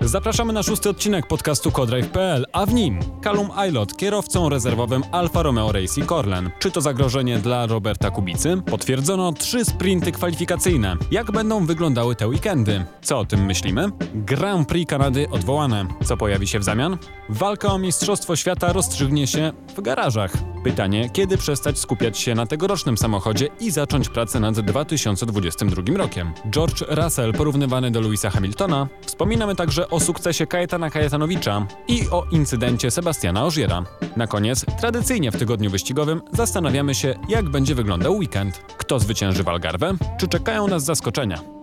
Zapraszamy 0.00 0.52
na 0.52 0.62
szósty 0.62 0.88
odcinek 0.88 1.26
podcastu 1.26 1.72
Codrive.pl, 1.72 2.46
a 2.52 2.66
w 2.66 2.74
nim 2.74 2.98
Callum 3.24 3.50
Aylot, 3.50 3.96
kierowcą 3.96 4.48
rezerwowym 4.48 5.02
Alfa 5.12 5.42
Romeo 5.42 5.72
Racing 5.72 6.12
Orlen. 6.12 6.50
Czy 6.58 6.70
to 6.70 6.80
zagrożenie 6.80 7.38
dla 7.38 7.66
Roberta 7.66 8.10
Kubicy? 8.10 8.62
Potwierdzono 8.66 9.32
trzy 9.32 9.64
sprinty 9.64 10.12
kwalifikacyjne. 10.12 10.96
Jak 11.10 11.30
będą 11.30 11.66
wyglądały 11.66 12.16
te 12.16 12.28
weekendy? 12.28 12.84
Co 13.02 13.18
o 13.18 13.24
tym 13.24 13.44
myślimy? 13.44 13.88
Grand 14.14 14.68
Prix 14.68 14.90
Kanady 14.90 15.28
odwołane. 15.30 15.86
Co 16.04 16.16
pojawi 16.16 16.48
się 16.48 16.58
w 16.58 16.64
zamian? 16.64 16.98
Walka 17.28 17.72
o 17.72 17.78
Mistrzostwo 17.78 18.36
Świata 18.36 18.72
rozstrzygnie 18.72 19.26
się 19.26 19.52
w 19.76 19.80
garażach. 19.80 20.32
Pytanie, 20.64 21.10
kiedy 21.12 21.38
przestać 21.38 21.78
skupiać 21.78 22.18
się 22.18 22.34
na 22.34 22.46
tegorocznym 22.46 22.98
samochodzie 22.98 23.48
i 23.60 23.70
zacząć 23.70 24.08
pracę 24.08 24.40
nad 24.40 24.60
2022 24.60 25.96
rokiem? 25.96 26.32
George 26.50 26.82
Russell 26.88 27.32
porównywany 27.32 27.90
do 27.90 28.00
Louisa 28.00 28.30
Hamiltona. 28.30 28.88
Wspominamy 29.06 29.56
także 29.56 29.88
o 29.88 30.00
sukcesie 30.00 30.46
Kajetana 30.46 30.90
Kajetanowicza 30.90 31.66
i 31.88 32.08
o 32.10 32.24
incydencie 32.30 32.90
Sebastiana 32.90 33.44
Ożiera. 33.44 33.84
Na 34.16 34.26
koniec, 34.26 34.64
tradycyjnie 34.80 35.32
w 35.32 35.36
tygodniu 35.36 35.70
wyścigowym, 35.70 36.22
zastanawiamy 36.32 36.94
się, 36.94 37.14
jak 37.28 37.48
będzie 37.48 37.74
wyglądał 37.74 38.16
weekend. 38.16 38.62
Kto 38.78 38.98
zwycięży 38.98 39.42
w 39.42 39.48
Algarve? 39.48 39.92
Czy 40.18 40.28
czekają 40.28 40.68
nas 40.68 40.84
zaskoczenia? 40.84 41.59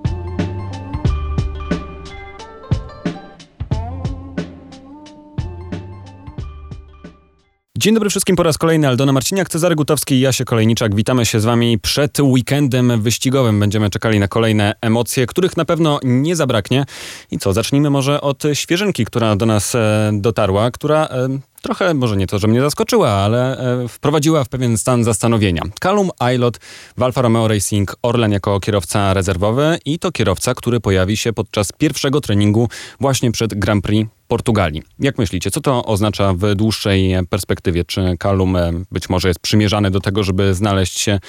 Dzień 7.80 7.94
dobry 7.94 8.10
wszystkim 8.10 8.36
po 8.36 8.44
raz 8.44 8.58
kolejny. 8.58 8.88
Aldona 8.88 9.12
Marciniak, 9.12 9.50
Cezary 9.50 9.76
Gutowski 9.76 10.16
i 10.16 10.20
Jasie 10.20 10.46
Kolejniczak. 10.46 10.96
Witamy 10.96 11.26
się 11.26 11.40
z 11.40 11.46
wami 11.46 11.80
przed 11.80 12.20
weekendem 12.20 13.02
wyścigowym. 13.02 13.60
Będziemy 13.60 13.90
czekali 13.90 14.20
na 14.20 14.28
kolejne 14.28 14.74
emocje, 14.82 15.26
których 15.26 15.58
na 15.58 15.66
pewno 15.66 16.00
nie 16.04 16.36
zabraknie. 16.36 16.86
I 17.32 17.38
co, 17.40 17.54
zacznijmy 17.54 17.90
może 17.90 18.22
od 18.22 18.44
świeżynki, 18.54 19.06
która 19.06 19.36
do 19.36 19.46
nas 19.46 19.76
e, 19.76 20.12
dotarła, 20.14 20.72
która 20.72 21.06
e, 21.06 21.28
trochę, 21.62 21.94
może 21.94 22.18
nie 22.18 22.28
to, 22.28 22.40
że 22.40 22.48
mnie 22.48 22.62
zaskoczyła, 22.62 23.10
ale 23.10 23.58
e, 23.58 23.88
wprowadziła 23.88 24.44
w 24.44 24.50
pewien 24.50 24.78
stan 24.78 25.04
zastanowienia. 25.04 25.62
Callum 25.80 26.10
Aylot 26.20 26.58
w 26.98 27.04
Alfa 27.04 27.22
Romeo 27.22 27.48
Racing 27.48 27.96
Orlen 28.02 28.32
jako 28.32 28.60
kierowca 28.60 29.14
rezerwowy 29.14 29.78
i 29.86 30.00
to 30.00 30.12
kierowca, 30.12 30.54
który 30.54 30.80
pojawi 30.80 31.18
się 31.18 31.34
podczas 31.34 31.72
pierwszego 31.72 32.22
treningu 32.22 32.70
właśnie 33.00 33.32
przed 33.32 33.54
Grand 33.54 33.84
Prix 33.84 34.17
Portugalii. 34.28 34.84
Jak 35.00 35.18
myślicie, 35.18 35.52
co 35.52 35.62
to 35.62 35.86
oznacza 35.86 36.34
w 36.34 36.56
dłuższej 36.56 37.16
perspektywie? 37.30 37.86
Czy 37.86 38.18
Callum 38.24 38.56
e, 38.56 38.72
być 38.92 39.10
może 39.10 39.28
jest 39.28 39.40
przymierzany 39.40 39.92
do 39.92 40.00
tego, 40.00 40.24
żeby 40.24 40.54
znaleźć 40.54 41.00
się 41.00 41.20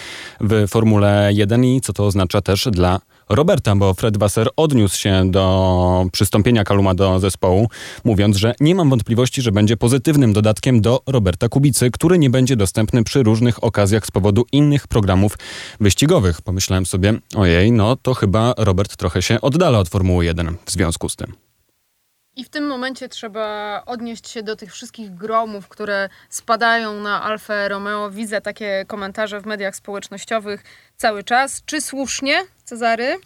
w 0.41 0.69
Formule 0.69 1.31
1 1.33 1.65
i 1.65 1.81
co 1.81 1.93
to 1.93 2.07
oznacza 2.07 2.41
też 2.41 2.69
dla 2.71 3.01
Roberta, 3.29 3.77
bo 3.77 3.95
Fred 3.95 4.17
Wasser 4.17 4.49
odniósł 4.57 4.97
się 5.01 5.31
do 5.31 6.07
przystąpienia 6.13 6.65
Kaluma 6.65 6.95
do 6.95 7.21
zespołu, 7.21 7.69
mówiąc, 8.05 8.37
że 8.37 8.55
nie 8.61 8.75
mam 8.75 8.91
wątpliwości, 8.91 9.43
że 9.43 9.53
będzie 9.53 9.77
pozytywnym 9.77 10.33
dodatkiem 10.33 10.81
do 10.81 11.01
Roberta 11.07 11.49
Kubicy, 11.49 11.91
który 11.91 12.19
nie 12.19 12.31
będzie 12.31 12.57
dostępny 12.57 13.05
przy 13.05 13.23
różnych 13.23 13.65
okazjach 13.65 14.07
z 14.07 14.11
powodu 14.11 14.47
innych 14.53 14.87
programów 14.87 15.39
wyścigowych. 15.81 16.43
Pomyślałem 16.43 16.87
sobie, 16.87 17.15
ojej, 17.37 17.73
no 17.73 17.97
to 17.97 18.15
chyba 18.15 18.55
Robert 18.59 18.97
trochę 18.97 19.23
się 19.23 19.41
oddala 19.41 19.79
od 19.79 19.89
Formuły 19.89 20.25
1 20.25 20.57
w 20.65 20.71
związku 20.71 21.09
z 21.09 21.17
tym. 21.17 21.48
I 22.39 22.45
w 22.45 22.49
tym 22.49 22.67
momencie 22.67 23.09
trzeba 23.09 23.83
odnieść 23.87 24.29
się 24.29 24.43
do 24.43 24.57
tych 24.57 24.73
wszystkich 24.73 25.15
gromów, 25.15 25.69
które 25.69 26.09
spadają 26.31 27.01
na 27.01 27.23
Alfa 27.23 27.69
Romeo. 27.69 28.11
Widzę 28.11 28.41
takie 28.41 28.85
komentarze 28.89 29.41
w 29.41 29.47
mediach 29.47 29.77
społecznościowych 29.77 30.65
cały 30.97 31.25
czas. 31.25 31.63
Czy 31.67 31.81
słusznie, 31.81 32.45
Cezary? 32.65 33.17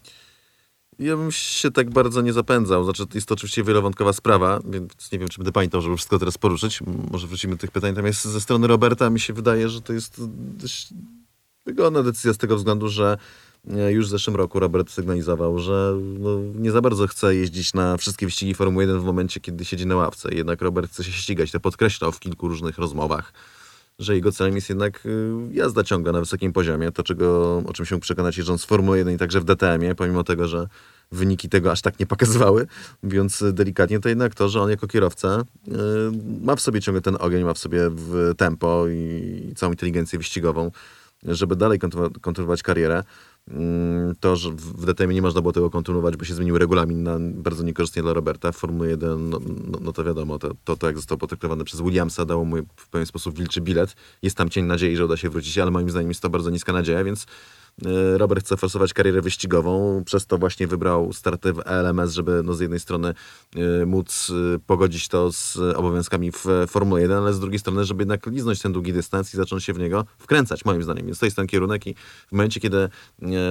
Ja 0.99 1.17
bym 1.17 1.33
się 1.33 1.71
tak 1.71 1.91
bardzo 1.91 2.21
nie 2.21 2.33
zapędzał. 2.33 2.85
Znaczy, 2.85 3.03
jest 3.15 3.29
to 3.29 3.35
oczywiście 3.35 3.65
wielowątkowa 3.65 4.13
sprawa, 4.13 4.61
więc 4.65 5.13
nie 5.13 5.19
wiem, 5.19 5.29
czy 5.29 5.39
będę 5.39 5.53
pamiętał, 5.53 5.81
żeby 5.81 5.97
wszystko 5.97 6.19
teraz 6.19 6.39
poruszyć. 6.39 6.81
Może 7.11 7.27
wrócimy 7.27 7.55
do 7.55 7.61
tych 7.61 7.71
pytań. 7.71 7.91
Natomiast 7.91 8.25
ze 8.25 8.41
strony 8.41 8.67
Roberta 8.67 9.11
mi 9.11 9.21
się 9.21 9.33
wydaje, 9.33 9.69
że 9.69 9.81
to 9.81 9.93
jest 9.93 10.21
dość 10.59 10.89
wygodna 11.67 12.03
decyzja 12.03 12.33
z 12.33 12.39
tego 12.39 12.57
względu, 12.57 12.89
że 12.89 13.19
już 13.65 14.07
w 14.07 14.11
zeszłym 14.11 14.37
roku 14.37 14.61
Robert 14.61 14.91
sygnalizował, 14.91 15.59
że 15.59 15.99
no, 16.19 16.39
nie 16.55 16.71
za 16.71 16.81
bardzo 16.81 17.07
chce 17.07 17.35
jeździć 17.35 17.75
na 17.75 17.97
wszystkie 17.97 18.27
wyścigi 18.27 18.55
Formuły 18.55 18.85
1 18.85 19.01
w 19.01 19.05
momencie, 19.05 19.41
kiedy 19.41 19.65
siedzi 19.65 19.87
na 19.87 19.97
ławce. 19.97 20.35
Jednak 20.35 20.63
Robert 20.63 20.91
chce 20.93 21.05
się 21.05 21.13
ścigać. 21.13 21.51
To 21.51 21.61
podkreślał 21.61 22.13
w 22.13 22.21
kilku 22.21 22.49
różnych 22.49 22.79
rozmowach, 22.79 23.33
że 23.99 24.15
jego 24.15 24.33
celem 24.33 24.55
jest 24.55 24.69
jednak 24.69 25.07
y, 25.07 25.31
jazda 25.51 25.85
ciągła 25.85 26.13
na 26.13 26.21
wysokim 26.21 26.53
poziomie. 26.53 26.93
To, 26.93 27.03
czego, 27.03 27.57
o 27.67 27.73
czym 27.73 27.87
się 27.87 28.01
przekonać 28.01 28.37
jeżdżąc 28.37 28.65
w 28.65 28.67
Formuły 28.67 28.99
1 28.99 29.15
i 29.15 29.19
także 29.19 29.41
w 29.41 29.45
DTM-ie, 29.45 29.95
pomimo 29.95 30.25
tego, 30.25 30.49
że 30.49 30.69
wyniki 31.13 31.49
tego 31.49 31.73
aż 31.73 31.83
tak 31.83 32.01
nie 32.01 32.07
pokazywały, 32.07 32.67
mówiąc 33.03 33.45
delikatnie, 33.53 34.01
to 34.01 34.09
jednak 34.09 34.35
to, 34.35 34.49
że 34.49 34.61
on 34.61 34.71
jako 34.71 34.87
kierowca 34.87 35.45
y, 35.69 35.73
ma 36.41 36.57
w 36.57 36.61
sobie 36.61 36.81
ciągle 36.81 37.01
ten 37.01 37.17
ogień, 37.21 37.45
ma 37.45 37.55
w 37.55 37.59
sobie 37.59 37.91
w 37.91 38.33
tempo 38.37 38.89
i 38.89 39.53
całą 39.57 39.73
inteligencję 39.73 40.19
wyścigową, 40.19 40.71
żeby 41.23 41.57
dalej 41.57 41.79
kontynuować 42.21 42.63
karierę. 42.63 43.05
Mm, 43.49 44.15
to, 44.21 44.37
że 44.37 44.51
w 44.51 44.87
DTM 44.87 45.11
nie 45.11 45.23
można 45.23 45.41
było 45.41 45.53
tego 45.53 45.71
kontynuować, 45.71 46.17
bo 46.17 46.25
się 46.25 46.35
zmienił 46.35 46.59
regulamin 46.59 47.03
na 47.03 47.17
bardzo 47.21 47.63
niekorzystnie 47.63 48.03
dla 48.03 48.13
Roberta. 48.13 48.53
W 48.53 48.57
Formule 48.57 48.91
1, 48.91 49.31
no, 49.31 49.39
no, 49.71 49.79
no 49.81 49.93
to 49.93 50.05
wiadomo, 50.05 50.39
to, 50.39 50.51
to, 50.65 50.77
to 50.77 50.87
jak 50.87 50.97
został 50.97 51.19
potraktowany 51.19 51.65
przez 51.65 51.81
Williamsa, 51.81 52.25
dało 52.25 52.45
mu 52.45 52.57
w 52.77 52.89
pewien 52.89 53.07
sposób 53.07 53.39
wilczy 53.39 53.61
bilet. 53.61 53.97
Jest 54.23 54.37
tam 54.37 54.51
cień 54.51 54.65
nadziei, 54.65 54.97
że 54.97 55.05
uda 55.05 55.17
się 55.17 55.31
wrócić, 55.31 55.59
ale 55.59 55.71
moim 55.71 55.91
zdaniem 55.91 56.09
jest 56.09 56.21
to 56.21 56.31
bardzo 56.31 56.51
niska 56.51 56.73
nadzieja, 56.73 57.05
więc 57.05 57.27
Robert 58.17 58.45
chce 58.45 58.57
forsować 58.57 58.95
karierę 58.95 59.21
wyścigową, 59.21 60.03
przez 60.05 60.27
to 60.27 60.39
właśnie 60.39 60.67
wybrał 60.67 61.13
starty 61.13 61.53
w 61.53 61.63
LMS, 61.67 62.13
żeby 62.13 62.43
no 62.45 62.55
z 62.55 62.61
jednej 62.61 62.81
strony 62.81 63.15
e, 63.57 63.87
móc 63.87 64.33
e, 64.55 64.59
pogodzić 64.59 65.09
to 65.09 65.33
z 65.33 65.57
obowiązkami 65.57 66.33
w 66.33 66.47
Formule 66.69 67.03
1, 67.03 67.19
ale 67.19 67.33
z 67.33 67.41
drugiej 67.41 67.59
strony, 67.59 67.85
żeby 67.85 68.03
jednak 68.03 68.27
liznąć 68.27 68.63
ten 68.63 68.73
długi 68.73 68.93
dystans 68.93 69.35
i 69.35 69.37
zacząć 69.37 69.65
się 69.65 69.73
w 69.73 69.79
niego 69.79 70.05
wkręcać, 70.19 70.65
moim 70.65 70.83
zdaniem. 70.83 71.07
Więc 71.07 71.19
to 71.19 71.27
jest 71.27 71.37
ten 71.37 71.47
kierunek 71.47 71.87
i 71.87 71.95
w 72.29 72.33
momencie, 72.33 72.61
kiedy, 72.61 72.89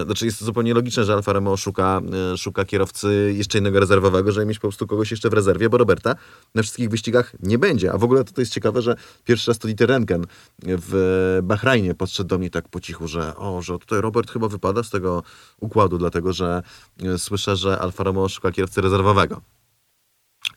znaczy 0.05 0.25
jest 0.25 0.39
to 0.39 0.45
zupełnie 0.45 0.73
logiczne, 0.73 1.05
że 1.05 1.13
Alfa 1.13 1.33
Romeo 1.33 1.57
szuka, 1.57 2.01
szuka 2.37 2.65
kierowcy 2.65 3.33
jeszcze 3.37 3.57
innego 3.57 3.79
rezerwowego, 3.79 4.31
żeby 4.31 4.45
mieć 4.45 4.57
po 4.57 4.61
prostu 4.61 4.87
kogoś 4.87 5.11
jeszcze 5.11 5.29
w 5.29 5.33
rezerwie, 5.33 5.69
bo 5.69 5.77
Roberta 5.77 6.15
na 6.55 6.61
wszystkich 6.61 6.89
wyścigach 6.89 7.33
nie 7.43 7.57
będzie. 7.57 7.93
A 7.93 7.97
w 7.97 8.03
ogóle 8.03 8.23
to, 8.23 8.33
to 8.33 8.41
jest 8.41 8.53
ciekawe, 8.53 8.81
że 8.81 8.95
pierwszy 9.25 9.51
raz 9.51 9.59
to 9.59 9.67
Dieter 9.67 9.89
Renken 9.89 10.25
w 10.63 11.39
Bahrajnie 11.43 11.95
podszedł 11.95 12.29
do 12.29 12.37
mnie 12.37 12.49
tak 12.49 12.69
po 12.69 12.79
cichu, 12.79 13.07
że 13.07 13.35
o, 13.35 13.61
że 13.61 13.79
tutaj 13.79 14.01
Robert 14.01 14.10
Robert 14.11 14.31
chyba 14.31 14.47
wypada 14.47 14.83
z 14.83 14.89
tego 14.89 15.23
układu, 15.59 15.97
dlatego 15.97 16.33
że 16.33 16.63
e, 17.03 17.17
słyszę, 17.17 17.55
że 17.55 17.79
Alfa 17.79 18.03
Romeo 18.03 18.29
szuka 18.29 18.51
kierowcy 18.51 18.81
rezerwowego. 18.81 19.41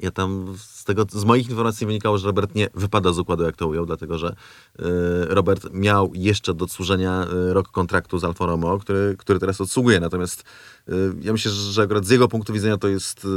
Ja 0.00 0.10
tam 0.10 0.54
z 0.58 0.84
tego, 0.84 1.06
z 1.10 1.24
moich 1.24 1.48
informacji 1.48 1.86
wynikało, 1.86 2.18
że 2.18 2.26
Robert 2.26 2.54
nie 2.54 2.68
wypada 2.74 3.12
z 3.12 3.18
układu, 3.18 3.42
jak 3.44 3.56
to 3.56 3.68
ujął, 3.68 3.86
dlatego 3.86 4.18
że 4.18 4.28
y, 4.28 4.84
Robert 5.28 5.66
miał 5.72 6.10
jeszcze 6.14 6.54
do 6.54 6.64
odsłużenia 6.64 7.24
e, 7.24 7.52
rok 7.52 7.68
kontraktu 7.68 8.18
z 8.18 8.24
Alfa 8.24 8.46
Romeo, 8.46 8.78
który, 8.78 9.16
który 9.18 9.38
teraz 9.38 9.60
odsługuje. 9.60 10.00
Natomiast 10.00 10.44
y, 10.88 10.92
ja 11.22 11.32
myślę, 11.32 11.50
że 11.50 11.82
akurat 11.82 12.06
z 12.06 12.10
jego 12.10 12.28
punktu 12.28 12.52
widzenia 12.52 12.78
to 12.78 12.88
jest, 12.88 13.24
y, 13.24 13.28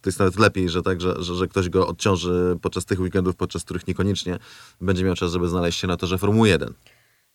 to 0.00 0.08
jest 0.08 0.18
nawet 0.18 0.38
lepiej, 0.38 0.68
że, 0.68 0.82
tak, 0.82 1.00
że, 1.00 1.22
że, 1.22 1.34
że, 1.34 1.48
ktoś 1.48 1.68
go 1.68 1.86
odciąży 1.86 2.58
podczas 2.62 2.84
tych 2.84 3.00
weekendów, 3.00 3.36
podczas 3.36 3.64
których 3.64 3.88
niekoniecznie 3.88 4.38
będzie 4.80 5.04
miał 5.04 5.14
czas, 5.14 5.32
żeby 5.32 5.48
znaleźć 5.48 5.80
się 5.80 5.86
na 5.86 5.96
torze 5.96 6.18
Formuły 6.18 6.48
1. 6.48 6.74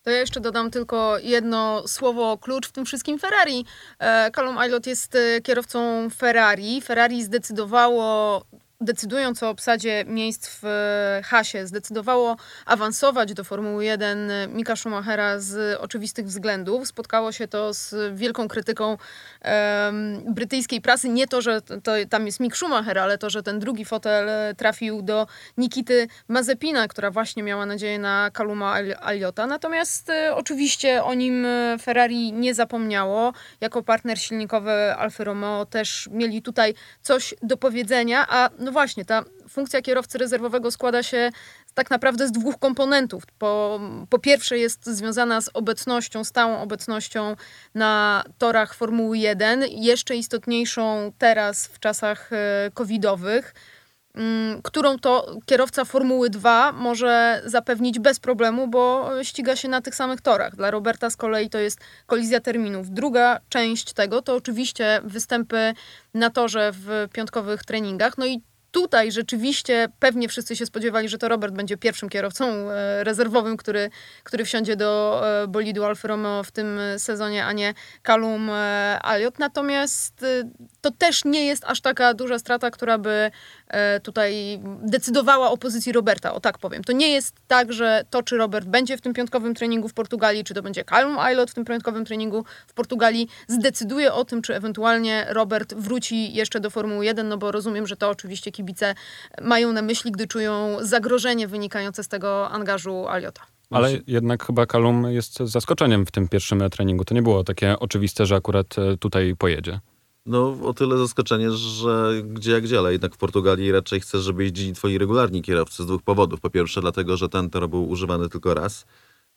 To 0.08 0.12
ja 0.12 0.18
jeszcze 0.18 0.40
dodam 0.40 0.70
tylko 0.70 1.18
jedno 1.18 1.88
słowo 1.88 2.38
klucz 2.38 2.68
w 2.68 2.72
tym 2.72 2.84
wszystkim 2.84 3.18
Ferrari. 3.18 3.64
E, 3.98 4.30
Callum 4.30 4.58
Aylot 4.58 4.86
jest 4.86 5.14
e, 5.14 5.40
kierowcą 5.40 6.10
Ferrari. 6.10 6.80
Ferrari 6.80 7.24
zdecydowało 7.24 8.42
decydując 8.80 9.42
o 9.42 9.48
obsadzie 9.48 10.04
miejsc 10.06 10.48
w 10.48 10.64
e, 10.64 11.22
Hasie, 11.24 11.66
zdecydowało 11.66 12.36
awansować 12.66 13.34
do 13.34 13.44
Formuły 13.44 13.84
1 13.84 14.30
Mika 14.54 14.76
Schumachera 14.76 15.40
z 15.40 15.80
oczywistych 15.80 16.26
względów. 16.26 16.88
Spotkało 16.88 17.32
się 17.32 17.48
to 17.48 17.74
z 17.74 17.94
wielką 18.14 18.48
krytyką 18.48 18.88
um, 19.44 20.34
brytyjskiej 20.34 20.80
prasy. 20.80 21.08
Nie 21.08 21.26
to, 21.26 21.42
że 21.42 21.62
to, 21.62 21.92
tam 22.10 22.26
jest 22.26 22.40
Mick 22.40 22.56
Schumacher, 22.56 22.98
ale 22.98 23.18
to, 23.18 23.30
że 23.30 23.42
ten 23.42 23.58
drugi 23.58 23.84
fotel 23.84 24.28
trafił 24.56 25.02
do 25.02 25.26
Nikity 25.56 26.08
Mazepina, 26.28 26.88
która 26.88 27.10
właśnie 27.10 27.42
miała 27.42 27.66
nadzieję 27.66 27.98
na 27.98 28.30
Kaluma 28.32 28.74
Aliota. 29.00 29.46
Natomiast 29.46 30.10
e, 30.10 30.34
oczywiście 30.34 31.04
o 31.04 31.14
nim 31.14 31.46
e, 31.46 31.76
Ferrari 31.82 32.32
nie 32.32 32.54
zapomniało. 32.54 33.32
Jako 33.60 33.82
partner 33.82 34.18
silnikowy 34.18 34.94
Alfa 34.94 35.24
Romeo 35.24 35.66
też 35.66 36.08
mieli 36.12 36.42
tutaj 36.42 36.74
coś 37.02 37.34
do 37.42 37.56
powiedzenia, 37.56 38.26
a 38.28 38.50
no 38.68 38.72
właśnie, 38.72 39.04
ta 39.04 39.24
funkcja 39.48 39.82
kierowcy 39.82 40.18
rezerwowego 40.18 40.70
składa 40.70 41.02
się 41.02 41.30
tak 41.74 41.90
naprawdę 41.90 42.28
z 42.28 42.32
dwóch 42.32 42.58
komponentów. 42.58 43.22
Po, 43.38 43.80
po 44.10 44.18
pierwsze 44.18 44.58
jest 44.58 44.86
związana 44.86 45.40
z 45.40 45.50
obecnością, 45.54 46.24
stałą 46.24 46.60
obecnością 46.60 47.36
na 47.74 48.24
torach 48.38 48.74
Formuły 48.74 49.18
1, 49.18 49.64
jeszcze 49.70 50.16
istotniejszą 50.16 51.12
teraz 51.18 51.66
w 51.66 51.78
czasach 51.78 52.32
e, 52.32 52.70
covidowych. 52.74 53.54
mm, 54.14 54.62
którą 54.62 54.98
to 54.98 55.36
kierowca 55.46 55.84
Formuły 55.84 56.30
2 56.30 56.72
może 56.72 57.42
zapewnić 57.44 57.98
bez 57.98 58.20
problemu, 58.20 58.68
bo 58.68 59.10
ściga 59.22 59.56
się 59.56 59.68
na 59.68 59.80
tych 59.80 59.94
samych 59.94 60.20
torach. 60.20 60.56
Dla 60.56 60.70
Roberta 60.70 61.10
z 61.10 61.16
kolei 61.16 61.50
to 61.50 61.58
jest 61.58 61.80
kolizja 62.06 62.40
terminów. 62.40 62.90
Druga 62.90 63.40
część 63.48 63.92
tego 63.92 64.22
to 64.22 64.34
oczywiście 64.34 65.00
występy 65.04 65.74
na 66.14 66.30
torze 66.30 66.72
w 66.72 67.08
piątkowych 67.12 67.64
treningach. 67.64 68.18
No 68.18 68.26
i 68.26 68.47
tutaj 68.70 69.12
rzeczywiście 69.12 69.88
pewnie 69.98 70.28
wszyscy 70.28 70.56
się 70.56 70.66
spodziewali, 70.66 71.08
że 71.08 71.18
to 71.18 71.28
Robert 71.28 71.54
będzie 71.54 71.76
pierwszym 71.76 72.08
kierowcą 72.08 72.70
e, 72.70 73.04
rezerwowym, 73.04 73.56
który, 73.56 73.90
który 74.24 74.44
wsiądzie 74.44 74.76
do 74.76 75.22
e, 75.42 75.48
bolidu 75.48 75.84
Alfa 75.84 76.08
Romeo 76.08 76.42
w 76.42 76.50
tym 76.50 76.80
sezonie, 76.98 77.44
a 77.44 77.52
nie 77.52 77.74
Callum 78.06 78.50
e, 78.50 78.98
Alliot. 79.02 79.38
Natomiast 79.38 80.24
to 80.80 80.90
też 80.90 81.24
nie 81.24 81.46
jest 81.46 81.64
aż 81.64 81.80
taka 81.80 82.14
duża 82.14 82.38
strata, 82.38 82.70
która 82.70 82.98
by 82.98 83.30
tutaj 84.02 84.60
decydowała 84.82 85.50
o 85.50 85.56
pozycji 85.56 85.92
Roberta, 85.92 86.34
o 86.34 86.40
tak 86.40 86.58
powiem. 86.58 86.84
To 86.84 86.92
nie 86.92 87.08
jest 87.08 87.34
tak, 87.46 87.72
że 87.72 88.04
to, 88.10 88.22
czy 88.22 88.36
Robert 88.36 88.66
będzie 88.66 88.96
w 88.96 89.00
tym 89.00 89.14
piątkowym 89.14 89.54
treningu 89.54 89.88
w 89.88 89.94
Portugalii, 89.94 90.44
czy 90.44 90.54
to 90.54 90.62
będzie 90.62 90.84
Callum 90.84 91.18
Alliot 91.18 91.50
w 91.50 91.54
tym 91.54 91.64
piątkowym 91.64 92.04
treningu 92.04 92.44
w 92.66 92.74
Portugalii, 92.74 93.28
zdecyduje 93.48 94.12
o 94.12 94.24
tym, 94.24 94.42
czy 94.42 94.54
ewentualnie 94.54 95.26
Robert 95.28 95.74
wróci 95.74 96.32
jeszcze 96.32 96.60
do 96.60 96.70
Formuły 96.70 97.04
1, 97.04 97.28
no 97.28 97.38
bo 97.38 97.52
rozumiem, 97.52 97.86
że 97.86 97.96
to 97.96 98.10
oczywiście 98.10 98.52
kibice 98.52 98.94
mają 99.42 99.72
na 99.72 99.82
myśli, 99.82 100.12
gdy 100.12 100.26
czują 100.26 100.76
zagrożenie 100.80 101.48
wynikające 101.48 102.04
z 102.04 102.08
tego 102.08 102.50
angażu 102.50 103.08
Aliota. 103.08 103.42
Ale 103.70 103.90
jednak 104.06 104.44
chyba 104.44 104.66
Kalum 104.66 105.12
jest 105.12 105.38
zaskoczeniem 105.38 106.06
w 106.06 106.10
tym 106.10 106.28
pierwszym 106.28 106.70
treningu. 106.70 107.04
To 107.04 107.14
nie 107.14 107.22
było 107.22 107.44
takie 107.44 107.78
oczywiste, 107.78 108.26
że 108.26 108.36
akurat 108.36 108.78
e, 108.78 108.96
tutaj 108.96 109.34
pojedzie. 109.38 109.80
No, 110.28 110.56
o 110.64 110.74
tyle 110.74 110.98
zaskoczenie, 110.98 111.50
że 111.50 112.22
gdzie 112.24 112.52
jak 112.52 112.62
gdzie, 112.62 112.78
ale 112.78 112.92
jednak 112.92 113.14
w 113.14 113.18
Portugalii 113.18 113.72
raczej 113.72 114.00
chcesz, 114.00 114.22
żeby 114.22 114.42
jeździli 114.44 114.72
twoi 114.72 114.98
regularni 114.98 115.42
kierowcy 115.42 115.82
z 115.82 115.86
dwóch 115.86 116.02
powodów. 116.02 116.40
Po 116.40 116.50
pierwsze, 116.50 116.80
dlatego, 116.80 117.16
że 117.16 117.28
ten 117.28 117.50
tor 117.50 117.68
był 117.68 117.88
używany 117.88 118.28
tylko 118.28 118.54
raz 118.54 118.86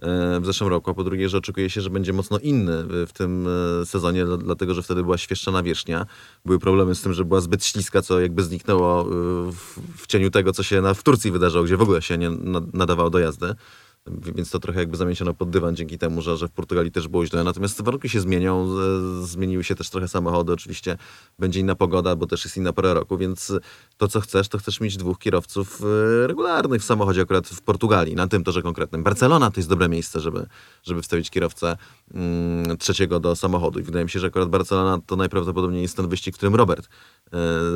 E, 0.02 0.40
w 0.40 0.46
zeszłym 0.46 0.70
roku, 0.70 0.92
a 0.92 0.94
po 0.94 1.04
drugie, 1.04 1.30
że 1.30 1.38
oczekuje 1.38 1.70
się, 1.70 1.82
że 1.82 1.90
będzie 1.90 2.14
mocno 2.14 2.40
inny 2.40 2.84
w 3.08 3.10
tym 3.14 3.48
e, 3.82 3.86
sezonie, 3.86 4.26
dlatego 4.26 4.74
że 4.74 4.84
wtedy 4.84 5.04
była 5.04 5.18
świeższa 5.18 5.52
nawierzchnia. 5.52 6.06
Były 6.46 6.60
problemy 6.60 6.96
z 6.96 7.02
tym, 7.02 7.14
że 7.14 7.26
była 7.26 7.42
zbyt 7.42 7.66
śliska, 7.66 8.02
co 8.02 8.20
jakby 8.20 8.44
zniknęło 8.44 9.02
e, 9.02 9.06
w, 9.98 10.08
cieniu 10.08 10.32
tego, 10.32 10.54
co 10.54 10.64
się 10.64 10.82
w 10.96 11.04
Turcji 11.04 11.32
wydarzało, 11.32 11.66
gdzie 11.66 11.78
w 11.78 11.82
ogóle 11.82 12.02
się 12.02 12.18
nie 12.18 12.30
nadawało 12.74 13.10
do 13.10 13.20
jazdy 13.20 13.56
więc 14.08 14.52
to 14.52 14.60
trochę 14.60 14.80
jakby 14.80 14.98
zamieniono 14.98 15.34
pod 15.34 15.50
dywan 15.50 15.76
dzięki 15.76 15.98
temu, 15.98 16.22
że, 16.22 16.38
że 16.38 16.48
w 16.48 16.52
Portugalii 16.52 16.92
też 16.92 17.08
było 17.08 17.26
źle. 17.26 17.44
Natomiast 17.44 17.82
warunki 17.82 18.10
się 18.10 18.22
zmienią, 18.22 18.68
zmieniły 19.22 19.64
się 19.64 19.76
też 19.76 19.90
trochę 19.90 20.08
samochody, 20.08 20.54
oczywiście 20.54 20.98
będzie 21.40 21.60
inna 21.60 21.76
pogoda, 21.76 22.16
bo 22.16 22.28
też 22.28 22.46
jest 22.46 22.58
inna 22.58 22.74
pora 22.74 22.94
roku, 22.94 23.18
więc 23.18 23.54
to 23.98 24.08
co 24.08 24.22
chcesz, 24.22 24.48
to 24.48 24.58
chcesz 24.58 24.82
mieć 24.82 24.98
dwóch 24.98 25.20
kierowców 25.20 25.82
e, 26.24 26.28
regularnych 26.28 26.82
w 26.82 26.86
samochodzie 26.86 27.22
akurat 27.22 27.48
w 27.48 27.62
Portugalii, 27.62 28.16
na 28.16 28.28
tym 28.28 28.44
torze 28.44 28.62
konkretnym. 28.62 29.04
Barcelona 29.04 29.52
to 29.52 29.60
jest 29.60 29.70
dobre 29.70 29.90
miejsce, 29.90 30.20
żeby, 30.20 30.46
żeby 30.84 31.02
wstawić 31.02 31.30
kierowcę 31.30 31.78
mm, 32.14 32.78
trzeciego 32.78 33.20
do 33.20 33.36
samochodu 33.36 33.80
i 33.80 33.84
wydaje 33.84 34.06
mi 34.06 34.12
się, 34.12 34.20
że 34.20 34.28
akurat 34.28 34.50
Barcelona 34.50 35.00
to 35.06 35.16
najprawdopodobniej 35.16 35.82
jest 35.82 35.98
ten 35.98 36.08
wyścig, 36.08 36.36
w 36.36 36.38
którym 36.38 36.56
Robert 36.56 36.88
E, 37.21 37.21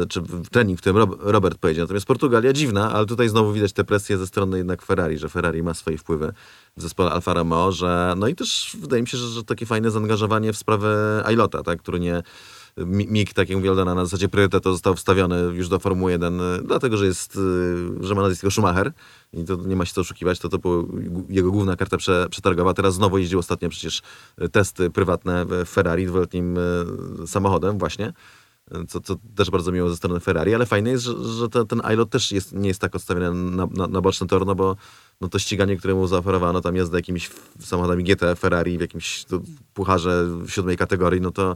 czy 0.10 0.22
trening, 0.52 0.80
w 0.80 0.82
którym 0.82 1.12
Robert 1.20 1.58
pojedzie. 1.58 1.82
Natomiast 1.82 2.06
Portugalia 2.06 2.54
dziwna, 2.54 2.94
ale 2.94 3.06
tutaj 3.06 3.30
znowu 3.30 3.54
widać 3.54 3.74
tę 3.74 3.84
presję 3.84 4.18
ze 4.18 4.28
strony 4.28 4.58
jednak 4.58 4.82
Ferrari, 4.82 5.18
że 5.18 5.30
Ferrari 5.30 5.64
ma 5.64 5.74
swoje 5.74 5.98
wpływy 5.98 6.34
w 6.78 6.82
zespole 6.82 7.12
Alfa 7.12 7.34
Romeo, 7.34 7.72
że 7.72 8.14
no 8.18 8.28
i 8.28 8.36
też 8.36 8.78
wydaje 8.80 9.02
mi 9.02 9.08
się, 9.08 9.18
że, 9.18 9.28
że 9.28 9.44
takie 9.44 9.66
fajne 9.66 9.92
zaangażowanie 9.92 10.54
w 10.54 10.58
sprawę 10.58 11.22
Ailota, 11.26 11.64
tak, 11.64 11.80
który 11.80 12.00
nie 12.00 12.24
Mik, 12.86 13.34
tak 13.34 13.50
jak 13.50 13.56
mówił 13.56 13.72
Aldona, 13.72 13.96
na 13.96 14.06
zasadzie 14.06 14.30
priorytetu 14.30 14.72
został 14.72 14.96
wstawiony 14.96 15.42
już 15.54 15.70
do 15.70 15.80
Formuły 15.80 16.12
1, 16.12 16.42
e, 16.42 16.60
dlatego, 16.64 16.98
że 16.98 17.06
jest, 17.06 17.38
e, 18.02 18.04
że 18.04 18.16
ma 18.16 18.22
nazwisko 18.22 18.52
Schumacher 18.52 18.92
i 19.34 19.44
to 19.44 19.56
nie 19.56 19.76
ma 19.76 19.86
się 19.86 19.94
co 19.94 20.02
oszukiwać, 20.02 20.40
to 20.40 20.50
to 20.50 20.58
była 20.58 20.84
jego 21.30 21.52
główna 21.52 21.76
karta 21.76 21.98
przetargowa. 22.30 22.74
Teraz 22.74 22.94
znowu 22.94 23.18
jeździł 23.18 23.40
ostatnio 23.40 23.70
przecież 23.70 24.02
testy 24.52 24.90
prywatne 24.90 25.46
w 25.46 25.66
Ferrari, 25.66 26.06
dwuletnim 26.06 26.58
samochodem 27.26 27.78
właśnie 27.78 28.14
co, 28.88 29.02
co 29.02 29.16
też 29.36 29.50
bardzo 29.50 29.72
miło 29.72 29.90
ze 29.90 29.96
strony 29.96 30.20
Ferrari, 30.20 30.56
ale 30.56 30.66
fajne 30.66 30.90
jest, 30.90 31.04
że, 31.04 31.14
że 31.24 31.50
ten 31.50 31.82
iLot 31.94 32.10
też 32.10 32.32
jest, 32.32 32.54
nie 32.54 32.68
jest 32.68 32.82
tak 32.82 32.96
odstawiony 32.96 33.52
na, 33.52 33.68
na, 33.72 33.88
na 33.88 34.02
boczny 34.02 34.28
tor, 34.28 34.46
no 34.46 34.56
bo 34.56 34.76
no 35.22 35.28
to 35.28 35.40
ściganie, 35.40 35.78
które 35.78 35.94
mu 35.94 36.08
zaoferowano, 36.08 36.62
tam 36.62 36.76
jazda 36.76 36.98
jakimiś 36.98 37.30
samochodami 37.60 38.04
GT 38.04 38.36
Ferrari 38.36 38.78
w 38.78 38.82
jakimś 38.82 39.26
pucharze 39.74 40.26
w 40.26 40.50
siódmej 40.50 40.78
kategorii, 40.78 41.22
no 41.22 41.32
to 41.32 41.56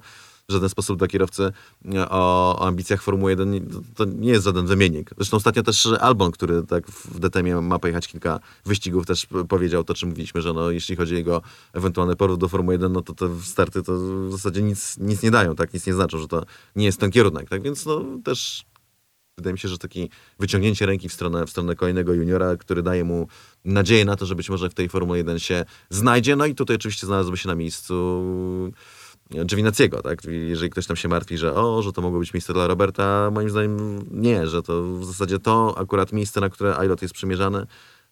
w 0.49 0.51
żaden 0.51 0.69
sposób 0.69 0.99
dla 0.99 1.07
kierowcy 1.07 1.51
e, 1.93 2.09
o, 2.09 2.55
o 2.59 2.67
ambicjach 2.67 3.01
Formuły 3.01 3.31
1 3.31 3.69
to 3.95 4.05
nie 4.05 4.29
jest 4.29 4.45
żaden 4.45 4.65
wymiennik. 4.65 5.09
Zresztą 5.17 5.37
ostatnio 5.37 5.63
też 5.63 5.87
Albon, 5.99 6.31
który 6.31 6.63
tak 6.63 6.87
w 6.87 7.19
DTM 7.19 7.65
ma 7.65 7.79
pojechać 7.79 8.07
kilka 8.07 8.39
wyścigów, 8.65 9.05
też 9.05 9.27
powiedział 9.49 9.83
to, 9.83 9.93
czym 9.93 10.09
mówiliśmy, 10.09 10.41
że 10.41 10.53
no, 10.53 10.71
jeśli 10.71 10.95
chodzi 10.95 11.13
o 11.13 11.17
jego 11.17 11.41
ewentualny 11.73 12.15
powrót 12.15 12.39
do 12.39 12.47
Formuły 12.47 12.73
1, 12.73 12.93
no 12.93 13.01
to 13.01 13.13
te 13.13 13.29
starty 13.43 13.83
to 13.83 13.93
w 14.27 14.31
zasadzie 14.31 14.61
nic, 14.61 14.97
nic 14.97 15.23
nie 15.23 15.31
dają, 15.31 15.55
tak? 15.55 15.73
Nic 15.73 15.87
nie 15.87 15.93
znaczą, 15.93 16.17
że 16.17 16.27
to 16.27 16.43
nie 16.75 16.85
jest 16.85 16.99
ten 16.99 17.11
kierunek, 17.11 17.49
tak? 17.49 17.61
Więc 17.61 17.85
no 17.85 18.05
też 18.23 18.65
wydaje 19.39 19.53
mi 19.53 19.59
się, 19.59 19.67
że 19.67 19.77
takie 19.77 20.07
wyciągnięcie 20.39 20.85
ręki 20.85 21.09
w 21.09 21.13
stronę, 21.13 21.45
w 21.45 21.49
stronę 21.49 21.75
kolejnego 21.75 22.13
juniora, 22.13 22.57
który 22.57 22.83
daje 22.83 23.03
mu 23.03 23.27
nadzieję 23.65 24.05
na 24.05 24.15
to, 24.15 24.25
że 24.25 24.35
być 24.35 24.49
może 24.49 24.69
w 24.69 24.73
tej 24.73 24.89
Formule 24.89 25.17
1 25.17 25.39
się 25.39 25.65
znajdzie. 25.89 26.35
No 26.35 26.45
i 26.45 26.55
tutaj 26.55 26.75
oczywiście 26.75 27.07
znalazłby 27.07 27.37
się 27.37 27.47
na 27.47 27.55
miejscu 27.55 28.23
Giovinazziego, 29.31 30.01
tak? 30.01 30.19
Jeżeli 30.25 30.69
ktoś 30.69 30.87
tam 30.87 30.95
się 30.95 31.07
martwi, 31.07 31.37
że 31.37 31.55
o, 31.55 31.81
że 31.81 31.93
to 31.93 32.01
mogło 32.01 32.19
być 32.19 32.33
miejsce 32.33 32.53
dla 32.53 32.67
Roberta, 32.67 33.31
moim 33.31 33.49
zdaniem 33.49 34.05
nie, 34.11 34.47
że 34.47 34.63
to 34.63 34.83
w 34.83 35.05
zasadzie 35.05 35.39
to 35.39 35.75
akurat 35.77 36.13
miejsce, 36.13 36.41
na 36.41 36.49
które 36.49 36.77
Ailot 36.77 37.01
jest 37.01 37.13
przymierzany, 37.13 37.65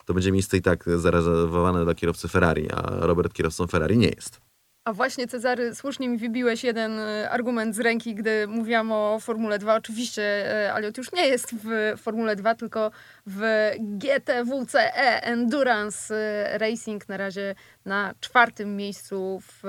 to 0.06 0.14
będzie 0.14 0.32
miejsce 0.32 0.58
i 0.58 0.62
tak 0.62 0.86
zarezerwowane 0.96 1.84
dla 1.84 1.96
kierowcy 1.96 2.28
Ferrari, 2.28 2.72
a 2.72 2.82
Robert 3.08 3.34
kierowcą 3.34 3.68
Ferrari 3.68 3.98
nie 3.98 4.10
jest. 4.10 4.42
A 4.88 4.94
właśnie, 4.94 5.28
Cezary, 5.28 5.76
słusznie 5.76 6.10
mi 6.10 6.18
wybiłeś 6.18 6.64
jeden 6.64 7.00
e, 7.00 7.30
argument 7.30 7.76
z 7.76 7.80
ręki, 7.80 8.16
gdy 8.16 8.48
mówiłam 8.48 8.92
o 8.92 9.20
Formule 9.20 9.60
2. 9.60 9.76
Oczywiście 9.76 10.24
e, 10.24 10.74
Aliot 10.74 10.98
już 10.98 11.12
nie 11.12 11.28
jest 11.28 11.56
w 11.64 11.98
Formule 11.98 12.36
2, 12.36 12.56
tylko 12.56 12.92
w 13.28 13.72
GTWCE 13.80 15.24
Endurance 15.24 16.16
e, 16.16 16.58
Racing. 16.58 17.10
Na 17.10 17.18
razie 17.18 17.56
na 17.86 18.14
czwartym 18.20 18.76
miejscu 18.76 19.40
w, 19.42 19.60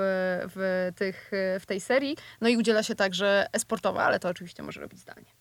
w, 0.55 0.89
tych, 0.95 1.31
w 1.59 1.65
tej 1.65 1.79
serii. 1.79 2.17
No 2.41 2.49
i 2.49 2.57
udziela 2.57 2.83
się 2.83 2.95
także 2.95 3.47
esportowa, 3.53 4.03
ale 4.03 4.19
to 4.19 4.29
oczywiście 4.29 4.63
może 4.63 4.81
robić 4.81 4.99
zdalnie. 4.99 5.39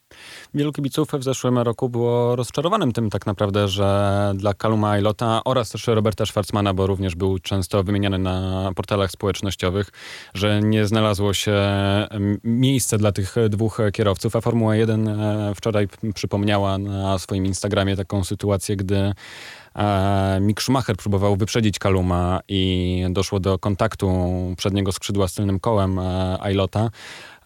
Wielu 0.55 0.73
kibiców 0.73 1.09
w 1.13 1.23
zeszłym 1.23 1.59
roku 1.59 1.89
było 1.89 2.37
rozczarowanym 2.37 2.93
tym 2.93 3.11
tak 3.11 3.27
naprawdę, 3.27 3.69
że 3.69 4.33
dla 4.37 4.55
Kaluma 4.55 4.99
Ilota 4.99 5.41
oraz 5.45 5.71
też 5.71 5.87
Roberta 5.87 6.27
Schwarzmana, 6.27 6.75
bo 6.75 6.87
również 6.87 7.15
był 7.15 7.39
często 7.39 7.83
wymieniany 7.83 8.19
na 8.19 8.71
portalach 8.77 9.11
społecznościowych, 9.11 9.91
że 10.35 10.61
nie 10.63 10.87
znalazło 10.87 11.35
się 11.35 11.57
miejsce 12.45 12.99
dla 12.99 13.13
tych 13.13 13.35
dwóch 13.49 13.79
kierowców, 13.93 14.37
a 14.37 14.41
Formuła 14.41 14.77
1 14.77 15.09
e, 15.09 15.53
wczoraj 15.55 15.89
przypomniała 16.15 16.79
na 16.79 17.19
swoim 17.19 17.47
Instagramie 17.47 17.97
taką 18.09 18.25
sytuację, 18.25 18.77
gdy 18.77 19.13
e, 19.75 20.39
Mick 20.41 20.63
Schumacher 20.63 20.97
próbował 20.97 21.37
wyprzedzić 21.37 21.79
Kaluma 21.79 22.41
i 22.49 23.05
doszło 23.11 23.41
do 23.41 23.59
kontaktu 23.59 24.09
przedniego 24.57 24.93
skrzydła 24.93 25.29
z 25.29 25.35
tylnym 25.35 25.61
kołem 25.61 25.99
Ailota. 26.41 26.85
E, 26.85 26.91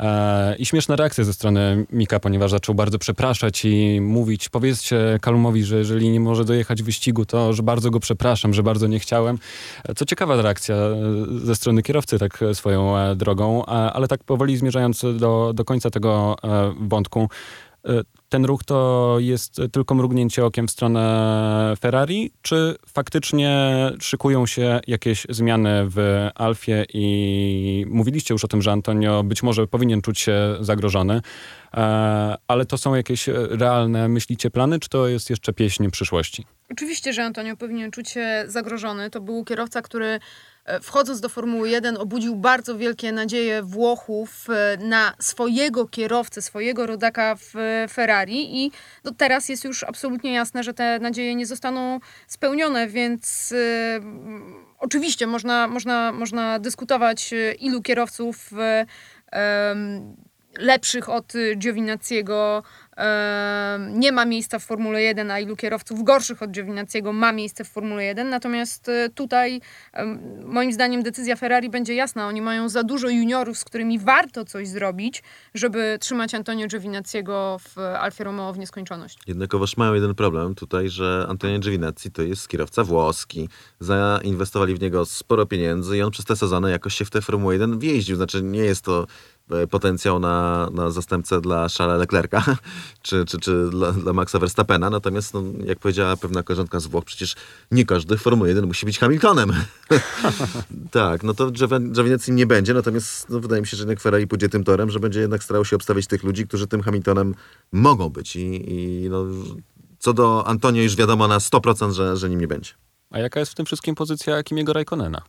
E, 0.02 0.57
I 0.59 0.66
śmieszne 0.66 0.97
reakcje 0.97 1.25
ze 1.25 1.33
strony 1.33 1.87
Mika, 1.92 2.21
ponieważ 2.21 2.50
zaczął 2.50 2.75
bardzo 2.75 2.99
przepraszać 2.99 3.64
i 3.64 4.00
mówić, 4.00 4.49
powiedzcie 4.49 5.19
Kalumowi, 5.21 5.64
że 5.64 5.78
jeżeli 5.78 6.11
nie 6.11 6.21
może 6.21 6.45
dojechać 6.45 6.83
wyścigu, 6.83 7.25
to 7.25 7.52
że 7.52 7.62
bardzo 7.62 7.90
go 7.90 8.00
przepraszam, 8.00 8.54
że 8.54 8.62
bardzo 8.62 8.87
nie 8.87 8.99
chciałem. 8.99 9.38
E, 9.85 9.95
co 9.95 10.04
ciekawa 10.04 10.42
reakcja 10.42 10.75
e, 10.75 10.97
ze 11.45 11.54
strony 11.54 11.83
kierowcy 11.83 12.19
tak 12.19 12.40
swoją 12.52 12.95
drogą, 13.16 13.64
ale 13.66 14.09
tak 14.09 14.25
powoli 14.25 14.57
zmierzając 14.57 15.04
do, 15.19 15.52
do 15.54 15.64
końca 15.64 15.90
tego 15.90 16.37
wątku, 16.81 17.28
ten 18.33 18.45
ruch 18.45 18.65
to 18.65 19.17
jest 19.19 19.61
tylko 19.73 19.95
mrugnięcie 19.95 20.45
okiem 20.45 20.69
w 20.69 20.71
stronę 20.71 21.75
Ferrari, 21.81 22.31
czy 22.43 22.77
faktycznie 22.89 23.73
szykują 24.01 24.47
się 24.47 24.81
jakieś 24.87 25.27
zmiany 25.29 25.85
w 25.89 26.29
Alfie 26.35 26.85
i 26.95 27.87
mówiliście 27.89 28.35
już 28.35 28.45
o 28.45 28.49
tym, 28.49 28.62
że 28.62 28.73
Antonio 28.73 29.25
być 29.25 29.43
może 29.43 29.67
powinien 29.67 30.03
czuć 30.03 30.21
się 30.21 30.57
zagrożony, 30.61 31.21
e, 31.75 32.37
ale 32.49 32.67
to 32.67 32.79
są 32.79 32.95
jakieś 32.95 33.29
realne, 33.51 34.09
myślicie, 34.09 34.51
plany, 34.51 34.79
czy 34.79 34.89
to 34.89 35.09
jest 35.09 35.31
jeszcze 35.31 35.53
pieśń 35.53 35.91
przyszłości? 35.91 36.47
Oczywiście, 36.71 37.12
że 37.12 37.25
Antonio 37.25 37.57
powinien 37.57 37.91
czuć 37.91 38.11
się 38.11 38.45
zagrożony. 38.47 39.11
To 39.11 39.21
był 39.21 39.45
kierowca, 39.45 39.83
który 39.83 40.21
wchodząc 40.83 41.21
do 41.21 41.28
Formuły 41.28 41.71
1 41.71 41.97
obudził 41.97 42.37
bardzo 42.37 42.78
wielkie 42.78 43.12
nadzieje 43.12 43.62
Włochów 43.62 44.47
e, 44.50 44.76
na 44.76 45.14
swojego 45.19 45.88
kierowcę, 45.88 46.42
swojego 46.42 46.87
rodaka 46.87 47.35
w 47.35 47.54
Ferrari 47.92 48.64
i 48.64 48.73
no 49.04 49.12
teraz 49.16 49.49
jest 49.49 49.64
już 49.64 49.85
absolutnie 49.85 50.33
jasne, 50.33 50.62
że 50.62 50.75
te 50.75 50.99
nadzieje 50.99 51.35
nie 51.35 51.47
zostaną 51.47 52.00
spełnione, 52.26 52.88
więc 52.88 53.54
oczywiście 54.78 55.26
można, 55.26 55.69
można, 55.69 56.12
można 56.12 56.59
dyskutować 56.59 57.35
ilu 57.59 57.83
kierowców 57.83 58.50
lepszych 60.59 61.09
od 61.09 61.33
Giovinazziego 61.57 62.62
nie 63.90 64.12
ma 64.12 64.25
miejsca 64.25 64.59
w 64.59 64.64
Formule 64.64 65.02
1, 65.02 65.30
a 65.30 65.40
ilu 65.40 65.56
kierowców 65.56 66.04
gorszych 66.04 66.42
od 66.42 66.50
Giovinazziego 66.50 67.12
ma 67.12 67.32
miejsce 67.32 67.64
w 67.64 67.68
Formule 67.68 68.04
1. 68.04 68.28
Natomiast 68.28 68.88
e, 68.88 69.09
tutaj 69.14 69.61
moim 70.44 70.73
zdaniem 70.73 71.02
decyzja 71.02 71.37
Ferrari 71.37 71.71
będzie 71.71 71.94
jasna. 71.94 72.26
Oni 72.26 72.42
mają 72.42 72.68
za 72.68 72.82
dużo 72.82 73.09
juniorów, 73.09 73.59
z 73.59 73.64
którymi 73.64 73.99
warto 73.99 74.44
coś 74.44 74.68
zrobić, 74.68 75.23
żeby 75.54 75.97
trzymać 76.00 76.35
Antonio 76.35 76.66
Giovinazziego 76.66 77.59
w 77.59 77.78
Alfie 77.78 78.25
Romeo 78.25 78.52
w 78.52 78.59
nieskończoność. 78.59 79.18
Jednakowoż 79.26 79.76
mają 79.76 79.94
jeden 79.94 80.14
problem 80.14 80.54
tutaj, 80.54 80.88
że 80.88 81.26
Antonio 81.28 81.59
Giovinazzi 81.59 82.11
to 82.11 82.23
jest 82.23 82.49
kierowca 82.49 82.85
włoski. 82.85 83.49
Zainwestowali 83.80 84.75
w 84.75 84.80
niego 84.80 85.04
sporo 85.04 85.47
pieniędzy 85.47 85.97
i 85.97 86.02
on 86.02 86.11
przez 86.11 86.25
te 86.25 86.37
sezony 86.37 86.71
jakoś 86.71 86.94
się 86.94 87.04
w 87.04 87.11
tę 87.11 87.23
Formułę 87.23 87.54
1 87.54 87.78
wjeździł. 87.78 88.16
Znaczy 88.16 88.42
nie 88.42 88.64
jest 88.64 88.85
to 88.85 88.92
E, 89.02 89.06
potencjał 89.71 90.19
na, 90.19 90.69
na 90.73 90.91
zastępcę 90.91 91.41
dla 91.41 91.69
Charlesa 91.69 91.97
Leclerca 91.97 92.45
czy, 93.03 93.25
czy, 93.25 93.39
czy 93.39 93.71
dla, 93.71 93.93
dla 93.93 94.13
Maxa 94.13 94.39
Verstappena. 94.39 94.91
Natomiast, 94.91 95.35
no, 95.35 95.43
jak 95.65 95.79
powiedziała 95.79 96.17
pewna 96.17 96.43
koleżanka 96.43 96.81
z 96.81 96.87
Włoch, 96.87 97.05
przecież 97.05 97.35
nie 97.71 97.85
każdy 97.85 98.17
w 98.17 98.23
Formule 98.23 98.49
1 98.49 98.67
musi 98.67 98.87
być 98.87 98.99
Hamiltonem. 98.99 99.53
tak, 100.91 101.23
no 101.23 101.35
to 101.35 101.51
Giovinazzi 101.51 102.33
nie 102.33 102.47
będzie, 102.47 102.75
natomiast 102.75 103.31
no, 103.31 103.41
wydaje 103.41 103.61
mi 103.61 103.67
się, 103.67 103.77
że 103.77 103.83
jednak 103.83 104.01
Ferrari 104.01 104.27
pójdzie 104.27 104.49
tym 104.49 104.65
torem, 104.65 104.91
że 104.91 105.01
będzie 105.01 105.21
jednak 105.21 105.45
starał 105.45 105.65
się 105.65 105.77
obstawić 105.77 106.07
tych 106.07 106.25
ludzi, 106.25 106.47
którzy 106.47 106.67
tym 106.67 106.83
Hamiltonem 106.83 107.35
mogą 107.73 108.09
być. 108.09 108.37
I, 108.37 108.73
i 108.75 109.09
no, 109.11 109.25
co 109.99 110.13
do 110.13 110.47
Antonio 110.47 110.83
już 110.83 110.97
wiadomo 110.97 111.29
na 111.29 111.39
100%, 111.39 111.93
że, 111.93 112.17
że 112.17 112.31
nim 112.31 112.41
nie 112.41 112.49
będzie. 112.49 112.73
A 113.11 113.19
jaka 113.19 113.41
jest 113.41 113.53
w 113.53 113.55
tym 113.55 113.67
wszystkim 113.67 113.95
pozycja 113.95 114.43
Kimiego 114.43 114.73
Raikkonena? 114.73 115.23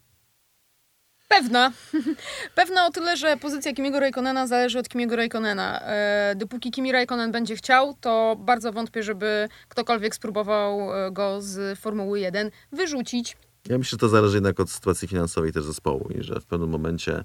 Pewna. 1.39 1.71
Pewna 2.55 2.85
o 2.87 2.91
tyle, 2.91 3.17
że 3.17 3.37
pozycja 3.37 3.73
Kimiego 3.73 3.99
Raikkonena 3.99 4.47
zależy 4.47 4.79
od 4.79 4.89
Kimiego 4.89 5.15
Raikkonena. 5.15 5.81
E, 5.81 6.35
dopóki 6.35 6.71
Kimi 6.71 6.91
Raikkonen 6.91 7.31
będzie 7.31 7.55
chciał, 7.55 7.97
to 8.01 8.35
bardzo 8.39 8.73
wątpię, 8.73 9.03
żeby 9.03 9.49
ktokolwiek 9.69 10.15
spróbował 10.15 10.93
e, 10.93 11.11
go 11.11 11.41
z 11.41 11.79
Formuły 11.79 12.19
1 12.19 12.51
wyrzucić. 12.71 13.37
Ja 13.69 13.77
myślę, 13.77 13.89
że 13.91 13.97
to 13.97 14.09
zależy 14.09 14.37
jednak 14.37 14.59
od 14.59 14.69
sytuacji 14.69 15.07
finansowej 15.07 15.53
też 15.53 15.63
zespołu 15.63 16.09
i 16.19 16.23
że 16.23 16.39
w 16.39 16.45
pewnym 16.45 16.69
momencie 16.69 17.15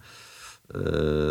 e, 0.74 0.78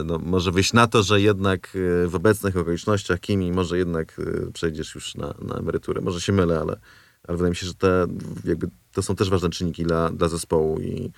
no, 0.05 0.19
może 0.19 0.51
wyjść 0.51 0.73
na 0.73 0.87
to, 0.87 1.03
że 1.03 1.21
jednak 1.21 1.69
w 2.07 2.15
obecnych 2.15 2.57
okolicznościach 2.57 3.19
Kimi 3.19 3.51
może 3.51 3.77
jednak 3.77 4.21
przejdziesz 4.53 4.95
już 4.95 5.15
na, 5.15 5.33
na 5.41 5.55
emeryturę. 5.55 6.01
Może 6.01 6.21
się 6.21 6.33
mylę, 6.33 6.59
ale, 6.59 6.77
ale 7.27 7.37
wydaje 7.37 7.49
mi 7.49 7.55
się, 7.55 7.67
że 7.67 7.73
te, 7.73 8.07
jakby, 8.45 8.67
to 8.91 9.01
są 9.01 9.15
też 9.15 9.29
ważne 9.29 9.49
czynniki 9.49 9.83
dla, 9.83 10.09
dla 10.09 10.27
zespołu 10.27 10.79
i 10.79 11.11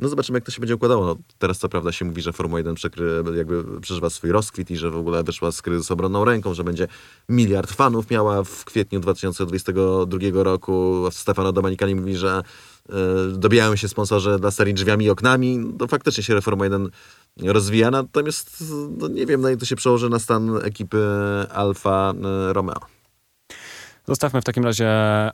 no 0.00 0.08
zobaczymy, 0.08 0.36
jak 0.36 0.44
to 0.44 0.50
się 0.50 0.60
będzie 0.60 0.74
układało. 0.74 1.06
No, 1.06 1.16
teraz 1.38 1.58
co 1.58 1.68
prawda 1.68 1.92
się 1.92 2.04
mówi, 2.04 2.22
że 2.22 2.32
Formuła 2.32 2.60
1 2.60 2.74
przekry, 2.74 3.24
jakby 3.36 3.80
przeżywa 3.80 4.10
swój 4.10 4.32
rozkwit 4.32 4.70
i 4.70 4.76
że 4.76 4.90
w 4.90 4.96
ogóle 4.96 5.22
wyszła 5.22 5.52
z 5.52 5.62
kryzysu 5.62 5.94
obronną 5.94 6.24
ręką, 6.24 6.54
że 6.54 6.64
będzie 6.64 6.88
miliard 7.28 7.72
fanów 7.72 8.10
miała 8.10 8.44
w 8.44 8.64
kwietniu 8.64 9.00
2022 9.00 10.18
roku. 10.42 11.04
Stefano 11.10 11.52
Domenicali 11.52 11.94
mówi, 11.94 12.16
że 12.16 12.42
y, 12.90 12.92
dobijają 13.38 13.76
się 13.76 13.88
sponsorzy 13.88 14.38
dla 14.38 14.50
serii 14.50 14.74
drzwiami 14.74 15.04
i 15.04 15.10
oknami. 15.10 15.58
No, 15.80 15.86
faktycznie 15.86 16.24
się 16.24 16.40
Formuła 16.40 16.66
1 16.66 16.90
rozwija, 17.42 17.90
natomiast 17.90 18.64
no, 18.98 19.08
nie 19.08 19.26
wiem, 19.26 19.40
na 19.40 19.50
jak 19.50 19.60
to 19.60 19.66
się 19.66 19.76
przełoży 19.76 20.08
na 20.08 20.18
stan 20.18 20.56
ekipy 20.62 21.06
Alfa 21.50 22.14
y, 22.50 22.52
Romeo. 22.52 22.95
Zostawmy 24.08 24.40
w 24.40 24.44
takim 24.44 24.64
razie 24.64 24.88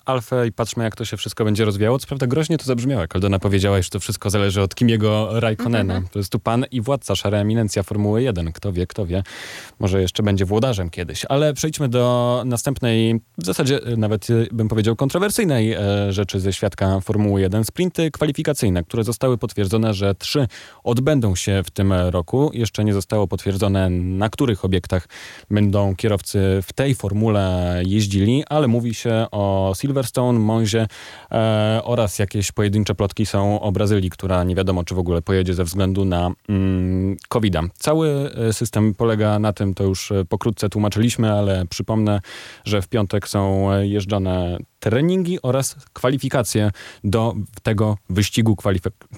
Alfę 0.05 0.47
i 0.47 0.52
patrzmy, 0.52 0.85
jak 0.85 0.97
to 0.97 1.05
się 1.05 1.17
wszystko 1.17 1.45
będzie 1.45 1.64
rozwijało. 1.64 1.99
Co 1.99 2.07
prawda 2.07 2.26
groźnie 2.26 2.59
to 2.59 2.64
zabrzmiało, 2.64 3.00
jak 3.00 3.14
Aldona 3.14 3.38
powiedziała, 3.38 3.83
że 3.83 3.91
to 3.91 4.00
wszystko 4.00 4.31
zależy 4.31 4.62
od 4.62 4.75
Kimiego 4.75 5.41
Raikkonena. 5.41 5.95
Mm 5.95 6.05
-hmm. 6.05 6.12
To 6.12 6.19
jest 6.19 6.33
tu 6.33 6.38
pan 6.38 6.64
i 6.71 6.81
władca, 6.81 7.17
szara 7.17 7.38
eminencja 7.38 7.83
Formuły 7.83 8.23
1. 8.23 8.52
Kto 8.52 8.73
wie, 8.73 8.87
kto 8.87 9.07
wie. 9.07 9.23
Może 9.79 10.02
jeszcze 10.02 10.23
będzie 10.23 10.45
włodarzem 10.45 10.91
kiedyś. 10.91 11.25
Ale 11.29 11.55
przejdźmy 11.55 11.88
do 11.88 12.43
następnej, 12.47 13.21
w 13.38 13.47
zasadzie 13.47 13.81
nawet 13.97 14.26
bym 14.52 14.69
powiedział 14.69 14.97
kontrowersyjnej 14.97 15.73
e, 15.73 15.79
rzeczy 16.12 16.41
ze 16.41 16.52
świadka 16.52 17.00
Formuły 17.00 17.41
1. 17.41 17.64
Sprinty 17.64 18.11
kwalifikacyjne, 18.11 18.85
które 18.85 19.05
zostały 19.05 19.38
potwierdzone, 19.38 19.95
że 19.95 20.14
trzy 20.14 20.47
odbędą 20.85 21.35
się 21.35 21.62
w 21.64 21.71
tym 21.71 21.93
roku. 21.93 22.50
Jeszcze 22.55 22.85
nie 22.85 22.95
zostało 22.95 23.29
potwierdzone, 23.29 23.91
na 23.91 24.29
których 24.29 24.64
obiektach 24.64 25.09
będą 25.50 25.97
kierowcy 25.97 26.38
w 26.62 26.73
tej 26.73 26.95
formule 26.95 27.83
jeździli, 27.87 28.45
ale 28.49 28.62
ale 28.62 28.69
mówi 28.69 28.95
się 28.95 29.26
o 29.31 29.73
Silverstone, 29.76 30.38
Monzie 30.38 30.87
e, 31.33 31.81
oraz 31.85 32.19
jakieś 32.19 32.52
pojedyncze 32.52 32.95
plotki 32.95 33.26
są 33.26 33.61
o 33.61 33.73
Brazylii, 33.73 34.11
która 34.11 34.45
nie 34.45 34.54
wiadomo, 34.54 34.85
czy 34.85 34.95
w 34.95 34.99
ogóle 34.99 35.23
pojedzie 35.23 35.54
ze 35.54 35.64
względu 35.64 36.04
na 36.04 36.31
mm, 36.49 37.16
covid 37.28 37.54
-a. 37.54 37.69
Cały 37.75 38.31
e, 38.49 38.52
system 38.52 38.95
polega 38.95 39.38
na 39.38 39.52
tym, 39.52 39.75
to 39.75 39.85
już 39.85 40.12
e, 40.12 40.25
pokrótce 40.25 40.69
tłumaczyliśmy, 40.69 41.33
ale 41.33 41.66
przypomnę, 41.66 42.21
że 42.64 42.83
w 42.83 42.88
piątek 42.88 43.28
są 43.28 43.73
e, 43.73 43.87
jeżdżone 43.87 44.59
treningi 44.83 45.39
oraz 45.43 45.77
kwalifikacje 45.93 46.71
do 47.05 47.35
tego 47.62 47.97
wyścigu 48.11 48.57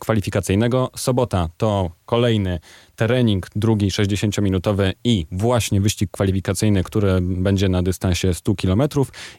kwalifikacyjnego. 0.00 0.90
Sobota 0.96 1.48
to 1.56 1.90
kolejny 2.06 2.60
trening, 2.96 3.46
drugi 3.56 3.88
60-minutowy 3.88 4.92
i 5.04 5.26
właśnie 5.32 5.80
wyścig 5.80 6.10
kwalifikacyjny, 6.10 6.84
który 6.84 7.20
będzie 7.20 7.68
na 7.68 7.82
dystansie 7.82 8.34
100 8.34 8.54
km 8.54 8.82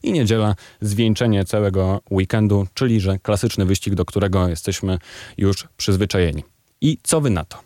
i 0.04 0.12
niedziela 0.12 0.56
zwieńczenie 0.82 1.46
całego 1.46 2.02
weekendu, 2.12 2.68
czyli 2.74 3.00
że 3.00 3.20
klasyczny 3.20 3.66
wyścig, 3.66 3.96
do 3.96 4.06
którego 4.06 4.48
jesteśmy 4.48 4.98
już 5.38 5.68
przyzwyczajeni. 5.78 6.44
I 6.82 6.98
co 7.04 7.22
wy 7.22 7.30
na 7.30 7.46
to? 7.46 7.66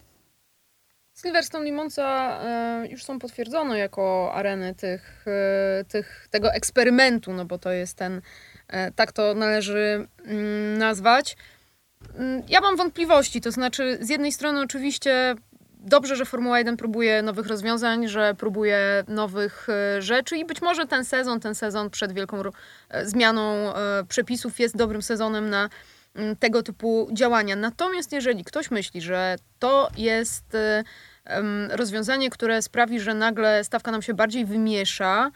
Silverstone 1.22 1.70
i 1.70 1.74
e, 2.00 2.88
już 2.90 3.04
są 3.04 3.20
potwierdzone 3.20 3.80
jako 3.80 4.34
areny 4.34 4.76
tych, 4.76 5.26
e, 5.28 5.86
tych, 5.86 6.28
tego 6.32 6.54
eksperymentu, 6.54 7.34
no 7.34 7.46
bo 7.46 7.58
to 7.58 7.72
jest 7.72 7.98
ten, 7.98 8.22
tak 8.96 9.12
to 9.12 9.34
należy 9.34 10.08
mm, 10.26 10.78
nazwać. 10.78 11.38
Mm, 12.16 12.44
ja 12.50 12.62
mam 12.62 12.78
wątpliwości, 12.78 13.42
to 13.42 13.52
znaczy 13.52 13.98
z 14.02 14.10
jednej 14.10 14.32
strony 14.32 14.62
oczywiście 14.62 15.36
dobrze, 15.74 16.16
że 16.16 16.26
Formuła 16.26 16.60
1 16.60 16.78
próbuje 16.78 17.22
nowych 17.22 17.48
rozwiązań, 17.48 18.08
że 18.08 18.36
próbuje 18.38 19.04
nowych 19.08 19.68
rzeczy 20.00 20.38
i 20.38 20.46
być 20.46 20.62
może 20.62 20.88
ten 20.88 21.06
sezon, 21.06 21.40
ten 21.40 21.56
sezon 21.56 21.90
przed 21.90 22.12
wielką 22.12 22.42
zmianą 23.04 23.74
przepisów 24.08 24.60
jest 24.60 24.78
dobrym 24.78 25.02
sezonem 25.02 25.50
na 25.50 25.70
mm, 26.16 26.36
tego 26.36 26.64
typu 26.64 27.10
działania. 27.14 27.56
Natomiast 27.56 28.12
jeżeli 28.12 28.44
ktoś 28.44 28.72
myśli, 28.72 29.02
że 29.02 29.36
to 29.60 29.90
jest 29.98 30.58
rozwiązanie, 31.70 32.30
które 32.30 32.62
sprawi, 32.62 33.00
że 33.00 33.14
nagle 33.14 33.64
stawka 33.64 33.92
nam 33.92 34.02
się 34.02 34.14
bardziej 34.14 34.46
wymiesza, 34.46 35.32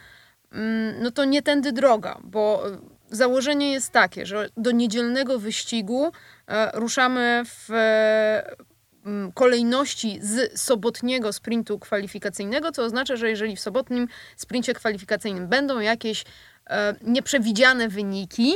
no 1.01 1.11
to 1.11 1.25
nie 1.25 1.41
tędy 1.41 1.71
droga, 1.71 2.17
bo 2.23 2.63
e, 2.67 2.77
założenie 3.15 3.71
jest 3.71 3.91
takie, 3.91 4.25
że 4.25 4.49
do 4.57 4.71
niedzielnego 4.71 5.39
wyścigu 5.39 6.11
e, 6.47 6.79
ruszamy 6.79 7.41
w 7.45 7.69
mm, 9.05 9.31
kolejności 9.31 10.19
z 10.21 10.61
sobotniego 10.61 11.33
sprintu 11.33 11.79
kwalifikacyjnego, 11.79 12.71
co 12.71 12.83
oznacza, 12.83 13.15
że 13.15 13.29
jeżeli 13.29 13.55
w 13.55 13.59
sobotnim 13.59 14.07
sprincie 14.35 14.73
kwalifikacyjnym 14.73 15.47
będą 15.47 15.79
jakieś 15.79 16.23
e, 16.69 16.95
nieprzewidziane 17.01 17.89
wyniki, 17.89 18.53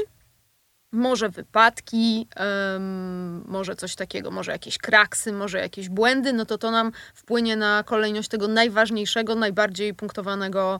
może 0.92 1.30
wypadki, 1.30 2.28
um, 2.74 3.44
może 3.48 3.76
coś 3.76 3.96
takiego, 3.96 4.32
może 4.32 4.52
jakieś 4.52 4.78
kraksy, 4.78 5.34
może 5.34 5.60
jakieś 5.60 5.90
błędy, 5.90 6.34
no 6.34 6.46
to 6.46 6.58
to 6.58 6.72
nam 6.72 6.92
wpłynie 7.14 7.56
na 7.56 7.84
kolejność 7.84 8.30
tego 8.30 8.48
najważniejszego, 8.48 9.36
najbardziej 9.36 9.94
punktowanego 9.94 10.80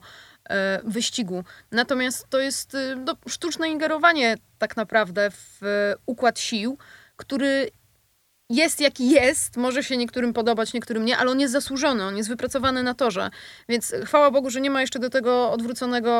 wyścigu. 0.84 1.44
Natomiast 1.72 2.26
to 2.30 2.40
jest 2.40 2.74
e, 2.74 2.96
no, 2.96 3.14
sztuczne 3.28 3.68
ingerowanie 3.68 4.36
tak 4.58 4.76
naprawdę 4.76 5.30
w 5.30 5.62
e, 5.62 5.94
układ 6.06 6.40
sił, 6.40 6.78
który 7.16 7.70
jest 8.50 8.80
jaki 8.80 9.10
jest, 9.10 9.56
może 9.56 9.82
się 9.82 9.96
niektórym 9.96 10.32
podobać, 10.32 10.72
niektórym 10.72 11.04
nie, 11.04 11.18
ale 11.18 11.30
on 11.30 11.40
jest 11.40 11.52
zasłużony, 11.52 12.04
on 12.04 12.16
jest 12.16 12.28
wypracowany 12.28 12.82
na 12.82 12.94
torze. 12.94 13.30
Więc 13.68 13.94
chwała 14.04 14.30
Bogu, 14.30 14.50
że 14.50 14.60
nie 14.60 14.70
ma 14.70 14.80
jeszcze 14.80 14.98
do 14.98 15.10
tego 15.10 15.50
odwróconego 15.50 16.10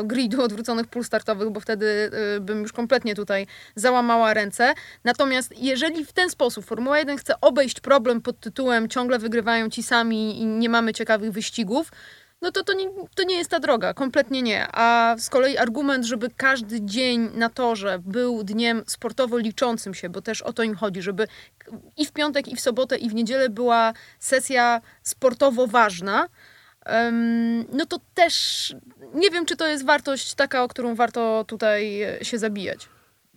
e, 0.00 0.04
gridu, 0.04 0.42
odwróconych 0.42 0.86
pól 0.86 1.04
startowych, 1.04 1.50
bo 1.50 1.60
wtedy 1.60 2.10
e, 2.36 2.40
bym 2.40 2.62
już 2.62 2.72
kompletnie 2.72 3.14
tutaj 3.14 3.46
załamała 3.74 4.34
ręce. 4.34 4.74
Natomiast 5.04 5.58
jeżeli 5.58 6.04
w 6.04 6.12
ten 6.12 6.30
sposób 6.30 6.64
Formuła 6.64 6.98
1 6.98 7.18
chce 7.18 7.40
obejść 7.40 7.80
problem 7.80 8.20
pod 8.20 8.40
tytułem 8.40 8.88
ciągle 8.88 9.18
wygrywają 9.18 9.70
ci 9.70 9.82
sami 9.82 10.40
i 10.40 10.46
nie 10.46 10.68
mamy 10.68 10.92
ciekawych 10.92 11.32
wyścigów, 11.32 11.90
no 12.42 12.52
to 12.52 12.64
to 12.64 12.72
nie, 12.72 12.90
to 13.14 13.22
nie 13.22 13.36
jest 13.36 13.50
ta 13.50 13.60
droga, 13.60 13.94
kompletnie 13.94 14.42
nie. 14.42 14.66
A 14.72 15.16
z 15.18 15.30
kolei 15.30 15.56
argument, 15.56 16.04
żeby 16.04 16.30
każdy 16.36 16.80
dzień 16.80 17.30
na 17.34 17.48
torze 17.48 17.98
był 18.04 18.44
dniem 18.44 18.82
sportowo 18.86 19.38
liczącym 19.38 19.94
się, 19.94 20.08
bo 20.08 20.22
też 20.22 20.42
o 20.42 20.52
to 20.52 20.62
im 20.62 20.74
chodzi, 20.74 21.02
żeby 21.02 21.28
i 21.96 22.06
w 22.06 22.12
piątek, 22.12 22.48
i 22.48 22.56
w 22.56 22.60
sobotę, 22.60 22.96
i 22.96 23.10
w 23.10 23.14
niedzielę 23.14 23.48
była 23.48 23.92
sesja 24.18 24.80
sportowo 25.02 25.66
ważna, 25.66 26.28
no 27.72 27.86
to 27.86 28.00
też 28.14 28.74
nie 29.14 29.30
wiem, 29.30 29.46
czy 29.46 29.56
to 29.56 29.66
jest 29.66 29.84
wartość 29.84 30.34
taka, 30.34 30.62
o 30.62 30.68
którą 30.68 30.94
warto 30.94 31.44
tutaj 31.48 32.00
się 32.22 32.38
zabijać. 32.38 32.88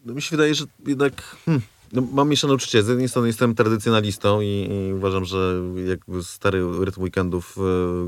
No 0.05 0.13
mi 0.13 0.21
się 0.21 0.31
wydaje, 0.31 0.55
że 0.55 0.65
jednak 0.87 1.13
hmm, 1.45 1.61
No, 1.93 2.01
mam 2.13 2.29
mieszane 2.29 2.53
uczucie. 2.53 2.83
Z 2.83 2.87
jednej 2.87 3.09
strony 3.09 3.27
jestem 3.27 3.55
tradycjonalistą 3.55 4.41
i, 4.41 4.69
i 4.89 4.93
uważam, 4.93 5.25
że 5.25 5.61
jakby 5.87 6.23
stary 6.23 6.63
rytm 6.85 7.01
weekendów 7.01 7.55
e, 7.57 7.61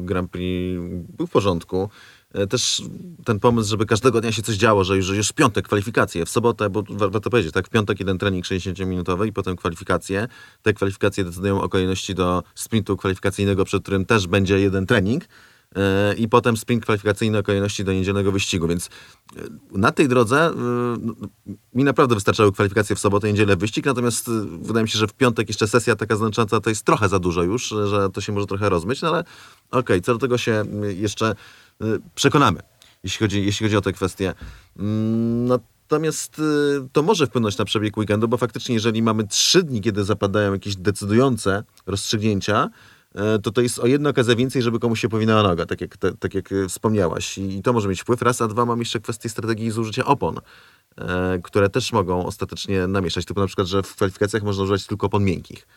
Grand 0.06 0.32
Prix 0.32 0.80
był 1.18 1.28
w 1.28 1.32
porządku. 1.32 1.90
E, 2.34 2.48
Też 2.48 2.82
ten 3.26 3.40
pomysł, 3.40 3.70
żeby 3.70 3.86
każdego 3.86 4.22
dnia 4.22 4.32
się 4.32 4.42
coś 4.42 4.56
działo, 4.56 4.84
że 4.84 4.98
już, 4.98 5.10
już 5.10 5.28
w 5.30 5.34
piątek 5.34 5.66
kwalifikacje, 5.66 6.26
w 6.26 6.30
sobotę, 6.30 6.70
bo 6.70 6.84
wa- 6.90 7.10
warto 7.10 7.30
powiedzieć, 7.30 7.54
tak, 7.54 7.68
w 7.68 7.70
piątek 7.70 8.00
jeden 8.00 8.18
trening 8.18 8.46
60-minutowy 8.46 9.28
i 9.28 9.34
potem 9.34 9.56
kwalifikacje. 9.56 10.28
Te 10.62 10.74
kwalifikacje 10.74 11.24
decydują 11.24 11.62
o 11.62 11.70
kolejności 11.70 12.16
do 12.16 12.44
sprintu 12.56 12.98
kwalifikacyjnego, 12.98 13.66
przed 13.66 13.84
którym 13.84 14.06
też 14.06 14.28
będzie 14.28 14.60
jeden 14.60 14.86
trening. 14.86 15.24
E, 15.76 16.14
I 16.14 16.28
potem 16.30 16.58
sprint 16.58 16.84
kwalifikacyjny 16.84 17.38
o 17.38 17.44
kolejności 17.44 17.84
do 17.84 17.94
niedzielnego 17.94 18.32
wyścigu, 18.32 18.68
więc 18.68 18.88
e, 18.88 19.42
na 19.72 19.92
tej 19.92 20.08
drodze 20.08 20.46
e, 20.46 20.54
no, 21.02 21.14
mi 21.74 21.84
naprawdę 21.84 22.16
wystarczały 22.16 22.52
kwalifikacje 22.52 22.96
w 22.96 23.00
sobotę, 23.00 23.28
niedzielę, 23.28 23.56
wyścig, 23.56 23.86
natomiast 23.86 24.30
wydaje 24.62 24.84
mi 24.84 24.90
się, 24.90 25.00
że 25.00 25.08
w 25.08 25.14
piątek 25.14 25.48
jeszcze 25.48 25.68
sesja 25.68 25.96
taka 25.96 26.16
znacząca 26.16 26.60
to 26.60 26.70
jest 26.70 26.86
trochę 26.86 27.10
za 27.10 27.20
dużo 27.20 27.44
już, 27.44 27.68
że 27.68 28.10
to 28.10 28.22
się 28.22 28.34
może 28.34 28.48
trochę 28.48 28.70
rozmyć, 28.70 29.02
no 29.02 29.08
ale 29.08 29.24
okej, 29.72 30.02
co 30.02 30.14
do 30.14 30.20
tego 30.20 30.38
się 30.38 30.66
jeszcze 30.98 31.36
przekonamy, 32.16 32.60
jeśli 33.04 33.20
chodzi, 33.20 33.46
jeśli 33.46 33.66
chodzi 33.66 33.78
o 33.78 33.82
te 33.82 33.94
kwestie. 33.94 34.34
Mm, 34.80 35.46
Natomiast 35.90 36.42
to 36.92 37.04
może 37.04 37.28
wpłynąć 37.28 37.58
na 37.58 37.66
przebieg 37.66 37.98
weekendu, 37.98 38.28
bo 38.28 38.38
faktycznie 38.38 38.76
jeżeli 38.76 39.02
mamy 39.02 39.28
trzy 39.28 39.64
dni, 39.64 39.82
kiedy 39.82 40.04
zapadają 40.04 40.54
jakieś 40.54 40.76
decydujące 40.76 41.64
rozstrzygnięcia, 41.86 42.70
to 43.44 43.52
to 43.52 43.62
jest 43.62 43.80
o 43.80 43.88
jedno 43.88 44.10
okazję 44.10 44.36
więcej, 44.36 44.62
żeby 44.62 44.80
komuś 44.80 45.00
się 45.00 45.10
powinęła 45.10 45.44
noga, 45.44 45.66
tak 45.66 45.82
jak, 45.82 45.98
te, 45.98 46.14
tak 46.18 46.34
jak 46.34 46.52
e, 46.52 46.70
wspomniałaś. 46.70 47.38
I, 47.38 47.58
I 47.58 47.62
to 47.62 47.74
może 47.74 47.90
mieć 47.90 48.02
wpływ. 48.02 48.22
Raz, 48.22 48.42
a 48.42 48.48
dwa 48.48 48.66
mam 48.66 48.80
jeszcze 48.80 49.00
kwestię 49.00 49.30
strategii 49.30 49.72
zużycia 49.72 50.06
opon, 50.06 50.40
e, 50.98 51.40
które 51.44 51.70
też 51.70 51.94
mogą 51.94 52.26
ostatecznie 52.26 52.88
namieszać. 52.88 53.26
Typu 53.26 53.40
na 53.40 53.48
przykład, 53.48 53.68
że 53.68 53.84
w 53.84 53.96
kwalifikacjach 53.96 54.44
można 54.44 54.64
używać 54.64 54.88
tylko 54.88 55.08
opon 55.08 55.24
miękkich 55.24 55.68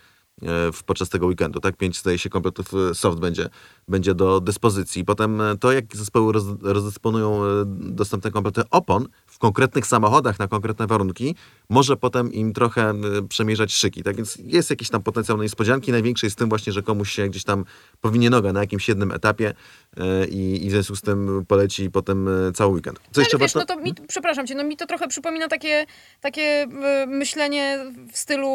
e, 0.43 0.47
podczas 0.87 1.09
tego 1.09 1.27
weekendu, 1.27 1.61
tak? 1.61 1.77
Pięć 1.77 1.99
zdaje 1.99 2.19
się 2.19 2.31
kompletów 2.31 2.75
e, 2.75 2.95
soft 2.95 3.19
będzie, 3.19 3.49
będzie 3.89 4.15
do 4.15 4.41
dyspozycji. 4.41 5.05
Potem 5.05 5.41
e, 5.41 5.57
to, 5.59 5.73
jak 5.73 5.97
zespoły 5.97 6.33
roz, 6.33 6.45
rozdysponują 6.63 7.45
e, 7.45 7.49
dostępne 7.79 8.31
komplety 8.31 8.63
opon 8.71 9.09
w 9.37 9.39
konkretnych 9.39 9.87
samochodach 9.87 10.39
na 10.39 10.49
konkretne 10.49 10.87
warunki, 10.87 11.35
może 11.69 11.97
potem 11.97 12.33
im 12.33 12.53
trochę 12.53 12.91
e, 12.91 12.95
przemierzać 13.29 13.73
szyki. 13.73 14.03
Tak 14.03 14.17
więc 14.17 14.39
jest 14.45 14.71
jakiś 14.71 14.91
tam 14.91 15.03
potencjał 15.03 15.37
na 15.37 15.43
niespodzianki. 15.43 15.93
Największy 15.93 16.27
jest 16.27 16.39
tym 16.39 16.49
właśnie, 16.49 16.73
że 16.73 16.83
komuś 16.83 17.13
się 17.13 17.29
gdzieś 17.29 17.45
tam 17.45 17.65
powinie 18.01 18.31
noga 18.31 18.53
na 18.53 18.61
jakimś 18.61 18.89
jednym 18.89 19.13
etapie 19.13 19.55
e, 19.97 20.27
i, 20.27 20.67
i 20.67 20.69
w 20.69 20.71
związku 20.71 20.97
z 20.97 21.01
tym 21.01 21.45
poleci 21.49 21.91
potem 21.91 22.29
e, 22.29 22.53
cały 22.53 22.75
weekend. 22.75 22.99
Co 22.99 23.05
Ale 23.15 23.23
jeszcze 23.23 23.39
wiesz, 23.39 23.55
warto? 23.55 23.75
no 23.75 23.81
to 23.81 23.85
mi, 23.85 23.95
przepraszam 24.09 24.47
cię, 24.47 24.55
no 24.55 24.65
mi 24.65 24.77
to 24.77 24.87
trochę 24.87 25.09
przypomina 25.09 25.49
takie, 25.49 25.87
takie 26.21 26.67
myślenie 27.07 27.79
w 28.13 28.19
stylu 28.19 28.49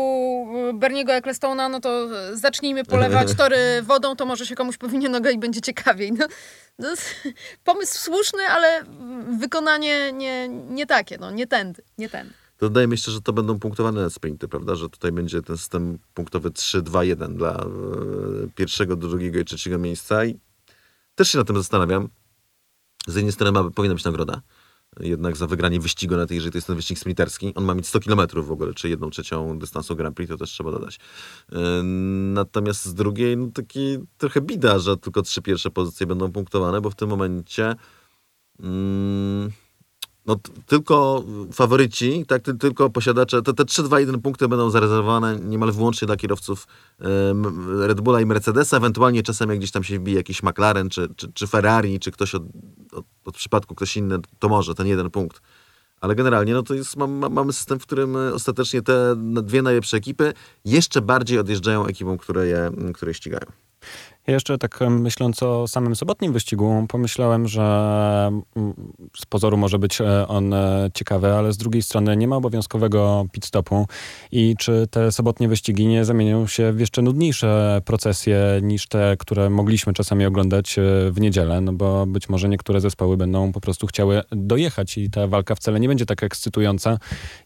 Berniego 0.73 1.13
Ecclestona, 1.13 1.69
no 1.69 1.79
to 1.79 2.07
zacznijmy 2.33 2.85
polewać 2.85 3.33
tory 3.43 3.81
wodą, 3.81 4.15
to 4.15 4.25
może 4.25 4.45
się 4.45 4.55
komuś 4.55 4.77
powinie 4.77 5.09
noga 5.09 5.31
i 5.31 5.37
będzie 5.37 5.61
ciekawiej. 5.61 6.11
No, 6.11 6.27
no, 6.79 6.89
pomysł 7.63 7.99
słuszny, 7.99 8.43
ale 8.43 8.83
wykonanie 9.39 10.11
nie, 10.13 10.49
nie 10.71 10.85
takie, 10.85 11.17
no 11.17 11.31
nie 11.31 11.47
tędy, 11.47 11.83
nie 11.97 12.09
tędy. 12.09 12.33
Mi 12.87 12.97
się, 12.97 13.11
że 13.11 13.21
to 13.21 13.33
będą 13.33 13.59
punktowane 13.59 14.09
sprinty, 14.09 14.47
prawda? 14.47 14.75
Że 14.75 14.89
tutaj 14.89 15.11
będzie 15.11 15.41
ten 15.41 15.57
system 15.57 15.99
punktowy 16.13 16.49
3-2-1 16.49 17.35
dla 17.35 17.51
e, 17.51 17.67
pierwszego, 18.55 18.95
drugiego 18.95 19.39
i 19.39 19.45
trzeciego 19.45 19.77
miejsca. 19.77 20.25
I 20.25 20.39
też 21.15 21.31
się 21.31 21.37
nad 21.37 21.47
tym 21.47 21.57
zastanawiam. 21.57 22.09
Z 23.07 23.15
jednej 23.15 23.31
strony 23.31 23.51
ma, 23.51 23.71
powinna 23.71 23.95
być 23.95 24.03
nagroda. 24.03 24.41
Jednak 24.99 25.37
za 25.37 25.47
wygranie 25.47 25.79
wyścigu, 25.79 26.15
na 26.15 26.25
tej, 26.25 26.35
jeżeli 26.35 26.51
to 26.51 26.57
jest 26.57 26.67
ten 26.67 26.75
wyścig 26.75 26.99
sprinterski, 26.99 27.53
on 27.55 27.63
ma 27.63 27.75
mieć 27.75 27.87
100 27.87 27.99
km 27.99 28.27
w 28.35 28.51
ogóle, 28.51 28.73
czy 28.73 28.89
jedną 28.89 29.09
trzecią 29.09 29.59
dystansu 29.59 29.95
Grand 29.95 30.15
Prix, 30.15 30.29
to 30.31 30.37
też 30.37 30.49
trzeba 30.49 30.71
dodać. 30.71 30.99
E, 31.51 31.83
Natomiast 32.33 32.85
z 32.85 32.93
drugiej, 32.93 33.37
no 33.37 33.47
taki 33.53 33.97
trochę 34.17 34.41
bida, 34.41 34.79
że 34.79 34.97
tylko 34.97 35.21
trzy 35.21 35.41
pierwsze 35.41 35.71
pozycje 35.71 36.07
będą 36.07 36.31
punktowane, 36.31 36.81
bo 36.81 36.89
w 36.89 36.95
tym 36.95 37.09
momencie 37.09 37.75
mm, 38.59 39.51
no, 40.25 40.35
tylko 40.65 41.23
faworyci, 41.53 42.25
tak, 42.27 42.41
ty, 42.41 42.53
tylko 42.53 42.89
posiadacze, 42.89 43.41
te, 43.41 43.53
te 43.53 43.63
3-2-1 43.63 44.21
punkty 44.21 44.47
będą 44.47 44.69
zarezerwowane 44.69 45.39
niemal 45.39 45.71
wyłącznie 45.71 46.05
dla 46.05 46.15
kierowców 46.15 46.67
em, 46.99 47.81
Red 47.81 48.01
Bulla 48.01 48.21
i 48.21 48.25
Mercedesa, 48.25 48.77
ewentualnie 48.77 49.23
czasem 49.23 49.49
jak 49.49 49.57
gdzieś 49.57 49.71
tam 49.71 49.83
się 49.83 49.99
wbije 49.99 50.17
jakiś 50.17 50.43
McLaren, 50.43 50.89
czy, 50.89 51.07
czy, 51.15 51.33
czy 51.33 51.47
Ferrari, 51.47 51.99
czy 51.99 52.11
ktoś 52.11 52.35
od, 52.35 52.43
od, 52.91 53.05
od 53.25 53.35
przypadku 53.35 53.75
ktoś 53.75 53.97
inny, 53.97 54.17
to 54.39 54.49
może 54.49 54.75
ten 54.75 54.87
jeden 54.87 55.09
punkt. 55.09 55.41
Ale 56.01 56.15
generalnie 56.15 56.53
no 56.53 56.63
to 56.63 56.73
jest, 56.73 56.97
mam, 56.97 57.11
mam- 57.11 57.33
mamy 57.33 57.53
system, 57.53 57.79
w 57.79 57.83
którym 57.85 58.15
ostatecznie 58.33 58.81
te 58.81 59.15
dwie 59.43 59.61
najlepsze 59.61 59.97
ekipy 59.97 60.33
jeszcze 60.65 61.01
bardziej 61.01 61.39
odjeżdżają 61.39 61.85
ekipom, 61.85 62.17
które 62.17 62.47
je, 62.47 62.71
które 62.93 63.09
je 63.09 63.13
ścigają. 63.13 63.45
Jeszcze 64.27 64.57
tak 64.57 64.79
myśląc 64.89 65.43
o 65.43 65.67
samym 65.67 65.95
sobotnim 65.95 66.33
wyścigu, 66.33 66.85
pomyślałem, 66.89 67.47
że 67.47 67.61
mm, 68.55 68.73
z 69.17 69.25
pozoru 69.25 69.57
może 69.57 69.79
być 69.79 70.01
e, 70.01 70.27
on 70.27 70.53
e, 70.53 70.89
ciekawy, 70.93 71.33
ale 71.33 71.53
z 71.53 71.57
drugiej 71.57 71.81
strony 71.81 72.17
nie 72.17 72.27
ma 72.27 72.35
obowiązkowego 72.35 73.25
pit 73.31 73.45
stopu 73.45 73.87
i 74.31 74.55
czy 74.59 74.87
te 74.91 75.11
sobotnie 75.11 75.47
wyścigi 75.47 75.87
nie 75.87 76.05
zamienią 76.05 76.47
się 76.47 76.73
w 76.73 76.79
jeszcze 76.79 77.01
nudniejsze 77.01 77.81
procesje 77.85 78.59
niż 78.61 78.87
te, 78.87 79.15
które 79.19 79.49
mogliśmy 79.49 79.93
czasami 79.93 80.25
oglądać 80.25 80.79
e, 80.79 80.81
w 81.11 81.21
niedzielę, 81.21 81.61
no 81.61 81.73
bo 81.73 82.05
być 82.05 82.29
może 82.29 82.49
niektóre 82.49 82.81
zespoły 82.81 83.17
będą 83.17 83.51
po 83.51 83.61
prostu 83.61 83.87
chciały 83.87 84.21
dojechać 84.31 84.97
i 84.97 85.09
ta 85.09 85.27
walka 85.27 85.55
wcale 85.55 85.79
nie 85.79 85.87
będzie 85.87 86.05
tak 86.05 86.23
ekscytująca, 86.23 86.97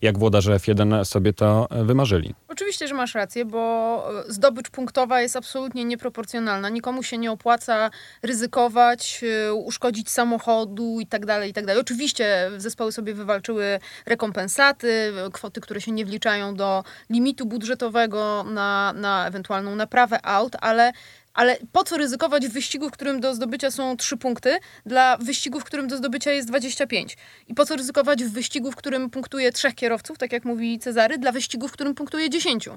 jak 0.02 0.20
włodarze 0.20 0.56
F1 0.56 1.06
sobie 1.06 1.34
to 1.34 1.68
wymarzyli. 1.86 2.34
Oczywiście, 2.48 2.88
że 2.88 2.96
masz 2.96 3.16
rację, 3.16 3.46
bo 3.46 4.04
zdobycz 4.28 4.70
punktowa 4.70 5.22
jest 5.22 5.36
absolutnie 5.36 5.86
nieproporcjonalna. 5.86 6.64
Nikomu 6.69 7.04
się 7.04 7.17
nie 7.17 7.32
opłaca 7.32 7.91
ryzykować, 8.23 9.21
e, 9.47 9.54
uszkodzić 9.54 10.10
samochodu 10.10 10.99
i 10.99 11.08
tak 11.08 11.25
dalej, 11.25 11.49
i 11.49 11.54
tak. 11.54 11.65
Oczywiście 11.80 12.51
zespoły 12.58 12.91
sobie 12.91 13.13
wywalczyły 13.13 13.80
rekompensaty, 14.06 15.13
kwoty, 15.34 15.62
które 15.62 15.82
się 15.82 15.91
nie 15.91 16.06
wliczają 16.06 16.56
do 16.56 16.84
limitu 17.10 17.45
budżetowego 17.45 18.43
na, 18.43 18.93
na 18.93 19.28
ewentualną 19.28 19.75
naprawę 19.75 20.25
aut, 20.25 20.56
ale 20.62 20.91
ale 21.36 21.58
po 21.71 21.84
co 21.84 21.98
ryzykować 21.98 22.48
w 22.48 22.52
wyścigu, 22.52 22.89
w 22.89 22.91
którym 22.91 23.19
do 23.19 23.36
zdobycia 23.36 23.71
są 23.71 23.98
3 23.98 24.17
punkty, 24.17 24.58
dla 24.86 25.17
wyścigu, 25.17 25.60
w 25.60 25.63
którym 25.63 25.88
do 25.88 25.98
zdobycia 25.98 26.32
jest 26.32 26.48
25? 26.48 27.17
I 27.48 27.54
po 27.54 27.65
co 27.65 27.76
ryzykować 27.76 28.24
w 28.24 28.32
wyścigu, 28.32 28.71
w 28.71 28.76
którym 28.76 29.10
punktuje 29.10 29.52
trzech 29.52 29.76
kierowców, 29.76 30.17
tak 30.17 30.32
jak 30.32 30.45
mówi 30.45 30.80
Cezary, 30.80 31.17
dla 31.17 31.32
wyścigu, 31.32 31.67
w 31.67 31.71
którym 31.71 31.95
punktuje 31.95 32.30
10? 32.30 32.69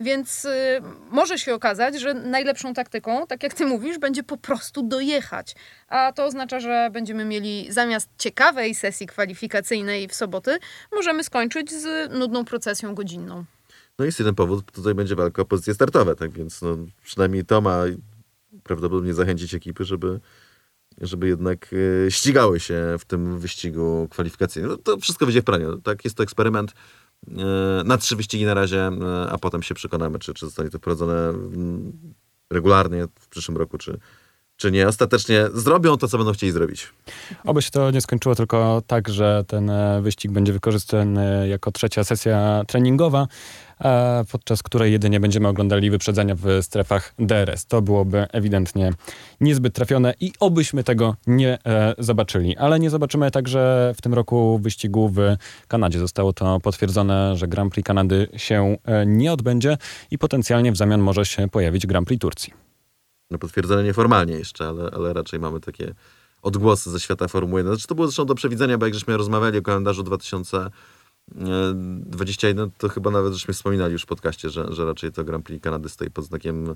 Więc 0.00 0.44
y, 0.44 0.48
może 1.10 1.38
się 1.38 1.54
okazać, 1.54 2.00
że 2.00 2.14
najlepszą 2.14 2.74
taktyką, 2.74 3.26
tak 3.26 3.42
jak 3.42 3.54
ty 3.54 3.66
mówisz, 3.66 3.98
będzie 3.98 4.22
po 4.22 4.36
prostu 4.36 4.82
dojechać. 4.82 5.54
A 5.88 6.12
to 6.12 6.24
oznacza, 6.24 6.60
że 6.60 6.88
będziemy 6.92 7.24
mieli 7.24 7.66
zamiast 7.72 8.08
ciekawej 8.18 8.74
sesji 8.74 9.06
kwalifikacyjnej 9.06 10.08
w 10.08 10.14
soboty, 10.14 10.58
możemy 10.92 11.24
skończyć 11.24 11.70
z 11.70 12.12
nudną 12.12 12.44
procesją 12.44 12.94
godzinną. 12.94 13.44
No 13.98 14.04
jest 14.04 14.18
jeden 14.18 14.34
powód, 14.34 14.72
tutaj 14.72 14.94
będzie 14.94 15.16
walka 15.16 15.42
o 15.42 15.44
pozycje 15.44 15.74
startowe, 15.74 16.16
tak 16.16 16.30
więc 16.30 16.62
no, 16.62 16.76
przynajmniej 17.02 17.44
to 17.44 17.60
ma 17.60 17.82
prawdopodobnie 18.62 19.14
zachęcić 19.14 19.54
ekipy, 19.54 19.84
żeby, 19.84 20.20
żeby 21.00 21.28
jednak 21.28 21.70
e, 22.06 22.10
ścigały 22.10 22.60
się 22.60 22.96
w 22.98 23.04
tym 23.04 23.38
wyścigu 23.38 24.08
kwalifikacyjnym. 24.10 24.70
No, 24.70 24.76
to 24.76 24.96
wszystko 24.96 25.26
wyjdzie 25.26 25.42
w 25.42 25.44
praniu. 25.44 25.76
Tak, 25.76 26.04
jest 26.04 26.16
to 26.16 26.22
eksperyment 26.22 26.72
e, 27.28 27.34
na 27.84 27.98
trzy 27.98 28.16
wyścigi 28.16 28.44
na 28.44 28.54
razie, 28.54 28.80
e, 28.80 29.30
a 29.30 29.38
potem 29.38 29.62
się 29.62 29.74
przekonamy, 29.74 30.18
czy, 30.18 30.34
czy 30.34 30.46
zostanie 30.46 30.70
to 30.70 30.78
wprowadzone 30.78 31.32
regularnie 32.50 33.06
w 33.20 33.28
przyszłym 33.28 33.56
roku, 33.56 33.78
czy, 33.78 33.98
czy 34.56 34.70
nie. 34.70 34.88
Ostatecznie 34.88 35.48
zrobią 35.54 35.96
to, 35.96 36.08
co 36.08 36.18
będą 36.18 36.32
chcieli 36.32 36.52
zrobić. 36.52 36.88
Oby 37.44 37.62
się 37.62 37.70
to 37.70 37.90
nie 37.90 38.00
skończyło 38.00 38.34
tylko 38.34 38.82
tak, 38.86 39.08
że 39.08 39.44
ten 39.46 39.70
wyścig 40.02 40.32
będzie 40.32 40.52
wykorzystany 40.52 41.48
jako 41.48 41.72
trzecia 41.72 42.04
sesja 42.04 42.62
treningowa, 42.68 43.26
podczas 44.32 44.62
której 44.62 44.92
jedynie 44.92 45.20
będziemy 45.20 45.48
oglądali 45.48 45.90
wyprzedzenia 45.90 46.34
w 46.34 46.46
strefach 46.62 47.14
DRS. 47.18 47.66
To 47.66 47.82
byłoby 47.82 48.26
ewidentnie 48.32 48.92
niezbyt 49.40 49.74
trafione 49.74 50.14
i 50.20 50.32
obyśmy 50.40 50.84
tego 50.84 51.16
nie 51.26 51.58
e, 51.66 51.94
zobaczyli. 51.98 52.56
Ale 52.56 52.80
nie 52.80 52.90
zobaczymy 52.90 53.30
także 53.30 53.92
w 53.96 54.02
tym 54.02 54.14
roku 54.14 54.58
wyścigu 54.62 55.08
w 55.08 55.20
Kanadzie. 55.68 55.98
Zostało 55.98 56.32
to 56.32 56.60
potwierdzone, 56.60 57.36
że 57.36 57.48
Grand 57.48 57.72
Prix 57.72 57.86
Kanady 57.86 58.28
się 58.36 58.76
e, 58.84 59.06
nie 59.06 59.32
odbędzie 59.32 59.76
i 60.10 60.18
potencjalnie 60.18 60.72
w 60.72 60.76
zamian 60.76 61.00
może 61.00 61.24
się 61.24 61.48
pojawić 61.48 61.86
Grand 61.86 62.08
Prix 62.08 62.20
Turcji. 62.20 62.52
No, 63.30 63.38
potwierdzone 63.38 63.84
nieformalnie 63.84 64.34
jeszcze, 64.34 64.68
ale, 64.68 64.90
ale 64.92 65.12
raczej 65.12 65.40
mamy 65.40 65.60
takie 65.60 65.94
odgłosy 66.42 66.90
ze 66.90 67.00
świata 67.00 67.28
Formuły 67.28 67.60
1. 67.60 67.74
Znaczy, 67.74 67.88
to 67.88 67.94
było 67.94 68.06
zresztą 68.06 68.24
do 68.24 68.34
przewidzenia, 68.34 68.78
bo 68.78 68.86
jak 68.86 68.94
żeśmy 68.94 69.16
rozmawiali 69.16 69.58
o 69.58 69.62
kalendarzu 69.62 70.02
2021, 71.34 72.70
to 72.78 72.88
chyba 72.88 73.10
nawet 73.10 73.32
żeśmy 73.32 73.54
wspominali 73.54 73.92
już 73.92 74.02
w 74.02 74.06
podcaście, 74.06 74.50
że, 74.50 74.72
że 74.72 74.84
raczej 74.84 75.12
to 75.12 75.24
Grand 75.24 75.44
Prix 75.44 75.62
Kanady 75.62 75.88
stoi 75.88 76.10
pod 76.10 76.24
znakiem 76.24 76.70
e, 76.70 76.74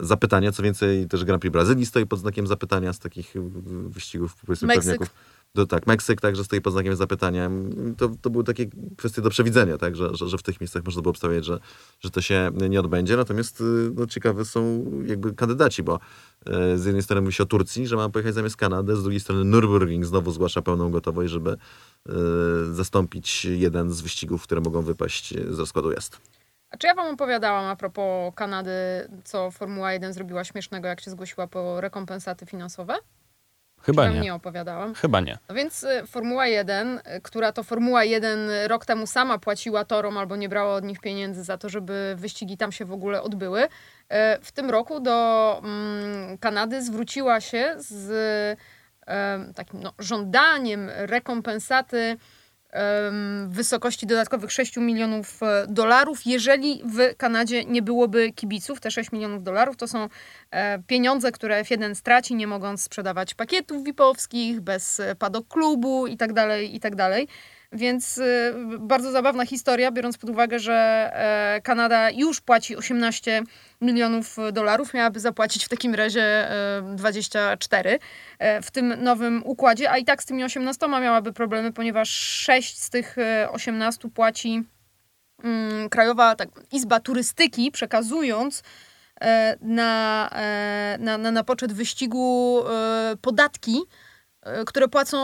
zapytania. 0.00 0.52
Co 0.52 0.62
więcej, 0.62 1.08
też 1.08 1.24
Grand 1.24 1.40
Prix 1.40 1.52
Brazylii 1.52 1.86
stoi 1.86 2.06
pod 2.06 2.18
znakiem 2.18 2.46
zapytania 2.46 2.92
z 2.92 2.98
takich 2.98 3.36
e, 3.36 3.40
wyścigów, 3.88 4.36
powiedzmy, 4.46 4.68
Meksyk. 4.68 4.84
pewniaków. 4.84 5.14
do, 5.54 5.66
tak, 5.66 5.86
Meksyk 5.86 6.20
także 6.20 6.44
stoi 6.44 6.60
pod 6.60 6.72
znakiem 6.72 6.96
zapytania. 6.96 7.50
To, 7.96 8.10
to 8.22 8.30
były 8.30 8.44
takie 8.44 8.66
kwestie 8.96 9.22
do 9.22 9.30
przewidzenia, 9.30 9.78
tak, 9.78 9.96
że, 9.96 10.16
że, 10.16 10.28
że 10.28 10.38
w 10.38 10.42
tych 10.42 10.60
miejscach 10.60 10.84
można 10.84 11.02
było 11.02 11.10
obstawiać, 11.10 11.44
że, 11.44 11.60
że 12.00 12.10
to 12.10 12.20
się 12.20 12.50
nie 12.68 12.80
odbędzie. 12.80 13.16
Natomiast 13.16 13.62
no, 13.94 14.06
ciekawe 14.06 14.44
są 14.44 14.92
jakby 15.06 15.34
kandydaci, 15.34 15.82
bo 15.82 16.00
z 16.76 16.84
jednej 16.84 17.02
strony 17.02 17.20
mówi 17.20 17.32
się 17.32 17.42
o 17.42 17.46
Turcji, 17.46 17.86
że 17.86 17.96
ma 17.96 18.08
pojechać 18.08 18.34
zamiast 18.34 18.56
Kanady, 18.56 18.96
z 18.96 19.02
drugiej 19.02 19.20
strony 19.20 19.56
Nürburgring 19.56 20.04
znowu 20.04 20.30
zgłasza 20.30 20.62
pełną 20.62 20.90
gotowość, 20.90 21.32
żeby 21.32 21.56
zastąpić 22.72 23.44
jeden 23.44 23.92
z 23.92 24.00
wyścigów, 24.00 24.42
które 24.42 24.60
mogą 24.60 24.82
wypaść 24.82 25.34
z 25.50 25.58
rozkładu 25.58 25.92
jazd. 25.92 26.20
A 26.70 26.76
czy 26.76 26.86
ja 26.86 26.94
wam 26.94 27.14
opowiadałam 27.14 27.64
a 27.64 27.76
propos 27.76 28.34
Kanady, 28.34 28.70
co 29.24 29.50
Formuła 29.50 29.92
1 29.92 30.12
zrobiła 30.12 30.44
śmiesznego, 30.44 30.88
jak 30.88 31.00
się 31.00 31.10
zgłosiła 31.10 31.46
po 31.46 31.80
rekompensaty 31.80 32.46
finansowe? 32.46 32.94
Chyba 33.82 34.08
nie. 34.08 34.20
nie 34.20 34.34
opowiadałam. 34.34 34.94
Chyba 34.94 35.20
nie. 35.20 35.38
No 35.48 35.54
więc 35.54 35.82
y, 35.82 36.06
Formuła 36.06 36.46
1, 36.46 36.98
y, 36.98 37.20
która 37.22 37.52
to 37.52 37.62
Formuła 37.62 38.04
1 38.04 38.50
rok 38.66 38.86
temu 38.86 39.06
sama 39.06 39.38
płaciła 39.38 39.84
torom 39.84 40.18
albo 40.18 40.36
nie 40.36 40.48
brała 40.48 40.74
od 40.74 40.84
nich 40.84 41.00
pieniędzy 41.00 41.44
za 41.44 41.58
to, 41.58 41.68
żeby 41.68 42.14
wyścigi 42.18 42.56
tam 42.56 42.72
się 42.72 42.84
w 42.84 42.92
ogóle 42.92 43.22
odbyły, 43.22 43.64
y, 43.64 43.68
w 44.42 44.52
tym 44.52 44.70
roku 44.70 45.00
do 45.00 45.60
mm, 45.64 46.38
Kanady 46.38 46.82
zwróciła 46.82 47.40
się 47.40 47.74
z 47.78 48.58
takim 49.54 49.80
no, 49.80 49.92
żądaniem 49.98 50.90
rekompensaty 50.90 52.16
w 53.46 53.48
wysokości 53.48 54.06
dodatkowych 54.06 54.52
6 54.52 54.76
milionów 54.76 55.42
e, 55.42 55.66
dolarów, 55.68 56.26
jeżeli 56.26 56.82
w 56.84 57.16
Kanadzie 57.16 57.64
nie 57.64 57.82
byłoby 57.82 58.32
kibiców. 58.32 58.80
Te 58.80 58.90
6 58.90 59.12
milionów 59.12 59.42
dolarów 59.42 59.76
to 59.76 59.88
są 59.88 60.08
e, 60.50 60.78
pieniądze, 60.82 61.32
które 61.32 61.62
F1 61.62 61.94
straci, 61.94 62.34
nie 62.34 62.46
mogąc 62.46 62.82
sprzedawać 62.82 63.34
pakietów 63.34 63.84
VIP-owskich, 63.84 64.60
bez 64.60 65.00
e, 65.00 65.14
padok 65.14 65.48
klubu 65.48 66.06
itd., 66.06 66.34
tak 66.34 66.60
itd. 66.72 67.26
Więc 67.72 68.18
y, 68.18 68.54
bardzo 68.78 69.10
zabawna 69.10 69.46
historia, 69.46 69.90
biorąc 69.92 70.18
pod 70.18 70.30
uwagę, 70.30 70.58
że 70.58 71.10
e, 71.14 71.60
Kanada 71.60 72.10
już 72.10 72.40
płaci 72.40 72.76
18 72.76 73.42
milionów 73.80 74.36
dolarów, 74.52 74.94
miałaby 74.94 75.20
zapłacić 75.20 75.64
w 75.64 75.68
takim 75.68 75.94
razie 75.94 76.48
24 76.94 77.90
e, 77.90 77.98
e, 78.38 78.62
w 78.62 78.70
tym 78.70 78.94
nowym 79.04 79.42
układzie, 79.44 79.90
a 79.90 79.98
i 79.98 80.04
tak 80.04 80.22
z 80.22 80.26
tymi 80.26 80.44
18 80.44 80.88
miałaby 80.88 81.32
problemy, 81.32 81.72
ponieważ 81.72 82.10
6 82.10 82.78
z 82.78 82.90
tych 82.90 83.16
18 83.50 84.10
płaci 84.10 84.62
mm, 85.44 85.88
Krajowa 85.88 86.34
tak, 86.34 86.48
Izba 86.72 87.00
Turystyki, 87.00 87.70
przekazując 87.70 88.62
na, 89.60 90.30
na, 90.98 91.18
na, 91.18 91.30
na 91.30 91.44
poczet 91.44 91.72
wyścigu 91.72 92.62
podatki 93.20 93.82
które 94.66 94.88
płacą 94.88 95.16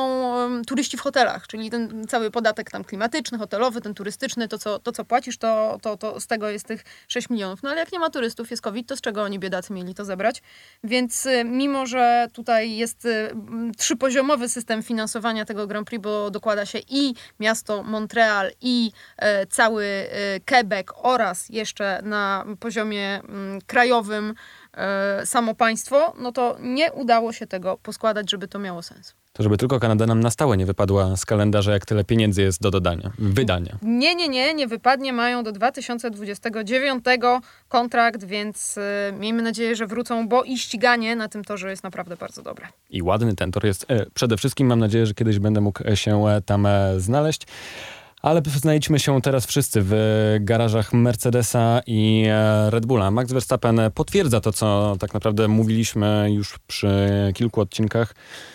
turyści 0.67 0.97
w 0.97 1.01
hotelach, 1.01 1.47
czyli 1.47 1.71
ten 1.71 2.07
cały 2.09 2.31
podatek 2.31 2.71
tam 2.71 2.85
klimatyczny, 2.85 3.39
hotelowy, 3.39 3.81
ten 3.81 3.95
turystyczny, 3.95 4.49
to 4.49 4.59
co, 4.59 4.79
to, 4.79 4.93
co 4.93 5.05
płacisz, 5.05 5.39
to, 5.39 5.79
to, 5.83 5.97
to 5.97 6.21
z 6.21 6.27
tego 6.27 6.49
jest 6.49 6.67
tych 6.67 6.85
6 7.09 7.31
milionów. 7.31 7.63
No 7.63 7.71
ale 7.71 7.81
jak 7.81 7.93
nie 7.93 7.99
ma 7.99 8.11
turystów, 8.11 8.51
jest 8.51 8.63
COVID, 8.63 8.89
to 8.89 8.97
z 8.97 9.01
czego 9.01 9.23
oni 9.23 9.39
biedacy 9.39 9.73
mieli 9.73 9.95
to 9.95 10.05
zebrać? 10.05 10.43
Więc 10.85 11.27
y, 11.27 11.45
mimo, 11.45 11.87
że 11.87 12.27
tutaj 12.33 12.77
jest 12.77 13.05
y, 13.05 13.31
trzypoziomowy 13.79 14.49
system 14.49 14.83
finansowania 14.83 15.45
tego 15.45 15.67
Grand 15.67 15.87
Prix, 15.87 16.03
bo 16.03 16.31
dokłada 16.31 16.67
się 16.67 16.79
i 16.89 17.15
miasto 17.41 17.83
Montreal, 17.83 18.51
i 18.61 18.93
e, 19.17 19.47
cały 19.47 19.85
y, 19.85 20.41
Quebec 20.47 20.87
oraz 20.95 21.49
jeszcze 21.49 22.01
na 22.03 22.45
poziomie 22.61 23.21
krajowym 23.67 24.31
e, 24.31 24.35
samo 25.25 25.55
państwo, 25.55 26.15
no 26.19 26.33
to 26.33 26.57
nie 26.61 26.93
udało 26.93 27.33
się 27.33 27.47
tego 27.47 27.79
poskładać, 27.83 28.31
żeby 28.31 28.49
to 28.49 28.59
miało 28.59 28.83
sens. 28.83 29.15
To 29.33 29.43
żeby 29.43 29.57
tylko 29.57 29.81
Kanada 29.81 30.07
nam 30.07 30.21
na 30.21 30.31
stałe 30.31 30.57
nie 30.57 30.67
wypadła 30.67 31.17
z 31.17 31.27
kalendarza, 31.27 31.73
jak 31.73 31.87
tyle 31.87 32.05
pieniędzy 32.05 32.43
jest 32.43 32.63
do 32.63 32.71
dodania, 32.71 33.11
wydania. 33.19 33.79
Nie, 33.83 34.15
nie, 34.15 34.29
nie, 34.29 34.55
nie 34.55 34.67
wypadnie. 34.67 35.13
Mają 35.13 35.45
do 35.45 35.53
2029 35.53 37.05
kontrakt, 37.69 38.25
więc 38.25 38.77
y, 38.77 38.81
miejmy 39.19 39.43
nadzieję, 39.43 39.77
że 39.77 39.87
wrócą, 39.87 40.29
bo 40.29 40.45
i 40.45 40.59
ściganie 40.59 41.17
na 41.17 41.29
tym 41.29 41.45
torze 41.45 41.71
jest 41.71 41.83
naprawdę 41.83 42.17
bardzo 42.17 42.43
dobre. 42.43 42.67
I 42.91 43.03
ładny 43.03 43.37
ten 43.37 43.53
tor 43.53 43.65
jest. 43.65 43.87
E, 43.89 44.07
przede 44.15 44.37
wszystkim 44.37 44.67
mam 44.67 44.79
nadzieję, 44.79 45.07
że 45.07 45.15
kiedyś 45.15 45.39
będę 45.39 45.61
mógł 45.61 45.83
się 45.95 46.29
e, 46.29 46.41
tam 46.41 46.67
e, 46.67 47.01
znaleźć. 47.01 47.47
Ale 48.23 48.43
znajdźmy 48.47 48.99
się 48.99 49.23
teraz 49.23 49.47
wszyscy 49.47 49.81
w 49.85 49.95
garażach 50.41 50.93
Mercedesa 50.93 51.81
i 51.87 52.25
e, 52.29 52.71
Red 52.71 52.87
Bulla. 52.87 53.11
Max 53.11 53.33
Verstappen 53.33 53.81
potwierdza 53.95 54.41
to, 54.41 54.53
co 54.53 54.97
tak 55.01 55.15
naprawdę 55.15 55.49
mówiliśmy 55.49 56.29
już 56.33 56.59
przy 56.67 57.09
kilku 57.35 57.61
odcinkach. 57.61 58.15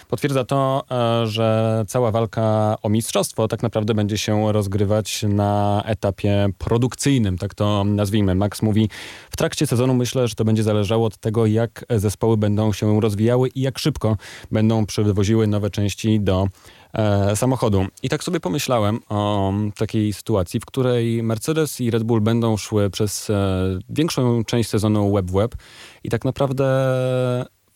Potwierdza 0.09 0.43
to, 0.43 0.83
e, 0.91 1.27
że 1.27 1.83
cała 1.87 2.11
walka 2.11 2.75
o 2.81 2.89
mistrzostwo 2.89 3.47
tak 3.47 3.63
naprawdę 3.63 3.93
będzie 3.93 4.17
się 4.17 4.51
rozgrywać 4.51 5.23
na 5.29 5.83
etapie 5.85 6.49
produkcyjnym, 6.57 7.37
tak 7.37 7.53
to 7.53 7.83
nazwijmy. 7.83 8.35
Max 8.35 8.61
mówi, 8.61 8.89
w 9.29 9.37
trakcie 9.37 9.67
sezonu 9.67 9.93
myślę, 9.93 10.27
że 10.27 10.35
to 10.35 10.45
będzie 10.45 10.63
zależało 10.63 11.05
od 11.05 11.17
tego, 11.17 11.45
jak 11.45 11.85
zespoły 11.89 12.37
będą 12.37 12.73
się 12.73 13.01
rozwijały 13.01 13.49
i 13.49 13.61
jak 13.61 13.79
szybko 13.79 14.17
będą 14.51 14.85
przywoziły 14.85 15.47
nowe 15.47 15.69
części 15.69 16.19
do 16.19 16.47
e, 16.93 17.35
samochodu. 17.35 17.85
I 18.03 18.09
tak 18.09 18.23
sobie 18.23 18.39
pomyślałem 18.39 18.99
o 19.09 19.53
takiej 19.77 20.13
sytuacji, 20.13 20.59
w 20.59 20.65
której 20.65 21.23
Mercedes 21.23 21.81
i 21.81 21.91
Red 21.91 22.03
Bull 22.03 22.21
będą 22.21 22.57
szły 22.57 22.89
przez 22.89 23.29
e, 23.29 23.79
większą 23.89 24.43
część 24.43 24.69
sezonu 24.69 25.13
web 25.13 25.25
w 25.25 25.31
web 25.31 25.55
i 26.03 26.09
tak 26.09 26.25
naprawdę 26.25 26.65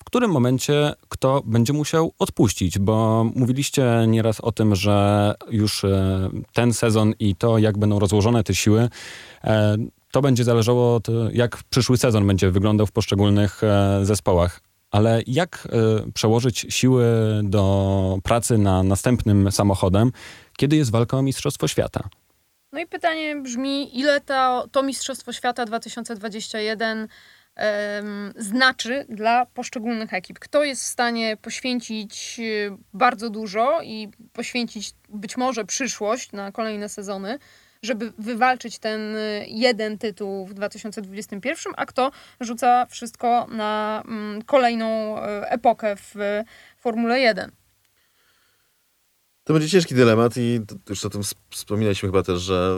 w 0.01 0.03
którym 0.03 0.31
momencie 0.31 0.93
kto 1.09 1.41
będzie 1.45 1.73
musiał 1.73 2.13
odpuścić, 2.19 2.79
bo 2.79 3.25
mówiliście 3.35 4.05
nieraz 4.07 4.41
o 4.41 4.51
tym, 4.51 4.75
że 4.75 5.33
już 5.49 5.83
e, 5.83 6.29
ten 6.53 6.73
sezon 6.73 7.13
i 7.19 7.35
to, 7.35 7.57
jak 7.57 7.77
będą 7.77 7.99
rozłożone 7.99 8.43
te 8.43 8.55
siły, 8.55 8.89
e, 9.43 9.77
to 10.11 10.21
będzie 10.21 10.43
zależało 10.43 10.95
od 10.95 11.07
jak 11.33 11.63
przyszły 11.69 11.97
sezon 11.97 12.27
będzie 12.27 12.51
wyglądał 12.51 12.87
w 12.87 12.91
poszczególnych 12.91 13.63
e, 13.63 13.99
zespołach. 14.03 14.70
Ale 14.91 15.21
jak 15.27 15.67
y, 16.07 16.11
przełożyć 16.11 16.65
siły 16.69 17.05
do 17.43 18.17
pracy 18.23 18.57
na 18.57 18.83
następnym 18.83 19.51
samochodem, 19.51 20.11
kiedy 20.57 20.75
jest 20.75 20.91
walka 20.91 21.17
o 21.17 21.21
Mistrzostwo 21.21 21.67
Świata? 21.67 22.09
No 22.71 22.79
i 22.79 22.87
pytanie 22.87 23.35
brzmi, 23.35 23.99
ile 23.99 24.21
to, 24.21 24.67
to 24.71 24.83
Mistrzostwo 24.83 25.33
Świata 25.33 25.65
2021 25.65 27.07
znaczy 28.35 29.05
dla 29.09 29.45
poszczególnych 29.45 30.13
ekip. 30.13 30.39
Kto 30.39 30.63
jest 30.63 30.83
w 30.83 30.85
stanie 30.85 31.37
poświęcić 31.37 32.35
y, 32.39 32.77
bardzo 32.93 33.29
dużo 33.29 33.81
i 33.81 34.09
poświęcić 34.33 34.91
być 35.09 35.37
może 35.37 35.65
przyszłość 35.65 36.31
na 36.31 36.51
kolejne 36.51 36.89
sezony, 36.89 37.39
żeby 37.83 38.13
wywalczyć 38.19 38.79
ten 38.79 39.15
y, 39.15 39.45
jeden 39.47 39.97
tytuł 39.97 40.45
w 40.45 40.53
2021, 40.53 41.73
a 41.77 41.85
kto 41.85 42.11
rzuca 42.39 42.85
wszystko 42.85 43.47
na 43.47 44.03
mm, 44.07 44.41
kolejną 44.41 45.17
y, 45.17 45.21
epokę 45.49 45.95
w 45.95 46.15
Formule 46.79 47.19
1. 47.19 47.51
To 49.43 49.53
będzie 49.53 49.69
ciężki 49.69 49.95
dylemat 49.95 50.37
i 50.37 50.59
już 50.89 51.05
o 51.05 51.09
tym 51.09 51.21
wspominaliśmy 51.49 52.09
chyba 52.09 52.23
też, 52.23 52.41
że 52.41 52.75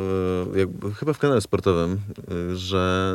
jakby, 0.56 0.94
chyba 0.94 1.14
w 1.14 1.20
kanale 1.20 1.42
sportowym, 1.42 2.02
że 2.56 3.14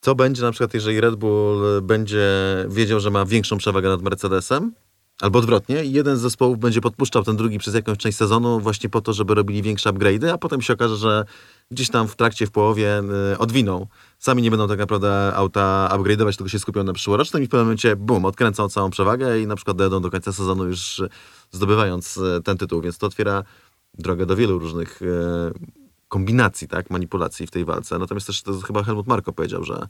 co 0.00 0.14
będzie 0.14 0.42
na 0.42 0.50
przykład, 0.50 0.74
jeżeli 0.74 1.00
Red 1.00 1.14
Bull 1.14 1.82
będzie 1.82 2.28
wiedział, 2.68 3.00
że 3.00 3.10
ma 3.10 3.24
większą 3.24 3.58
przewagę 3.58 3.88
nad 3.88 4.02
Mercedesem, 4.02 4.72
albo 5.20 5.38
odwrotnie, 5.38 5.84
jeden 5.84 6.16
z 6.16 6.20
zespołów 6.20 6.58
będzie 6.58 6.80
podpuszczał 6.80 7.22
ten 7.22 7.36
drugi 7.36 7.58
przez 7.58 7.74
jakąś 7.74 7.98
część 7.98 8.18
sezonu 8.18 8.60
właśnie 8.60 8.88
po 8.88 9.00
to, 9.00 9.12
żeby 9.12 9.34
robili 9.34 9.62
większe 9.62 9.90
upgrade'y, 9.90 10.28
a 10.28 10.38
potem 10.38 10.62
się 10.62 10.72
okaże, 10.72 10.96
że 10.96 11.24
gdzieś 11.70 11.90
tam 11.90 12.08
w 12.08 12.16
trakcie, 12.16 12.46
w 12.46 12.50
połowie 12.50 13.02
y, 13.32 13.38
odwiną. 13.38 13.86
Sami 14.18 14.42
nie 14.42 14.50
będą 14.50 14.68
tak 14.68 14.78
naprawdę 14.78 15.34
auta 15.34 15.88
upgrade'ować, 15.92 16.36
tylko 16.36 16.48
się 16.48 16.58
skupią 16.58 16.84
na 16.84 16.92
przyszłorocznym 16.92 17.42
i 17.42 17.46
w 17.46 17.48
pewnym 17.48 17.66
momencie, 17.66 17.96
bum, 17.96 18.24
odkręcą 18.24 18.68
całą 18.68 18.90
przewagę 18.90 19.40
i 19.40 19.46
na 19.46 19.56
przykład 19.56 19.76
dojadą 19.76 20.00
do 20.00 20.10
końca 20.10 20.32
sezonu 20.32 20.66
już 20.66 21.02
zdobywając 21.50 22.16
y, 22.16 22.40
ten 22.44 22.56
tytuł, 22.58 22.80
więc 22.80 22.98
to 22.98 23.06
otwiera 23.06 23.44
drogę 23.94 24.26
do 24.26 24.36
wielu 24.36 24.58
różnych 24.58 25.02
y, 25.02 25.06
kombinacji, 26.08 26.68
tak, 26.68 26.90
manipulacji 26.90 27.46
w 27.46 27.50
tej 27.50 27.64
walce. 27.64 27.98
Natomiast 27.98 28.26
też 28.26 28.42
to 28.42 28.60
chyba 28.60 28.82
Helmut 28.82 29.06
Marko 29.06 29.32
powiedział, 29.32 29.64
że, 29.64 29.88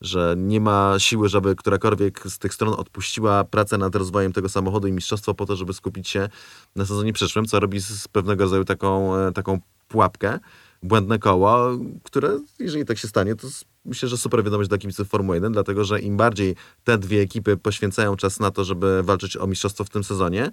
że 0.00 0.34
nie 0.38 0.60
ma 0.60 0.94
siły, 0.98 1.28
żeby 1.28 1.56
którakolwiek 1.56 2.22
z 2.26 2.38
tych 2.38 2.54
stron 2.54 2.74
odpuściła 2.74 3.44
pracę 3.44 3.78
nad 3.78 3.94
rozwojem 3.94 4.32
tego 4.32 4.48
samochodu 4.48 4.88
i 4.88 4.92
mistrzostwo 4.92 5.34
po 5.34 5.46
to, 5.46 5.56
żeby 5.56 5.72
skupić 5.72 6.08
się 6.08 6.28
na 6.76 6.86
sezonie 6.86 7.12
przyszłym, 7.12 7.46
co 7.46 7.60
robi 7.60 7.80
z 7.80 8.08
pewnego 8.08 8.44
rodzaju 8.44 8.64
taką, 8.64 9.16
e, 9.16 9.32
taką 9.32 9.60
pułapkę, 9.88 10.38
błędne 10.82 11.18
koło, 11.18 11.78
które, 12.02 12.38
jeżeli 12.58 12.84
tak 12.84 12.98
się 12.98 13.08
stanie, 13.08 13.34
to 13.34 13.48
myślę, 13.86 14.08
że 14.08 14.16
super 14.16 14.44
wiadomość 14.44 14.68
dla 14.68 14.78
kibiców 14.78 15.08
Formuły 15.08 15.36
1, 15.36 15.52
dlatego 15.52 15.84
że 15.84 16.00
im 16.00 16.16
bardziej 16.16 16.56
te 16.84 16.98
dwie 16.98 17.20
ekipy 17.20 17.56
poświęcają 17.56 18.16
czas 18.16 18.40
na 18.40 18.50
to, 18.50 18.64
żeby 18.64 19.02
walczyć 19.02 19.36
o 19.36 19.46
mistrzostwo 19.46 19.84
w 19.84 19.90
tym 19.90 20.04
sezonie, 20.04 20.50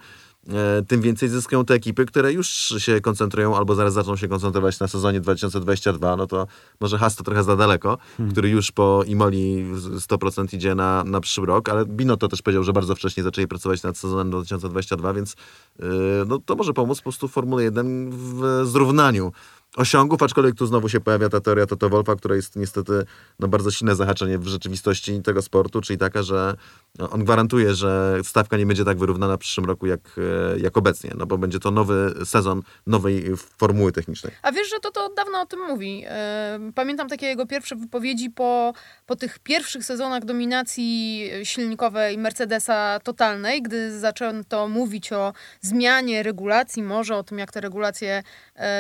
e, 0.48 0.84
tym 0.88 1.02
więcej 1.02 1.30
zyskują 1.30 1.66
te 1.66 1.74
ekipy, 1.74 2.06
które 2.06 2.34
już 2.34 2.48
się 2.78 3.02
koncentrują 3.02 3.58
albo 3.58 3.76
zaraz 3.76 3.94
zaczną 3.94 4.16
się 4.16 4.28
koncentrować 4.28 4.80
na 4.80 4.88
sezonie 4.88 5.22
2022. 5.22 6.16
No 6.16 6.28
to 6.28 6.48
może 6.80 6.98
Haas 6.98 7.16
to 7.16 7.24
trochę 7.24 7.44
za 7.44 7.56
daleko, 7.56 7.98
hmm. 8.18 8.32
który 8.32 8.50
już 8.50 8.72
po 8.72 9.04
Imoli 9.08 9.66
100% 9.76 10.56
idzie 10.56 10.76
na, 10.76 11.04
na 11.04 11.22
przyszły 11.22 11.46
rok, 11.46 11.70
ale 11.70 11.86
Bino 11.86 12.18
to 12.18 12.28
też 12.28 12.42
powiedział, 12.42 12.64
że 12.64 12.74
bardzo 12.74 12.96
wcześnie 12.96 13.24
zaczęli 13.24 13.48
pracować 13.48 13.84
nad 13.84 13.98
sezonem 13.98 14.30
2022, 14.30 15.14
więc 15.14 15.36
yy, 15.80 15.86
no, 16.28 16.40
to 16.46 16.56
może 16.56 16.74
pomóc 16.74 16.98
po 16.98 17.04
prostu 17.04 17.28
Formule 17.28 17.64
1 17.64 18.10
w 18.12 18.62
zrównaniu 18.66 19.32
osiągów, 19.76 20.24
aczkolwiek 20.24 20.56
tu 20.56 20.66
znowu 20.66 20.90
się 20.90 21.00
pojawia 21.00 21.30
ta 21.30 21.42
teoria 21.42 21.66
Toto 21.66 21.90
Wolfa, 21.90 22.16
która 22.16 22.36
jest 22.36 22.56
niestety 22.56 23.06
no, 23.40 23.48
bardzo 23.48 23.72
silne 23.72 23.96
zahaczenie 23.96 24.38
w 24.38 24.48
rzeczywistości 24.48 25.22
tego 25.22 25.42
sportu, 25.42 25.82
czyli 25.82 26.00
taka, 26.00 26.24
że 26.24 26.56
no, 27.00 27.10
on 27.10 27.24
gwarantuje, 27.24 27.76
że 27.76 28.20
stawka 28.24 28.58
nie 28.58 28.66
będzie 28.66 28.86
tak 28.86 28.98
wyrównana 28.98 29.38
w 29.38 29.40
przyszłym 29.40 29.66
roku 29.66 29.86
jak, 29.86 30.00
e, 30.18 30.60
jak 30.60 30.78
obecnie, 30.78 31.12
no 31.18 31.26
bo 31.26 31.38
będzie 31.38 31.60
to 31.60 31.72
nowy 31.72 32.14
sezon 32.26 32.62
nowej 32.88 33.38
formuły 33.38 33.92
technicznej. 33.92 34.34
A 34.42 34.52
wiesz, 34.52 34.70
że 34.70 34.80
to, 34.80 34.92
to 34.92 35.06
od 35.06 35.16
dawna 35.16 35.42
o 35.42 35.46
tym 35.46 35.60
mówi. 35.60 36.06
Pamiętam 36.76 37.10
takie 37.10 37.26
jego 37.26 37.46
pierwsze 37.46 37.76
wypowiedzi 37.76 38.30
po, 38.30 38.74
po 39.06 39.16
tych 39.16 39.40
pierwszych 39.40 39.86
sezonach 39.86 40.26
dominacji 40.26 41.30
silnikowej 41.44 42.18
Mercedesa 42.18 43.00
totalnej, 43.04 43.62
gdy 43.62 44.00
zaczęto 44.00 44.68
mówić 44.68 45.14
o 45.14 45.34
zmianie 45.62 46.24
regulacji, 46.24 46.84
może 46.84 47.16
o 47.16 47.24
tym, 47.24 47.40
jak 47.40 47.52
te 47.52 47.62
regulacje 47.62 48.24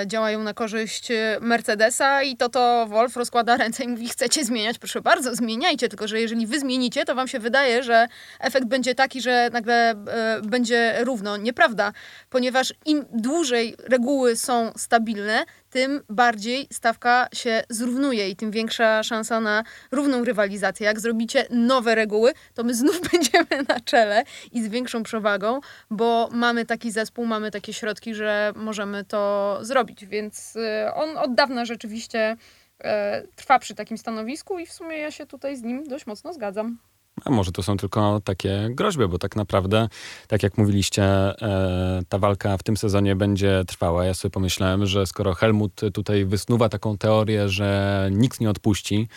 działają 0.05 0.43
na 0.43 0.53
korzyść 0.53 1.07
Mercedesa 1.41 2.23
i 2.23 2.37
to 2.37 2.49
to 2.49 2.85
Wolf 2.89 3.15
rozkłada 3.15 3.57
ręce 3.57 3.83
i 3.83 3.87
mówi, 3.87 4.09
chcecie 4.09 4.45
zmieniać, 4.45 4.79
proszę 4.79 5.01
bardzo, 5.01 5.35
zmieniajcie, 5.35 5.89
tylko 5.89 6.07
że 6.07 6.21
jeżeli 6.21 6.47
wy 6.47 6.59
zmienicie, 6.59 7.05
to 7.05 7.15
wam 7.15 7.27
się 7.27 7.39
wydaje, 7.39 7.83
że 7.83 8.07
efekt 8.39 8.67
będzie 8.67 8.95
taki, 8.95 9.21
że 9.21 9.49
nagle 9.53 9.91
e, 9.91 9.95
będzie 10.43 10.95
równo. 10.99 11.37
Nieprawda, 11.37 11.93
ponieważ 12.29 12.73
im 12.85 13.05
dłużej 13.11 13.75
reguły 13.79 14.35
są 14.35 14.71
stabilne, 14.75 15.45
tym 15.73 16.01
bardziej 16.09 16.67
stawka 16.71 17.27
się 17.33 17.63
zrównuje 17.69 18.29
i 18.29 18.35
tym 18.35 18.51
większa 18.51 19.03
szansa 19.03 19.39
na 19.39 19.63
równą 19.91 20.23
rywalizację. 20.23 20.85
Jak 20.85 20.99
zrobicie 20.99 21.45
nowe 21.49 21.95
reguły, 21.95 22.33
to 22.53 22.63
my 22.63 22.73
znów 22.73 23.01
będziemy 23.11 23.63
na 23.67 23.79
czele 23.79 24.23
i 24.51 24.63
z 24.63 24.67
większą 24.67 25.03
przewagą, 25.03 25.59
bo 25.89 26.29
mamy 26.31 26.65
taki 26.65 26.91
zespół, 26.91 27.25
mamy 27.25 27.51
takie 27.51 27.73
środki, 27.73 28.15
że 28.15 28.53
możemy 28.55 29.05
to 29.05 29.57
zrobić. 29.61 30.05
Więc 30.05 30.55
e, 30.55 30.93
on 30.93 31.17
od 31.17 31.35
dawna 31.35 31.65
rzeczywiście 31.65 32.35
e, 32.83 33.23
trwa 33.35 33.59
przy 33.59 33.75
takim 33.75 33.97
stanowisku 33.97 34.59
i 34.59 34.65
w 34.65 34.73
sumie 34.73 34.97
ja 34.97 35.11
się 35.11 35.25
tutaj 35.25 35.57
z 35.57 35.61
nim 35.61 35.83
dość 35.83 36.05
mocno 36.05 36.33
zgadzam. 36.33 36.77
A 37.25 37.29
może 37.29 37.51
to 37.51 37.63
są 37.63 37.77
tylko 37.77 38.21
takie 38.23 38.69
groźby, 38.71 39.07
bo 39.07 39.17
tak 39.17 39.35
naprawdę, 39.35 39.89
tak 40.27 40.43
jak 40.43 40.57
mówiliście, 40.57 41.03
e, 41.03 42.01
ta 42.09 42.17
walka 42.17 42.57
w 42.57 42.63
tym 42.63 42.77
sezonie 42.77 43.15
będzie 43.15 43.63
trwała. 43.67 44.05
Ja 44.05 44.13
sobie 44.13 44.31
pomyślałem, 44.31 44.85
że 44.85 45.05
skoro 45.05 45.33
Helmut 45.33 45.81
tutaj 45.93 46.25
wysnuwa 46.25 46.69
taką 46.69 46.97
teorię, 46.97 47.49
że 47.49 48.09
nikt 48.11 48.39
nie 48.39 48.49
odpuści, 48.49 49.07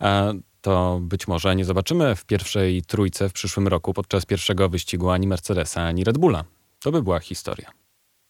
e, 0.00 0.34
to 0.60 0.98
być 1.02 1.28
może 1.28 1.56
nie 1.56 1.64
zobaczymy 1.64 2.16
w 2.16 2.24
pierwszej 2.24 2.82
trójce 2.82 3.28
w 3.28 3.32
przyszłym 3.32 3.68
roku 3.68 3.94
podczas 3.94 4.26
pierwszego 4.26 4.68
wyścigu 4.68 5.10
ani 5.10 5.26
Mercedesa, 5.26 5.82
ani 5.82 6.04
Red 6.04 6.18
Bulla. 6.18 6.44
To 6.80 6.92
by 6.92 7.02
była 7.02 7.20
historia. 7.20 7.85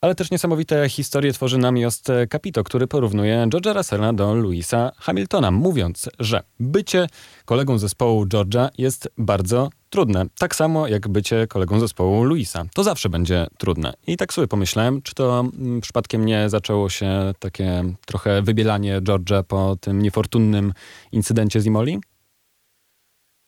Ale 0.06 0.14
też 0.14 0.30
niesamowite 0.30 0.88
historie 0.88 1.32
tworzy 1.32 1.58
nam 1.58 1.76
Jost 1.76 2.08
Capito, 2.32 2.64
który 2.64 2.86
porównuje 2.86 3.46
George'a 3.48 3.76
Russella 3.76 4.12
do 4.12 4.34
Louisa 4.34 4.92
Hamiltona, 4.96 5.50
mówiąc, 5.50 6.08
że 6.18 6.42
bycie 6.60 7.06
kolegą 7.44 7.78
zespołu 7.78 8.24
George'a 8.24 8.68
jest 8.78 9.08
bardzo 9.18 9.70
trudne. 9.90 10.26
Tak 10.38 10.56
samo 10.56 10.88
jak 10.88 11.08
bycie 11.08 11.46
kolegą 11.46 11.80
zespołu 11.80 12.24
Louisa. 12.24 12.64
To 12.74 12.84
zawsze 12.84 13.08
będzie 13.08 13.46
trudne. 13.58 13.92
I 14.06 14.16
tak 14.16 14.32
sobie 14.32 14.48
pomyślałem, 14.48 15.02
czy 15.02 15.14
to 15.14 15.40
mm, 15.40 15.80
przypadkiem 15.80 16.26
nie 16.26 16.48
zaczęło 16.50 16.88
się 16.88 17.32
takie 17.38 17.84
trochę 18.06 18.42
wybielanie 18.42 19.00
George'a 19.00 19.42
po 19.42 19.76
tym 19.80 20.02
niefortunnym 20.02 20.72
incydencie 21.12 21.60
z 21.60 21.66
Imoli? 21.66 21.98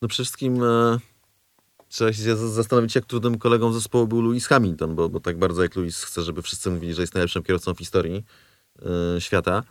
No 0.01 0.07
przede 0.07 0.23
wszystkim 0.23 0.63
e, 0.63 0.97
trzeba 1.89 2.13
się 2.13 2.35
zastanowić, 2.35 2.95
jak 2.95 3.05
trudnym 3.05 3.37
kolegą 3.37 3.73
zespołu 3.73 4.07
był 4.07 4.21
Lewis 4.21 4.47
Hamilton, 4.47 4.95
bo, 4.95 5.09
bo 5.09 5.19
tak 5.19 5.37
bardzo 5.37 5.63
jak 5.63 5.75
Lewis 5.75 6.03
chce, 6.03 6.21
żeby 6.21 6.41
wszyscy 6.41 6.71
mówili, 6.71 6.93
że 6.93 7.01
jest 7.01 7.13
najlepszym 7.13 7.43
kierowcą 7.43 7.73
w 7.73 7.77
historii 7.77 8.23
yy, 8.81 9.21
świata, 9.21 9.63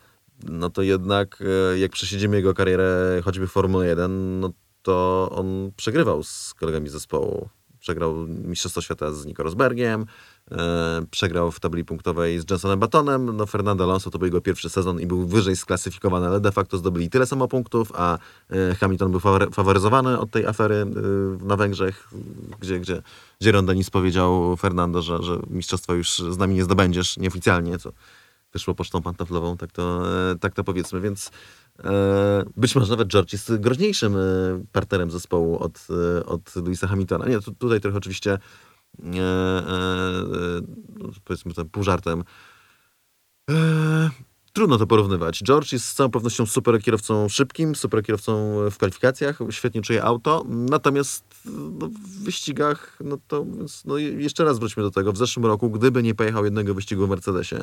no 0.44 0.70
to 0.70 0.82
jednak 0.82 1.42
yy, 1.72 1.78
jak 1.78 1.92
przesiedzimy 1.92 2.36
jego 2.36 2.54
karierę 2.54 3.20
choćby 3.24 3.46
w 3.46 3.50
Formule 3.50 3.86
1, 3.86 4.40
no 4.40 4.52
to 4.82 5.28
on 5.32 5.72
przegrywał 5.76 6.22
z 6.22 6.54
kolegami 6.54 6.88
zespołu. 6.88 7.48
Przegrał 7.80 8.14
Mistrzostwo 8.26 8.80
Świata 8.80 9.12
z 9.12 9.26
Nico 9.26 9.42
Rosbergiem, 9.42 10.06
E, 10.52 11.02
przegrał 11.10 11.52
w 11.52 11.60
tabeli 11.60 11.84
punktowej 11.84 12.40
z 12.40 12.50
Jensonem 12.50 12.78
Batonem. 12.78 13.36
No, 13.36 13.46
Fernando 13.46 13.84
Alonso 13.84 14.10
to 14.10 14.18
był 14.18 14.26
jego 14.26 14.40
pierwszy 14.40 14.70
sezon 14.70 15.00
i 15.00 15.06
był 15.06 15.26
wyżej 15.26 15.56
sklasyfikowany, 15.56 16.26
ale 16.26 16.40
de 16.40 16.52
facto 16.52 16.78
zdobyli 16.78 17.10
tyle 17.10 17.26
samo 17.26 17.48
punktów, 17.48 17.92
a 17.94 18.18
e, 18.50 18.74
Hamilton 18.74 19.10
był 19.10 19.20
faworyzowany 19.52 20.18
od 20.18 20.30
tej 20.30 20.46
afery 20.46 20.74
e, 20.74 21.44
na 21.44 21.56
Węgrzech, 21.56 22.08
gdzie, 22.60 22.80
gdzie, 22.80 23.02
gdzie 23.40 23.52
Ron 23.52 23.66
Dennis 23.66 23.90
powiedział 23.90 24.56
Fernando, 24.56 25.02
że, 25.02 25.22
że 25.22 25.38
mistrzostwa 25.50 25.94
już 25.94 26.18
z 26.18 26.38
nami 26.38 26.54
nie 26.54 26.64
zdobędziesz 26.64 27.16
nieoficjalnie, 27.16 27.78
co 27.78 27.92
wyszło 28.52 28.74
pocztą 28.74 29.02
pantoflową, 29.02 29.56
tak 29.56 29.72
to, 29.72 30.02
tak 30.40 30.54
to 30.54 30.64
powiedzmy, 30.64 31.00
więc 31.00 31.30
być 32.56 32.74
może 32.74 32.90
nawet 32.90 33.08
George 33.08 33.32
jest 33.32 33.56
groźniejszym 33.56 34.16
partnerem 34.72 35.10
zespołu 35.10 35.58
od, 35.58 35.86
od 36.26 36.56
Louisa 36.56 36.86
Hamiltona. 36.86 37.28
Nie, 37.28 37.38
tutaj 37.58 37.80
trochę 37.80 37.98
oczywiście 37.98 38.32
e, 38.32 38.38
e, 39.06 39.12
no, 40.98 41.10
powiedzmy 41.24 41.54
to 41.54 41.64
pół 41.64 41.82
żartem. 41.82 42.24
E, 43.50 44.10
trudno 44.52 44.78
to 44.78 44.86
porównywać. 44.86 45.42
George 45.42 45.72
jest 45.72 45.84
z 45.84 45.94
całą 45.94 46.10
pewnością 46.10 46.46
super 46.46 46.82
kierowcą 46.82 47.28
szybkim, 47.28 47.74
super 47.74 48.02
kierowcą 48.02 48.56
w 48.70 48.76
kwalifikacjach, 48.76 49.38
świetnie 49.50 49.82
czuje 49.82 50.04
auto, 50.04 50.44
natomiast 50.48 51.24
no, 51.80 51.88
w 51.88 52.24
wyścigach, 52.24 52.98
no 53.04 53.18
to 53.28 53.46
no, 53.84 53.98
jeszcze 53.98 54.44
raz 54.44 54.58
wróćmy 54.58 54.82
do 54.82 54.90
tego. 54.90 55.12
W 55.12 55.16
zeszłym 55.16 55.46
roku, 55.46 55.70
gdyby 55.70 56.02
nie 56.02 56.14
pojechał 56.14 56.44
jednego 56.44 56.74
wyścigu 56.74 57.06
w 57.06 57.10
Mercedesie 57.10 57.56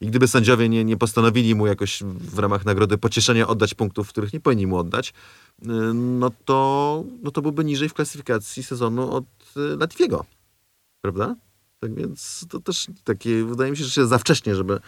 i 0.00 0.06
gdyby 0.06 0.28
sędziowie 0.28 0.68
nie, 0.68 0.84
nie 0.84 0.96
postanowili 0.96 1.54
mu 1.54 1.66
jakoś 1.66 2.02
w 2.04 2.38
ramach 2.38 2.64
nagrody 2.64 2.98
pocieszenia 2.98 3.48
oddać 3.48 3.74
punktów, 3.74 4.08
których 4.08 4.32
nie 4.32 4.40
powinni 4.40 4.66
mu 4.66 4.76
oddać, 4.76 5.12
e, 5.62 5.66
no 5.94 6.30
to, 6.44 7.04
no 7.22 7.30
to 7.30 7.42
byłby 7.42 7.64
niżej 7.64 7.88
w 7.88 7.94
klasyfikacji 7.94 8.62
sezonu 8.62 9.12
od 9.12 9.24
Latwiego 9.78 10.26
prawda? 11.00 11.36
Tak 11.80 11.94
więc 11.94 12.46
to 12.50 12.60
też 12.60 12.86
takie, 13.04 13.44
wydaje 13.44 13.70
mi 13.70 13.76
się, 13.76 13.84
że 13.84 14.00
jest 14.00 14.10
za 14.10 14.18
wcześnie, 14.18 14.54
żeby, 14.54 14.80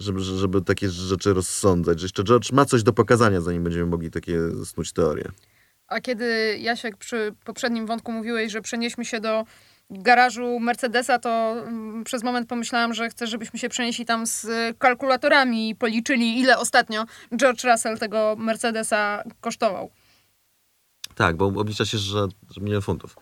żeby, 0.00 0.20
żeby 0.20 0.62
takie 0.62 0.90
rzeczy 0.90 1.34
rozsądzać. 1.34 2.00
Że 2.00 2.04
jeszcze 2.04 2.24
George 2.24 2.52
ma 2.52 2.64
coś 2.64 2.82
do 2.82 2.92
pokazania, 2.92 3.40
zanim 3.40 3.64
będziemy 3.64 3.86
mogli 3.86 4.10
takie 4.10 4.38
snuć 4.64 4.92
teorie. 4.92 5.24
A 5.86 6.00
kiedy 6.00 6.58
Jasiek 6.58 6.96
przy 6.96 7.34
poprzednim 7.44 7.86
wątku 7.86 8.12
mówiłeś, 8.12 8.52
że 8.52 8.60
przenieśmy 8.60 9.04
się 9.04 9.20
do 9.20 9.44
garażu 9.90 10.60
Mercedesa, 10.60 11.18
to 11.18 11.54
mm, 11.66 12.04
przez 12.04 12.22
moment 12.22 12.48
pomyślałam, 12.48 12.94
że 12.94 13.08
chcesz, 13.08 13.30
żebyśmy 13.30 13.58
się 13.58 13.68
przenieśli 13.68 14.04
tam 14.06 14.26
z 14.26 14.46
kalkulatorami 14.78 15.70
i 15.70 15.74
policzyli, 15.74 16.38
ile 16.38 16.58
ostatnio 16.58 17.04
George 17.36 17.64
Russell 17.64 17.98
tego 17.98 18.36
Mercedesa 18.38 19.24
kosztował. 19.40 19.90
Tak, 21.14 21.36
bo 21.36 21.46
oblicza 21.46 21.84
się, 21.84 21.98
że, 21.98 22.28
że 22.50 22.60
milion 22.60 22.82
funtów 22.82 23.16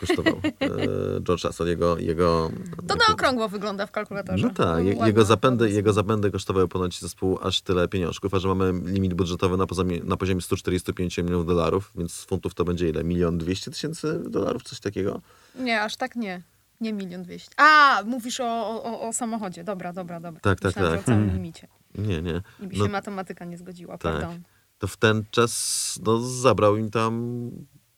kosztował 0.00 0.40
e, 0.60 1.20
George 1.20 1.44
Russell. 1.44 1.66
Jego, 1.66 1.98
jego, 1.98 2.50
to 2.86 2.94
na 2.94 3.14
okrągło 3.14 3.48
wygląda 3.48 3.86
w 3.86 3.90
kalkulatorze. 3.90 4.46
No 4.46 4.54
tak, 4.54 4.84
je, 4.84 5.06
jego, 5.06 5.24
zapędy, 5.24 5.70
jego 5.70 5.92
zapędy 5.92 6.30
kosztowały 6.30 6.68
ponoć 6.68 7.00
zespół 7.00 7.38
aż 7.42 7.60
tyle 7.60 7.88
pieniążków, 7.88 8.34
a 8.34 8.38
że 8.38 8.48
mamy 8.48 8.72
limit 8.84 9.14
budżetowy 9.14 9.56
na 9.56 9.66
poziomie, 9.66 10.00
na 10.04 10.16
poziomie 10.16 10.40
145 10.40 11.18
milionów 11.18 11.46
dolarów, 11.46 11.90
więc 11.94 12.24
funtów 12.24 12.54
to 12.54 12.64
będzie 12.64 12.88
ile? 12.88 13.04
Milion 13.04 13.38
dwieście 13.38 13.70
tysięcy 13.70 14.22
dolarów? 14.28 14.62
Coś 14.62 14.80
takiego? 14.80 15.20
Nie, 15.54 15.82
aż 15.82 15.96
tak 15.96 16.16
nie. 16.16 16.42
Nie 16.80 16.92
milion 16.92 17.22
dwieście. 17.22 17.50
A, 17.56 18.02
mówisz 18.06 18.40
o, 18.40 18.82
o, 18.84 19.08
o 19.08 19.12
samochodzie. 19.12 19.64
Dobra, 19.64 19.92
dobra, 19.92 20.20
dobra. 20.20 20.40
Tak, 20.40 20.60
tak, 20.60 20.64
Myślałam, 20.64 20.92
tak. 20.92 21.00
o 21.00 21.04
całym 21.04 21.20
hmm. 21.20 21.36
limicie. 21.42 21.68
Nie, 21.94 22.22
nie. 22.22 22.42
I 22.60 22.66
by 22.66 22.76
się 22.76 22.82
no, 22.82 22.88
matematyka 22.88 23.44
nie 23.44 23.58
zgodziła, 23.58 23.98
tak. 23.98 24.18
prawda? 24.18 24.38
To 24.78 24.86
w 24.86 24.96
ten 24.96 25.24
czas 25.30 25.98
no, 26.02 26.20
zabrał 26.20 26.76
im 26.76 26.90
tam 26.90 27.50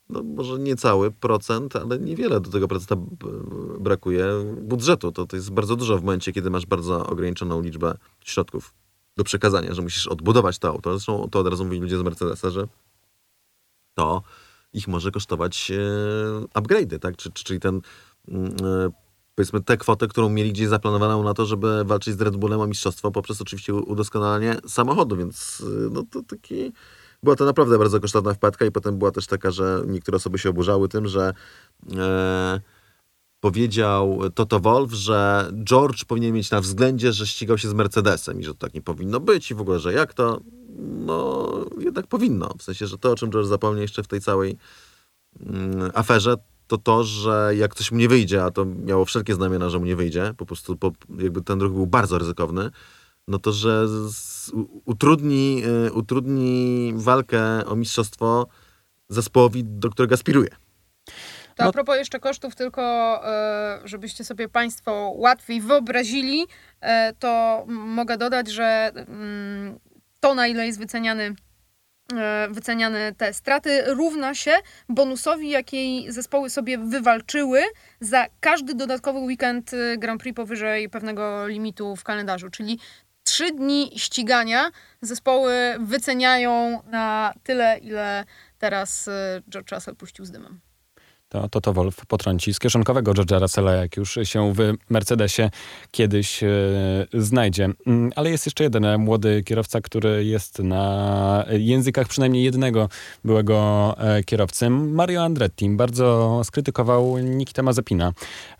no 0.09 0.23
może 0.23 0.59
nie 0.59 0.77
cały 0.77 1.11
procent, 1.11 1.77
ale 1.77 1.99
niewiele 1.99 2.41
do 2.41 2.51
tego 2.51 2.69
procenta 2.69 2.97
brakuje 3.81 4.27
budżetu. 4.63 5.13
To, 5.13 5.27
to 5.27 5.37
jest 5.37 5.51
bardzo 5.51 5.77
dużo 5.77 5.99
w 5.99 6.03
momencie, 6.03 6.33
kiedy 6.33 6.51
masz 6.51 6.67
bardzo 6.67 7.07
ograniczoną 7.07 7.61
liczbę 7.61 7.95
środków 8.25 8.75
do 9.17 9.25
przekazania, 9.25 9.75
że 9.75 9.83
musisz 9.83 10.07
odbudować 10.07 10.59
to 10.59 10.69
auto. 10.69 10.91
Zresztą 10.91 11.29
to 11.31 11.39
od 11.39 11.49
razu 11.49 11.65
mówili 11.65 11.83
ludzie 11.83 11.99
z 11.99 12.03
Mercedesa, 12.03 12.51
że 12.51 12.67
to 13.95 14.23
ich 14.73 14.89
może 14.89 15.11
kosztować 15.11 15.71
e, 15.71 16.61
upgrade'y, 16.61 16.99
tak? 16.99 17.17
Czyli 17.17 17.61
ten 17.61 17.81
mm, 18.29 18.57
e, 18.65 18.91
powiedzmy 19.35 19.63
tę 19.63 19.77
kwotę, 19.77 20.09
którą 20.09 20.29
mieli 20.29 20.53
gdzieś 20.53 20.69
zaplanowaną 20.69 21.23
na 21.23 21.35
to, 21.35 21.47
żeby 21.47 21.85
walczyć 21.85 22.19
z 22.19 22.21
Red 22.21 22.37
Bullem 22.37 22.61
o 22.61 22.67
mistrzostwo 22.67 23.11
poprzez 23.11 23.41
oczywiście 23.41 23.75
udoskonalenie 23.75 24.57
samochodu, 24.67 25.17
więc 25.17 25.63
e, 25.67 25.91
no 25.91 26.05
to 26.11 26.23
taki 26.23 26.73
była 27.23 27.37
to 27.37 27.45
naprawdę 27.45 27.79
bardzo 27.79 28.01
kosztowna 28.01 28.35
wpadka 28.35 28.65
i 28.65 28.71
potem 28.71 28.99
była 28.99 29.11
też 29.11 29.27
taka, 29.27 29.51
że 29.51 29.83
niektóre 29.87 30.17
osoby 30.17 30.39
się 30.39 30.51
oburzały 30.51 30.89
tym, 30.89 31.07
że 31.07 31.33
e, 31.97 32.61
powiedział 33.41 34.21
Toto 34.35 34.61
Wolf, 34.61 34.93
że 34.93 35.51
George 35.65 36.05
powinien 36.05 36.33
mieć 36.33 36.51
na 36.51 36.61
względzie, 36.61 37.13
że 37.13 37.27
ścigał 37.27 37.59
się 37.59 37.69
z 37.69 37.75
Mercedesem 37.75 38.41
i 38.41 38.45
że 38.45 38.55
to 38.55 38.59
tak 38.59 38.75
nie 38.75 38.83
powinno 38.83 39.21
być 39.21 39.51
i 39.51 39.55
w 39.55 39.61
ogóle, 39.61 39.79
że 39.79 39.93
jak 39.93 40.15
to? 40.15 40.41
No, 40.79 41.49
jednak 41.79 42.07
powinno. 42.07 42.55
W 42.59 42.63
sensie, 42.63 42.87
że 42.87 42.99
to, 42.99 43.11
o 43.11 43.17
czym 43.17 43.31
George 43.31 43.49
zapomniał 43.49 43.83
jeszcze 43.83 44.03
w 44.03 44.09
tej 44.09 44.21
całej 44.21 44.57
mm, 45.41 45.91
aferze, 45.95 46.37
to 46.67 46.79
to, 46.79 47.05
że 47.05 47.53
jak 47.57 47.75
coś 47.75 47.93
mu 47.93 47.99
nie 47.99 48.09
wyjdzie, 48.09 48.45
a 48.45 48.51
to 48.51 48.65
miało 48.65 49.05
wszelkie 49.05 49.35
znamiona, 49.35 49.69
że 49.69 49.79
mu 49.79 49.85
nie 49.85 49.97
wyjdzie, 49.97 50.35
po 50.37 50.47
prostu 50.47 50.77
po, 50.77 50.93
jakby 51.19 51.43
ten 51.43 51.61
ruch 51.61 51.73
był 51.73 51.87
bardzo 51.87 52.19
ryzykowny, 52.19 52.71
no 53.29 53.39
to, 53.39 53.53
że 53.53 53.89
z, 53.89 54.51
utrudni, 54.85 55.63
y, 55.87 55.93
utrudni 55.93 56.93
walkę 56.97 57.67
o 57.67 57.77
mistrzostwo 57.77 58.47
zespołowi, 59.09 59.65
do 59.65 59.91
którego 59.91 60.15
aspiruje. 60.15 60.49
To 61.55 61.63
no. 61.63 61.69
a 61.69 61.73
propos 61.73 61.97
jeszcze 61.97 62.21
kosztów, 62.21 62.55
tylko 62.55 62.83
e, 63.27 63.81
żebyście 63.85 64.25
sobie 64.25 64.49
Państwo 64.49 65.13
łatwiej 65.17 65.61
wyobrazili, 65.61 66.47
e, 66.81 67.13
to 67.13 67.65
mogę 67.69 68.17
dodać, 68.17 68.51
że 68.51 68.93
mm, 68.95 69.79
to, 70.23 70.35
na 70.35 70.47
ile 70.47 70.67
jest 70.67 70.79
wyceniany 70.79 71.35
e, 72.17 72.49
wyceniane 72.51 73.15
te 73.15 73.35
straty, 73.35 73.83
równa 73.87 74.35
się 74.35 74.53
bonusowi, 74.89 75.51
jakiej 75.51 76.13
zespoły 76.13 76.51
sobie 76.51 76.79
wywalczyły 76.79 77.63
za 78.01 78.27
każdy 78.41 78.75
dodatkowy 78.75 79.19
weekend 79.19 79.71
Grand 79.99 80.21
Prix 80.21 80.37
powyżej 80.37 80.89
pewnego 80.89 81.47
limitu 81.47 81.97
w 81.97 82.05
kalendarzu. 82.05 82.51
Czyli 82.51 82.79
trzy 83.25 83.53
dni 83.53 83.93
ścigania 83.97 84.71
zespoły 85.01 85.55
wyceniają 85.81 86.83
na 86.87 87.35
tyle, 87.43 87.79
ile 87.79 88.25
teraz 88.59 89.11
George 89.51 89.73
Russell 89.73 89.97
puścił 89.97 90.25
z 90.25 90.31
dymem 90.31 90.72
to 91.33 91.49
Toto 91.49 91.73
Wolf 91.73 92.07
potrąci 92.07 92.55
z 92.55 92.59
kieszonkowego 92.59 93.13
George'a 93.13 93.41
Russella, 93.41 93.73
jak 93.73 93.97
już 93.97 94.19
się 94.23 94.53
w 94.55 94.59
Mercedesie 94.91 95.51
kiedyś 95.91 96.43
e, 96.43 96.49
znajdzie. 97.15 97.69
Mm, 97.87 98.13
ale 98.17 98.31
jest 98.31 98.47
jeszcze 98.47 98.65
jeden 98.65 98.99
młody 98.99 99.43
kierowca, 99.43 99.81
który 99.81 100.25
jest 100.25 100.59
na 100.59 101.45
językach 101.51 102.09
przynajmniej 102.09 102.45
jednego 102.45 102.89
byłego 103.25 103.95
e, 103.99 104.23
kierowcy. 104.25 104.71
Mario 104.71 105.23
Andretti 105.23 105.71
bardzo 105.71 106.41
skrytykował 106.45 107.19
Nikita 107.19 107.63
Mazepina. 107.63 108.13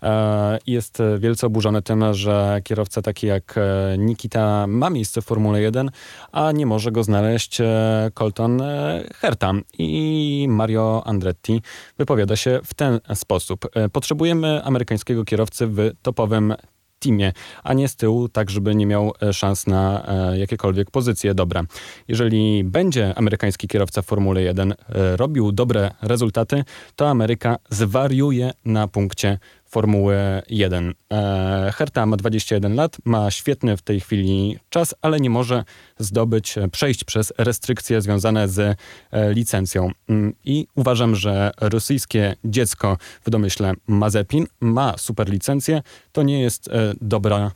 E, 0.03 0.59
jest 0.67 0.97
wielce 1.19 1.47
oburzony 1.47 1.81
tym, 1.81 2.13
że 2.13 2.61
kierowca 2.63 3.01
taki 3.01 3.27
jak 3.27 3.59
Nikita 3.97 4.67
ma 4.67 4.89
miejsce 4.89 5.21
w 5.21 5.25
Formule 5.25 5.61
1, 5.61 5.91
a 6.31 6.51
nie 6.51 6.65
może 6.65 6.91
go 6.91 7.03
znaleźć 7.03 7.57
Colton 8.13 8.63
Herta. 9.15 9.53
I 9.77 10.45
Mario 10.49 11.03
Andretti 11.05 11.61
wypowiada 11.97 12.35
się 12.35 12.59
w 12.65 12.73
ten 12.73 12.99
sposób. 13.13 13.65
E, 13.75 13.89
potrzebujemy 13.89 14.63
amerykańskiego 14.63 15.25
kierowcy 15.25 15.67
w 15.67 15.91
topowym 16.01 16.53
teamie, 16.99 17.33
a 17.63 17.73
nie 17.73 17.87
z 17.87 17.95
tyłu, 17.95 18.29
tak 18.29 18.49
żeby 18.49 18.75
nie 18.75 18.85
miał 18.85 19.13
e, 19.21 19.33
szans 19.33 19.67
na 19.67 20.05
e, 20.07 20.39
jakiekolwiek 20.39 20.91
pozycje 20.91 21.33
dobre. 21.33 21.63
Jeżeli 22.07 22.63
będzie 22.63 23.17
amerykański 23.17 23.67
kierowca 23.67 24.01
w 24.01 24.05
Formule 24.05 24.41
1 24.41 24.73
robił 25.15 25.51
dobre 25.51 25.91
rezultaty, 26.01 26.63
to 26.95 27.09
Ameryka 27.09 27.57
zwariuje 27.69 28.51
na 28.65 28.87
punkcie 28.87 29.39
Formuły 29.73 30.15
1. 30.49 30.93
E, 31.11 31.71
Herta 31.75 32.05
ma 32.05 32.17
21 32.17 32.75
lat, 32.75 32.97
ma 33.05 33.31
świetny 33.31 33.77
w 33.77 33.81
tej 33.81 33.99
chwili 33.99 34.59
czas, 34.69 34.95
ale 35.01 35.19
nie 35.19 35.29
może 35.29 35.63
zdobyć, 35.99 36.57
e, 36.57 36.67
przejść 36.67 37.03
przez 37.03 37.33
restrykcje 37.37 38.01
związane 38.01 38.47
z 38.47 38.59
e, 38.59 38.75
licencją. 39.33 39.91
Mm, 40.09 40.33
I 40.45 40.67
uważam, 40.75 41.15
że 41.15 41.51
rosyjskie 41.61 42.35
dziecko 42.43 42.97
w 43.25 43.29
domyśle 43.29 43.73
Mazepin 43.87 44.47
ma 44.59 44.97
super 44.97 45.29
licencję. 45.29 45.81
To 46.11 46.23
nie 46.23 46.41
jest 46.41 46.69
dobra 47.01 47.51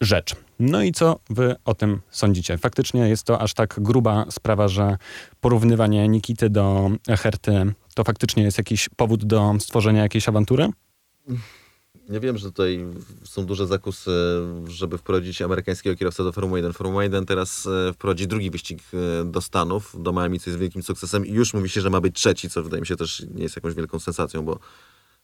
rzecz. 0.00 0.36
No 0.58 0.82
i 0.82 0.92
co 0.92 1.18
wy 1.30 1.54
o 1.64 1.74
tym 1.74 2.00
sądzicie? 2.10 2.58
Faktycznie 2.58 3.08
jest 3.08 3.24
to 3.24 3.40
aż 3.40 3.54
tak 3.54 3.74
gruba 3.78 4.26
sprawa, 4.30 4.68
że 4.68 4.96
porównywanie 5.40 6.08
Nikity 6.08 6.50
do 6.50 6.90
Herty 7.08 7.72
to 7.94 8.04
faktycznie 8.04 8.42
jest 8.42 8.58
jakiś 8.58 8.88
powód 8.88 9.24
do 9.24 9.54
stworzenia 9.58 10.02
jakiejś 10.02 10.28
awantury? 10.28 10.68
Ja 12.08 12.20
wiem, 12.20 12.38
że 12.38 12.46
tutaj 12.46 12.86
są 13.24 13.46
duże 13.46 13.66
zakusy, 13.66 14.10
żeby 14.66 14.98
wprowadzić 14.98 15.42
amerykańskiego 15.42 15.96
kierowcę 15.96 16.24
do 16.24 16.32
Formuły 16.32 16.58
1. 16.58 16.72
Formuła 16.72 17.02
1 17.02 17.26
teraz 17.26 17.66
e, 17.66 17.92
wprowadzi 17.92 18.26
drugi 18.26 18.50
wyścig 18.50 18.82
e, 18.94 19.24
do 19.24 19.40
Stanów, 19.40 19.96
do 20.02 20.12
Miami, 20.12 20.40
co 20.40 20.50
jest 20.50 20.60
wielkim 20.60 20.82
sukcesem 20.82 21.26
i 21.26 21.32
już 21.32 21.54
mówi 21.54 21.68
się, 21.68 21.80
że 21.80 21.90
ma 21.90 22.00
być 22.00 22.16
trzeci, 22.16 22.50
co 22.50 22.62
wydaje 22.62 22.80
mi 22.80 22.86
się 22.86 22.96
też 22.96 23.26
nie 23.34 23.42
jest 23.42 23.56
jakąś 23.56 23.74
wielką 23.74 23.98
sensacją, 23.98 24.42
bo, 24.42 24.58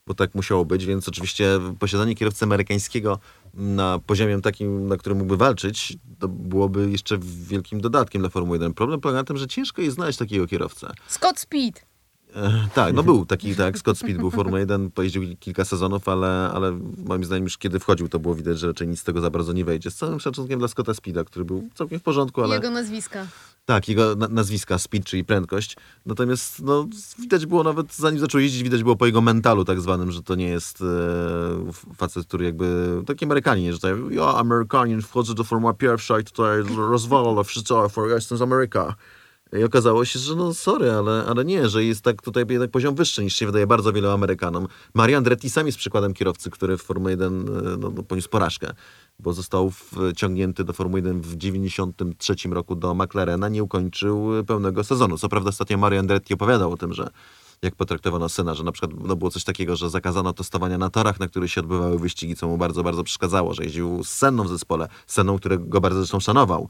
bo 0.06 0.14
tak 0.14 0.34
musiało 0.34 0.64
być, 0.64 0.86
więc 0.86 1.08
oczywiście 1.08 1.60
posiadanie 1.78 2.14
kierowcy 2.14 2.44
amerykańskiego 2.44 3.18
na 3.54 3.98
poziomie 4.06 4.40
takim, 4.40 4.86
na 4.86 4.96
którym 4.96 5.18
mógłby 5.18 5.36
walczyć, 5.36 5.96
to 6.18 6.28
byłoby 6.28 6.90
jeszcze 6.90 7.18
wielkim 7.22 7.80
dodatkiem 7.80 8.22
dla 8.22 8.30
Formuły 8.30 8.56
1. 8.56 8.74
Problem 8.74 9.00
polega 9.00 9.18
na 9.20 9.24
tym, 9.24 9.36
że 9.36 9.46
ciężko 9.46 9.82
jest 9.82 9.94
znaleźć 9.94 10.18
takiego 10.18 10.46
kierowcę. 10.46 10.92
Scott 11.08 11.38
Speed. 11.40 11.89
E, 12.34 12.68
tak, 12.74 12.94
no 12.94 13.02
był 13.02 13.26
taki, 13.26 13.56
tak, 13.56 13.78
Scott 13.78 13.98
Speed 13.98 14.18
był 14.18 14.30
Formuła 14.30 14.58
1, 14.58 14.90
pojeździł 14.90 15.22
kilka 15.40 15.64
sezonów, 15.64 16.08
ale, 16.08 16.50
ale 16.54 16.78
moim 17.06 17.24
zdaniem 17.24 17.44
już 17.44 17.58
kiedy 17.58 17.78
wchodził, 17.78 18.08
to 18.08 18.18
było 18.18 18.34
widać, 18.34 18.58
że 18.58 18.66
raczej 18.66 18.88
nic 18.88 19.00
z 19.00 19.04
tego 19.04 19.20
za 19.20 19.30
bardzo 19.30 19.52
nie 19.52 19.64
wejdzie. 19.64 19.90
Z 19.90 19.94
całym 19.94 20.20
szacunkiem 20.20 20.58
dla 20.58 20.68
Scotta 20.68 20.94
Speeda, 20.94 21.24
który 21.24 21.44
był 21.44 21.68
całkiem 21.74 21.98
w 21.98 22.02
porządku, 22.02 22.42
ale... 22.42 22.54
Jego 22.54 22.70
nazwiska. 22.70 23.26
Tak, 23.64 23.88
jego 23.88 24.16
na 24.16 24.28
nazwiska, 24.28 24.78
speed, 24.78 25.04
czyli 25.04 25.24
prędkość. 25.24 25.76
Natomiast 26.06 26.62
no, 26.62 26.86
widać 27.18 27.46
było 27.46 27.64
nawet, 27.64 27.94
zanim 27.94 28.20
zaczął 28.20 28.40
jeździć, 28.40 28.62
widać 28.62 28.82
było 28.82 28.96
po 28.96 29.06
jego 29.06 29.20
mentalu 29.20 29.64
tak 29.64 29.80
zwanym, 29.80 30.12
że 30.12 30.22
to 30.22 30.34
nie 30.34 30.48
jest 30.48 30.82
e, 30.82 31.94
facet, 31.96 32.26
który 32.26 32.44
jakby, 32.44 33.02
taki 33.06 33.24
Amerykanin, 33.24 33.72
że 33.72 33.78
tutaj, 33.78 33.94
ja 34.10 34.34
Amerykanin, 34.34 35.02
wchodzę 35.02 35.34
do 35.34 35.44
pierwsza 35.78 36.20
i 36.20 36.24
tutaj 36.24 36.62
rozwalę 36.76 37.44
wszystko, 37.44 37.90
ja 38.08 38.14
jestem 38.14 38.38
z 38.38 38.42
Ameryka. 38.42 38.94
I 39.58 39.64
okazało 39.64 40.04
się, 40.04 40.18
że 40.18 40.34
no 40.34 40.54
sorry, 40.54 40.90
ale, 40.90 41.24
ale 41.28 41.44
nie, 41.44 41.68
że 41.68 41.84
jest 41.84 42.02
tak 42.02 42.22
tutaj 42.22 42.46
jednak 42.48 42.70
poziom 42.70 42.94
wyższy 42.94 43.24
niż 43.24 43.36
się 43.36 43.46
wydaje 43.46 43.66
bardzo 43.66 43.92
wielu 43.92 44.10
Amerykanom. 44.10 44.68
Mario 44.94 45.18
Andretti 45.18 45.50
sam 45.50 45.66
jest 45.66 45.78
przykładem 45.78 46.14
kierowcy, 46.14 46.50
który 46.50 46.76
w 46.76 46.82
Formule 46.82 47.10
1 47.10 47.48
e, 47.48 47.76
no, 47.78 47.90
no, 47.90 48.02
poniósł 48.02 48.28
porażkę, 48.28 48.72
bo 49.18 49.32
został 49.32 49.70
wciągnięty 49.70 50.64
do 50.64 50.72
Formuły 50.72 50.98
1 50.98 51.20
w 51.20 51.36
93 51.36 52.34
roku 52.50 52.74
do 52.74 52.94
McLarena, 52.94 53.48
nie 53.48 53.62
ukończył 53.62 54.30
pełnego 54.46 54.84
sezonu. 54.84 55.18
Co 55.18 55.28
prawda 55.28 55.48
ostatnio 55.48 55.78
Mario 55.78 56.00
Andretti 56.00 56.34
opowiadał 56.34 56.72
o 56.72 56.76
tym, 56.76 56.92
że 56.92 57.10
jak 57.62 57.74
potraktowano 57.74 58.28
syna, 58.28 58.54
że 58.54 58.64
na 58.64 58.72
przykład 58.72 58.92
no, 59.04 59.16
było 59.16 59.30
coś 59.30 59.44
takiego, 59.44 59.76
że 59.76 59.90
zakazano 59.90 60.32
testowania 60.32 60.78
na 60.78 60.90
torach, 60.90 61.20
na 61.20 61.28
których 61.28 61.50
się 61.50 61.60
odbywały 61.60 61.98
wyścigi, 61.98 62.36
co 62.36 62.48
mu 62.48 62.58
bardzo, 62.58 62.82
bardzo 62.82 63.04
przeszkadzało, 63.04 63.54
że 63.54 63.64
jeździł 63.64 64.04
z 64.04 64.08
Senną 64.08 64.44
w 64.44 64.48
zespole, 64.48 64.88
Senną, 65.06 65.38
którego 65.38 65.80
bardzo 65.80 65.98
zresztą 65.98 66.20
szanował. 66.20 66.68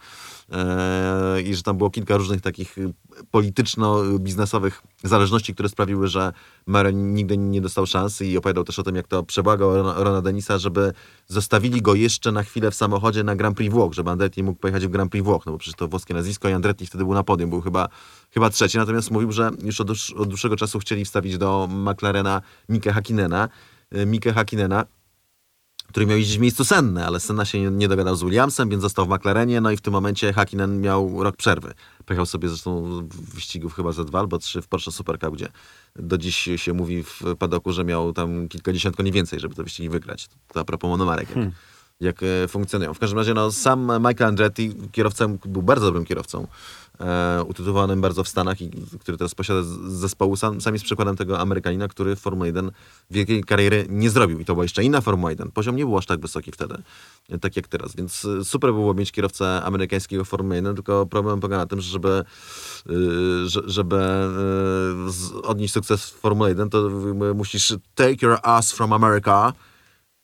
Eee, 0.52 1.48
I 1.48 1.54
że 1.54 1.62
tam 1.62 1.76
było 1.76 1.90
kilka 1.90 2.16
różnych 2.16 2.40
takich 2.40 2.76
polityczno-biznesowych 3.30 4.82
zależności, 5.04 5.54
które 5.54 5.68
sprawiły, 5.68 6.08
że 6.08 6.32
Mare 6.66 6.92
nigdy 6.92 7.38
nie 7.38 7.60
dostał 7.60 7.86
szansy 7.86 8.26
i 8.26 8.38
opowiadał 8.38 8.64
też 8.64 8.78
o 8.78 8.82
tym, 8.82 8.96
jak 8.96 9.08
to 9.08 9.22
przebłagał 9.22 9.82
Rona 10.04 10.22
Denisa, 10.22 10.58
żeby 10.58 10.92
zostawili 11.26 11.82
go 11.82 11.94
jeszcze 11.94 12.32
na 12.32 12.42
chwilę 12.42 12.70
w 12.70 12.74
samochodzie 12.74 13.24
na 13.24 13.36
Grand 13.36 13.56
Prix 13.56 13.74
Włoch, 13.74 13.92
żeby 13.92 14.10
Andretti 14.10 14.42
mógł 14.42 14.60
pojechać 14.60 14.86
w 14.86 14.90
Grand 14.90 15.10
Prix 15.10 15.24
Włoch, 15.24 15.46
no 15.46 15.52
bo 15.52 15.58
przecież 15.58 15.76
to 15.76 15.88
włoskie 15.88 16.14
nazwisko 16.14 16.48
i 16.48 16.52
Andretti 16.52 16.86
wtedy 16.86 17.04
był 17.04 17.14
na 17.14 17.22
podium, 17.22 17.50
był 17.50 17.60
chyba, 17.60 17.88
chyba 18.34 18.50
trzeci, 18.50 18.78
natomiast 18.78 19.10
mówił, 19.10 19.32
że 19.32 19.50
już 19.62 19.80
od, 19.80 19.90
od 20.16 20.28
dłuższego 20.28 20.56
czasu 20.56 20.78
chcieli 20.78 21.04
wstawić 21.04 21.38
do 21.38 21.68
McLarena 21.70 22.42
Mikę 22.68 22.92
Hakinena, 22.92 23.48
e, 23.90 24.06
Mikę 24.06 24.32
Hakinena, 24.32 24.84
który 25.90 26.06
miał 26.06 26.18
iść 26.18 26.36
w 26.36 26.40
miejscu 26.40 26.64
Senne, 26.64 27.06
ale 27.06 27.20
Senna 27.20 27.44
się 27.44 27.70
nie 27.70 27.88
dogadał 27.88 28.16
z 28.16 28.22
Williamsem, 28.22 28.68
więc 28.68 28.82
został 28.82 29.06
w 29.06 29.08
McLarenie, 29.08 29.60
no 29.60 29.70
i 29.70 29.76
w 29.76 29.80
tym 29.80 29.92
momencie 29.92 30.32
Hakkinen 30.32 30.80
miał 30.80 31.22
rok 31.22 31.36
przerwy. 31.36 31.74
Pojechał 32.06 32.26
sobie 32.26 32.48
zresztą 32.48 33.00
wyścigów 33.34 33.74
chyba 33.74 33.92
ze 33.92 34.04
dwa 34.04 34.18
albo 34.20 34.38
trzy 34.38 34.62
w 34.62 34.68
Porsche 34.68 34.92
Supercup, 34.92 35.34
gdzie 35.34 35.48
do 35.96 36.18
dziś 36.18 36.48
się 36.56 36.72
mówi 36.72 37.02
w 37.02 37.22
padoku, 37.38 37.72
że 37.72 37.84
miał 37.84 38.12
tam 38.12 38.48
kilkadziesiąt 38.48 38.96
koni 38.96 39.12
więcej, 39.12 39.40
żeby 39.40 39.54
te 39.54 39.62
wyścigi 39.62 39.88
wygrać. 39.88 40.28
To 40.52 40.60
a 40.60 40.64
propos 40.64 40.88
monomarek. 40.88 41.28
Hmm 41.28 41.52
jak 42.00 42.22
e, 42.22 42.48
funkcjonują. 42.48 42.94
W 42.94 42.98
każdym 42.98 43.18
razie 43.18 43.34
no, 43.34 43.52
sam 43.52 43.92
Michael 44.08 44.28
Andretti, 44.28 44.74
kierowcą, 44.92 45.38
był 45.44 45.62
bardzo 45.62 45.86
dobrym 45.86 46.04
kierowcą, 46.04 46.46
e, 47.00 47.44
utytułowanym 47.44 48.00
bardzo 48.00 48.24
w 48.24 48.28
Stanach 48.28 48.60
i 48.60 48.70
który 49.00 49.18
teraz 49.18 49.34
posiada 49.34 49.60
zespołu. 49.88 50.36
Sam, 50.36 50.60
sam 50.60 50.74
jest 50.74 50.84
przykładem 50.84 51.16
tego 51.16 51.38
Amerykanina, 51.38 51.88
który 51.88 52.16
w 52.16 52.20
Formule 52.20 52.46
1 52.48 52.70
wielkiej 53.10 53.44
kariery 53.44 53.86
nie 53.88 54.10
zrobił. 54.10 54.40
I 54.40 54.44
to 54.44 54.54
była 54.54 54.64
jeszcze 54.64 54.84
inna 54.84 55.00
Formuła 55.00 55.30
1. 55.30 55.50
Poziom 55.50 55.76
nie 55.76 55.84
był 55.84 55.98
aż 55.98 56.06
tak 56.06 56.20
wysoki 56.20 56.52
wtedy, 56.52 56.74
e, 57.28 57.38
tak 57.38 57.56
jak 57.56 57.68
teraz. 57.68 57.96
Więc 57.96 58.24
e, 58.24 58.44
super 58.44 58.72
było 58.72 58.94
mieć 58.94 59.12
kierowcę 59.12 59.62
amerykańskiego 59.62 60.24
Formuły 60.24 60.56
1, 60.56 60.74
tylko 60.74 61.06
problem 61.06 61.40
polega 61.40 61.56
na 61.56 61.66
tym, 61.66 61.80
że 61.80 61.90
żeby, 61.90 62.24
żeby 63.66 64.00
odnieść 65.42 65.74
sukces 65.74 66.10
w 66.10 66.14
Formule 66.14 66.48
1, 66.48 66.70
to 66.70 66.90
musisz 67.34 67.74
take 67.94 68.26
your 68.26 68.38
ass 68.42 68.72
from 68.72 68.92
America 68.92 69.52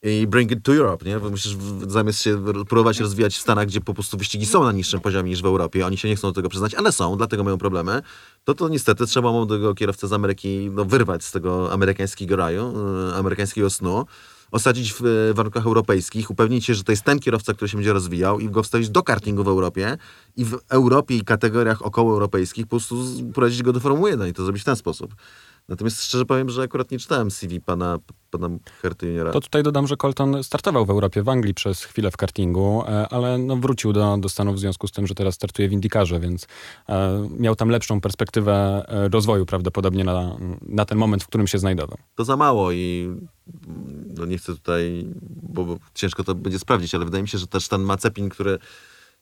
i 0.03 0.27
bring 0.27 0.53
it 0.53 0.63
to 0.63 0.75
Europe, 0.75 1.05
nie? 1.05 1.21
Bo 1.21 1.31
musisz 1.31 1.57
zamiast 1.87 2.23
się 2.23 2.45
próbować 2.69 3.01
rozwijać 3.01 3.37
w 3.37 3.41
Stanach, 3.41 3.67
gdzie 3.67 3.81
po 3.81 3.95
prostu 3.95 4.17
wyścigi 4.17 4.47
są 4.47 4.65
na 4.65 4.73
niższym 4.73 5.01
poziomie 5.01 5.31
niż 5.31 5.43
w 5.43 5.47
Europie, 5.47 5.87
oni 5.87 5.97
się 5.97 6.09
nie 6.09 6.17
chcą 6.17 6.29
do 6.29 6.35
tego 6.35 6.49
przyznać, 6.49 6.75
ale 6.75 6.93
są, 6.93 7.17
dlatego 7.17 7.45
mają 7.45 7.59
problemy, 7.59 8.03
to 8.45 8.55
to 8.55 8.69
niestety 8.69 9.07
trzeba 9.07 9.33
młodego 9.33 9.75
kierowcę 9.75 10.09
z 10.09 10.13
Ameryki 10.13 10.71
no, 10.73 10.85
wyrwać 10.85 11.25
z 11.25 11.33
tego 11.33 11.73
amerykańskiego 11.73 12.37
raju, 12.37 12.75
e, 13.11 13.15
amerykańskiego 13.15 13.71
snu, 13.71 14.07
osadzić 14.51 14.93
w 14.93 15.07
e, 15.07 15.35
warunkach 15.35 15.67
europejskich, 15.67 16.31
upewnić 16.31 16.65
się, 16.65 16.75
że 16.75 16.85
to 16.85 16.93
jest 16.93 17.03
ten 17.03 17.19
kierowca, 17.19 17.55
który 17.55 17.69
się 17.69 17.77
będzie 17.77 17.93
rozwijał 17.93 18.41
i 18.41 18.49
go 18.49 18.63
wstawić 18.63 18.91
do 18.91 19.03
kartingu 19.03 19.45
w 19.45 19.49
Europie 19.49 19.99
i 20.37 20.45
w 20.45 20.59
Europie 20.69 21.17
i 21.17 21.21
kategoriach 21.21 21.83
okołoeuropejskich 21.83 22.67
po 22.67 22.71
prostu 22.71 23.05
prowadzić 23.35 23.63
go 23.63 23.73
do 23.73 23.81
Formuły 23.81 24.11
1 24.11 24.29
i 24.29 24.33
to 24.33 24.45
zrobić 24.45 24.63
w 24.63 24.65
ten 24.65 24.77
sposób. 24.77 25.15
Natomiast 25.69 26.03
szczerze 26.05 26.25
powiem, 26.25 26.51
że 26.51 26.63
akurat 26.63 26.91
nie 26.91 26.99
czytałem 26.99 27.31
CV 27.31 27.61
pana, 27.61 27.99
pana 28.31 28.49
Herty 28.83 29.07
Juniora. 29.07 29.33
To 29.33 29.41
tutaj 29.41 29.63
dodam, 29.63 29.87
że 29.87 29.97
Colton 29.97 30.45
startował 30.45 30.87
w 30.87 30.91
Europie, 30.91 31.23
w 31.23 31.29
Anglii 31.29 31.55
przez 31.55 31.85
chwilę 31.85 32.11
w 32.11 32.17
kartingu, 32.17 32.85
e, 32.87 33.09
ale 33.09 33.39
no 33.39 33.57
wrócił 33.57 33.93
do, 33.93 34.17
do 34.17 34.29
Stanów 34.29 34.57
w 34.57 34.59
związku 34.59 34.89
z 34.89 34.93
tym, 34.93 35.07
że 35.07 35.15
teraz 35.15 35.35
startuje 35.35 35.69
w 35.69 35.73
Indykarze, 35.73 36.21
więc 36.21 36.47
e, 36.89 37.29
miał 37.39 37.57
tam 37.57 37.69
lepszą 37.69 38.01
perspektywę 38.01 38.85
e, 38.89 39.09
rozwoju 39.09 39.47
prawdopodobnie 39.47 40.05
na, 40.05 40.37
na 40.63 40.85
ten 40.85 40.99
moment, 40.99 41.23
w 41.23 41.27
którym 41.27 41.47
się 41.47 41.59
znajdował. 41.59 41.99
To 42.15 42.25
za 42.25 42.37
mało 42.37 42.73
i 42.73 43.15
no 44.17 44.27
nie 44.27 44.39
chcę 44.39 44.53
tutaj, 44.53 45.07
bo, 45.43 45.65
bo 45.65 45.79
ciężko 45.95 46.25
to 46.25 46.35
będzie 46.35 46.59
sprawdzić, 46.59 46.95
ale 46.95 47.05
wydaje 47.05 47.23
mi 47.23 47.29
się, 47.29 47.39
że 47.39 47.47
też 47.47 47.69
ten 47.69 47.83
Macepin, 47.83 48.29
który 48.29 48.59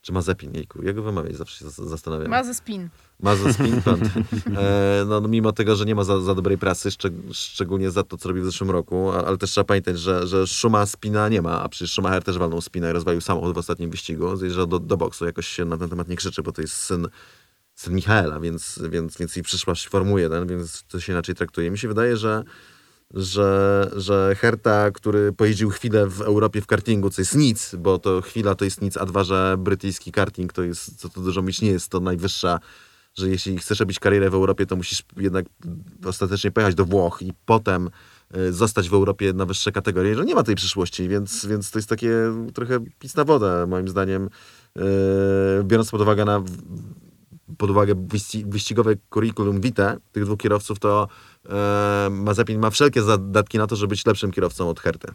czy 0.04 0.12
Mazepin, 0.12 0.54
jejku, 0.54 0.82
jak 0.82 0.96
go 0.96 1.02
wymawiać, 1.02 1.36
zawsze 1.36 1.58
się 1.58 1.70
zastanawiam. 1.70 2.28
Mazespin. 2.28 2.88
Mazespin, 3.20 3.82
pan. 3.82 4.00
E, 4.56 5.04
no, 5.06 5.20
no, 5.20 5.28
mimo 5.28 5.52
tego, 5.52 5.76
że 5.76 5.84
nie 5.84 5.94
ma 5.94 6.04
za, 6.04 6.20
za 6.20 6.34
dobrej 6.34 6.58
prasy, 6.58 6.90
szczeg 6.90 7.12
szczególnie 7.32 7.90
za 7.90 8.02
to, 8.02 8.16
co 8.16 8.28
robił 8.28 8.42
w 8.42 8.46
zeszłym 8.46 8.70
roku, 8.70 9.10
ale 9.10 9.38
też 9.38 9.50
trzeba 9.50 9.64
pamiętać, 9.64 9.98
że, 9.98 10.26
że 10.26 10.46
Szuma 10.46 10.86
spina 10.86 11.28
nie 11.28 11.42
ma, 11.42 11.62
a 11.62 11.68
przecież 11.68 11.92
Schumacher 11.92 12.22
też 12.22 12.38
walnął 12.38 12.60
spinę 12.60 12.90
i 12.90 12.92
rozwalił 12.92 13.20
samochód 13.20 13.54
w 13.54 13.58
ostatnim 13.58 13.90
wyścigu, 13.90 14.36
zjeżdżał 14.36 14.66
do, 14.66 14.78
do 14.78 14.96
boksu, 14.96 15.24
jakoś 15.24 15.48
się 15.48 15.64
na 15.64 15.76
ten 15.76 15.88
temat 15.88 16.08
nie 16.08 16.16
krzyczy, 16.16 16.42
bo 16.42 16.52
to 16.52 16.60
jest 16.60 16.74
syn 16.74 17.08
syn 17.74 17.94
Michaela, 17.94 18.40
więc, 18.40 18.80
więc, 18.90 19.18
więc 19.18 19.36
i 19.36 19.42
przyszłaś 19.42 19.88
Formuły 19.88 20.20
1, 20.20 20.46
więc 20.46 20.84
to 20.88 21.00
się 21.00 21.12
inaczej 21.12 21.34
traktuje. 21.34 21.70
Mi 21.70 21.78
się 21.78 21.88
wydaje, 21.88 22.16
że 22.16 22.44
że, 23.10 23.90
że 23.96 24.34
Herta, 24.38 24.90
który 24.90 25.32
pojeździł 25.32 25.70
chwilę 25.70 26.06
w 26.06 26.20
Europie 26.20 26.60
w 26.60 26.66
kartingu, 26.66 27.10
co 27.10 27.22
jest 27.22 27.34
nic, 27.34 27.74
bo 27.78 27.98
to 27.98 28.20
chwila 28.20 28.54
to 28.54 28.64
jest 28.64 28.82
nic, 28.82 28.96
a 28.96 29.06
dwa, 29.06 29.24
że 29.24 29.56
brytyjski 29.58 30.12
karting 30.12 30.52
to 30.52 30.62
jest, 30.62 31.00
co 31.00 31.08
to 31.08 31.20
dużo 31.20 31.42
mieć 31.42 31.62
nie 31.62 31.70
jest 31.70 31.88
to 31.88 32.00
najwyższa, 32.00 32.60
że 33.14 33.28
jeśli 33.28 33.58
chcesz 33.58 33.80
robić 33.80 33.98
karierę 33.98 34.30
w 34.30 34.34
Europie, 34.34 34.66
to 34.66 34.76
musisz 34.76 35.02
jednak 35.16 35.46
ostatecznie 36.04 36.50
pojechać 36.50 36.74
do 36.74 36.84
Włoch 36.84 37.22
i 37.22 37.32
potem 37.46 37.90
y, 38.36 38.52
zostać 38.52 38.88
w 38.88 38.94
Europie 38.94 39.32
na 39.32 39.46
wyższe 39.46 39.72
kategorie, 39.72 40.14
że 40.14 40.24
nie 40.24 40.34
ma 40.34 40.42
tej 40.42 40.54
przyszłości, 40.54 41.08
więc, 41.08 41.46
więc 41.46 41.70
to 41.70 41.78
jest 41.78 41.88
takie 41.88 42.12
trochę 42.54 42.78
pis 42.98 43.16
na 43.16 43.24
wodę, 43.24 43.66
moim 43.66 43.88
zdaniem, 43.88 44.28
yy, 44.76 44.82
biorąc 45.64 45.90
pod 45.90 46.00
uwagę 46.00 46.24
na 46.24 46.42
pod 47.58 47.70
uwagę 47.70 47.94
wyścigowe 48.46 48.94
curriculum 49.10 49.60
vitae 49.60 49.96
tych 50.12 50.24
dwóch 50.24 50.38
kierowców, 50.38 50.78
to 50.78 51.02
e, 51.02 51.08
Mazepin 52.10 52.58
ma 52.58 52.70
wszelkie 52.70 53.02
zadatki 53.02 53.58
na 53.58 53.66
to, 53.66 53.76
żeby 53.76 53.90
być 53.90 54.06
lepszym 54.06 54.30
kierowcą 54.30 54.68
od 54.68 54.80
Herty. 54.80 55.08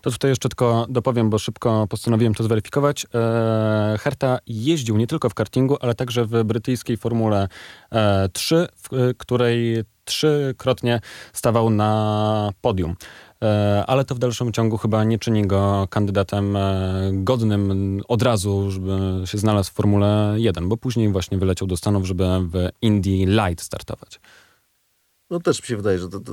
To 0.00 0.10
tutaj 0.10 0.30
jeszcze 0.30 0.48
tylko 0.48 0.86
dopowiem, 0.88 1.30
bo 1.30 1.38
szybko 1.38 1.86
postanowiłem 1.86 2.34
to 2.34 2.44
zweryfikować. 2.44 3.06
E, 3.14 3.96
Herta 4.00 4.38
jeździł 4.46 4.96
nie 4.96 5.06
tylko 5.06 5.28
w 5.28 5.34
kartingu, 5.34 5.76
ale 5.80 5.94
także 5.94 6.24
w 6.24 6.44
brytyjskiej 6.44 6.96
Formule 6.96 7.48
e, 7.92 8.28
3, 8.28 8.66
w 8.76 8.92
e, 8.92 9.14
której 9.14 9.84
trzykrotnie 10.04 11.00
stawał 11.32 11.70
na 11.70 12.52
podium. 12.60 12.96
E, 13.44 13.84
ale 13.86 14.04
to 14.04 14.14
w 14.14 14.18
dalszym 14.18 14.52
ciągu 14.52 14.78
chyba 14.78 15.04
nie 15.04 15.18
czyni 15.18 15.46
go 15.46 15.86
kandydatem 15.90 16.56
e, 16.56 17.10
godnym 17.12 18.00
od 18.08 18.22
razu, 18.22 18.70
żeby 18.70 18.92
się 19.24 19.38
znalazł 19.38 19.70
w 19.70 19.74
Formule 19.74 20.34
1, 20.36 20.68
bo 20.68 20.76
później 20.76 21.12
właśnie 21.12 21.38
wyleciał 21.38 21.68
do 21.68 21.76
Stanów, 21.76 22.06
żeby 22.06 22.24
w 22.24 22.68
Indy 22.82 23.10
Light 23.10 23.60
startować. 23.64 24.20
No 25.30 25.40
też 25.40 25.60
mi 25.60 25.66
się 25.66 25.76
wydaje, 25.76 25.98
że 25.98 26.08
to, 26.08 26.20
to, 26.20 26.32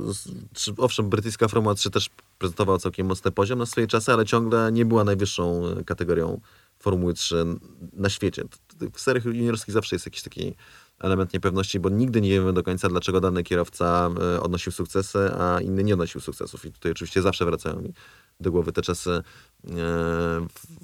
owszem, 0.76 1.08
brytyjska 1.08 1.48
Formuła 1.48 1.74
3 1.74 1.90
też 1.90 2.10
prezentowała 2.38 2.78
całkiem 2.78 3.06
mocny 3.06 3.30
poziom 3.30 3.58
na 3.58 3.66
swoje 3.66 3.86
czasy, 3.86 4.12
ale 4.12 4.26
ciągle 4.26 4.72
nie 4.72 4.84
była 4.84 5.04
najwyższą 5.04 5.62
kategorią 5.86 6.40
Formuły 6.78 7.14
3 7.14 7.44
na 7.92 8.08
świecie. 8.08 8.44
W 8.92 9.00
seriach 9.00 9.24
juniorskich 9.24 9.74
zawsze 9.74 9.96
jest 9.96 10.06
jakiś 10.06 10.22
taki 10.22 10.54
element 10.98 11.34
niepewności, 11.34 11.80
bo 11.80 11.88
nigdy 11.88 12.20
nie 12.20 12.30
wiemy 12.30 12.52
do 12.52 12.62
końca, 12.62 12.88
dlaczego 12.88 13.20
dany 13.20 13.42
kierowca 13.42 14.10
e, 14.20 14.40
odnosił 14.40 14.72
sukcesy, 14.72 15.18
a 15.38 15.60
inny 15.60 15.84
nie 15.84 15.94
odnosił 15.94 16.20
sukcesów. 16.20 16.64
I 16.64 16.72
tutaj 16.72 16.92
oczywiście 16.92 17.22
zawsze 17.22 17.44
wracają 17.44 17.80
mi 17.80 17.92
do 18.40 18.50
głowy 18.50 18.72
te 18.72 18.82
czasy 18.82 19.10
e, 19.10 19.22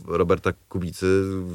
Roberta 0.05 0.53
Kubicy. 0.69 1.07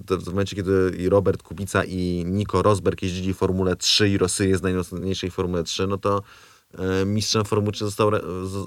W 0.09 0.27
momencie, 0.27 0.55
kiedy 0.55 0.95
i 0.97 1.09
Robert 1.09 1.43
Kubica 1.43 1.83
i 1.83 2.23
Nico 2.27 2.61
Rosberg 2.61 3.01
jeździli 3.01 3.33
Formule 3.33 3.75
3 3.75 4.09
i 4.09 4.17
Rosy 4.17 4.47
jest 4.47 4.63
najmocniejszej 4.63 5.31
Formule 5.31 5.63
3, 5.63 5.87
no 5.87 5.97
to 5.97 6.21
E, 6.21 6.23
mistrzem 7.05 7.45
Formuły 7.45 7.71
3 7.71 7.85
został 7.85 8.11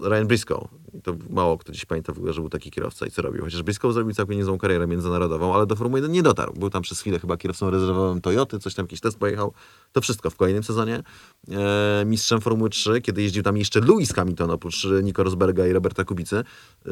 Ryan 0.02 0.26
Briscoe. 0.26 0.68
I 0.94 1.02
to 1.02 1.14
mało 1.30 1.58
kto 1.58 1.72
dziś 1.72 1.84
pamięta 1.84 2.12
w 2.12 2.18
ogóle, 2.18 2.32
że 2.32 2.40
był 2.40 2.50
taki 2.50 2.70
kierowca 2.70 3.06
i 3.06 3.10
co 3.10 3.22
robił. 3.22 3.44
Chociaż 3.44 3.62
Briscoe 3.62 3.92
zrobił 3.92 4.14
całkiem 4.14 4.36
niezłą 4.36 4.58
karierę 4.58 4.86
międzynarodową, 4.86 5.54
ale 5.54 5.66
do 5.66 5.76
Formuły 5.76 6.00
1 6.00 6.12
nie 6.12 6.22
dotarł. 6.22 6.52
Był 6.52 6.70
tam 6.70 6.82
przez 6.82 7.00
chwilę 7.00 7.18
chyba 7.18 7.36
kierowcą 7.36 7.70
rezerwowym 7.70 8.20
Toyoty, 8.20 8.58
coś 8.58 8.74
tam 8.74 8.84
jakiś 8.84 9.00
test 9.00 9.18
pojechał. 9.18 9.52
To 9.92 10.00
wszystko 10.00 10.30
w 10.30 10.36
kolejnym 10.36 10.62
sezonie. 10.62 11.02
E, 11.50 12.04
mistrzem 12.06 12.40
Formuły 12.40 12.70
3, 12.70 13.00
kiedy 13.00 13.22
jeździł 13.22 13.42
tam 13.42 13.56
jeszcze 13.56 13.80
Lewis 13.80 14.12
Hamilton, 14.12 14.50
oprócz 14.50 14.86
Nico 15.02 15.22
Rosberga 15.22 15.66
i 15.66 15.72
Roberta 15.72 16.04
Kubicy, 16.04 16.36
e, 16.36 16.90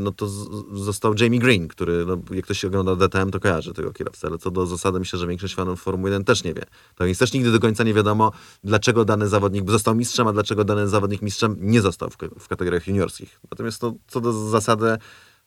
no 0.00 0.12
to 0.12 0.28
został 0.72 1.14
Jamie 1.20 1.38
Green, 1.38 1.68
który, 1.68 2.04
no, 2.06 2.18
jak 2.30 2.44
ktoś 2.44 2.64
ogląda 2.64 2.96
DTM, 2.96 3.30
to 3.30 3.40
kojarzy 3.40 3.72
tego 3.72 3.92
kierowcę, 3.92 4.28
ale 4.28 4.38
co 4.38 4.50
do 4.50 4.66
zasady 4.66 4.98
myślę, 4.98 5.18
że 5.18 5.26
większość 5.26 5.54
fanów 5.54 5.82
Formuły 5.82 6.10
1 6.10 6.24
też 6.24 6.44
nie 6.44 6.54
wie. 6.54 6.62
To 6.94 7.04
więc 7.04 7.18
też 7.18 7.32
nigdy 7.32 7.52
do 7.52 7.60
końca 7.60 7.84
nie 7.84 7.94
wiadomo, 7.94 8.32
dlaczego 8.64 9.04
dany 9.04 9.28
zawodnik 9.28 9.70
został 9.70 9.94
mistrzem, 9.94 10.28
a 10.28 10.32
dlaczego 10.32 10.64
dany 10.64 10.88
zawodnik 10.88 11.22
mistrzem 11.22 11.56
nie 11.60 11.80
został 11.80 12.10
w, 12.10 12.16
w 12.38 12.48
kategoriach 12.48 12.86
juniorskich. 12.86 13.41
Natomiast 13.50 13.80
to, 13.80 13.94
co 14.06 14.20
do 14.20 14.32
zasady, 14.32 14.96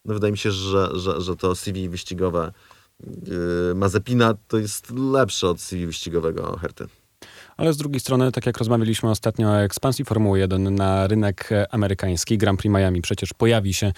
no 0.05 0.13
wydaje 0.13 0.31
mi 0.31 0.37
się, 0.37 0.51
że, 0.51 0.89
że, 0.93 1.21
że 1.21 1.35
to 1.35 1.55
CV 1.55 1.89
wyścigowe 1.89 2.51
yy, 3.03 3.75
Mazepina 3.75 4.33
to 4.47 4.57
jest 4.57 4.91
lepsze 4.91 5.49
od 5.49 5.61
CV 5.61 5.85
wyścigowego 5.85 6.57
Herty. 6.57 6.87
Ale 7.57 7.73
z 7.73 7.77
drugiej 7.77 7.99
strony, 7.99 8.31
tak 8.31 8.45
jak 8.45 8.57
rozmawialiśmy 8.57 9.09
ostatnio 9.09 9.49
o 9.49 9.61
ekspansji 9.61 10.05
Formuły 10.05 10.39
1 10.39 10.75
na 10.75 11.07
rynek 11.07 11.49
amerykański, 11.71 12.37
Grand 12.37 12.59
Prix 12.59 12.73
Miami 12.73 13.01
przecież 13.01 13.33
pojawi 13.33 13.73
się 13.73 13.91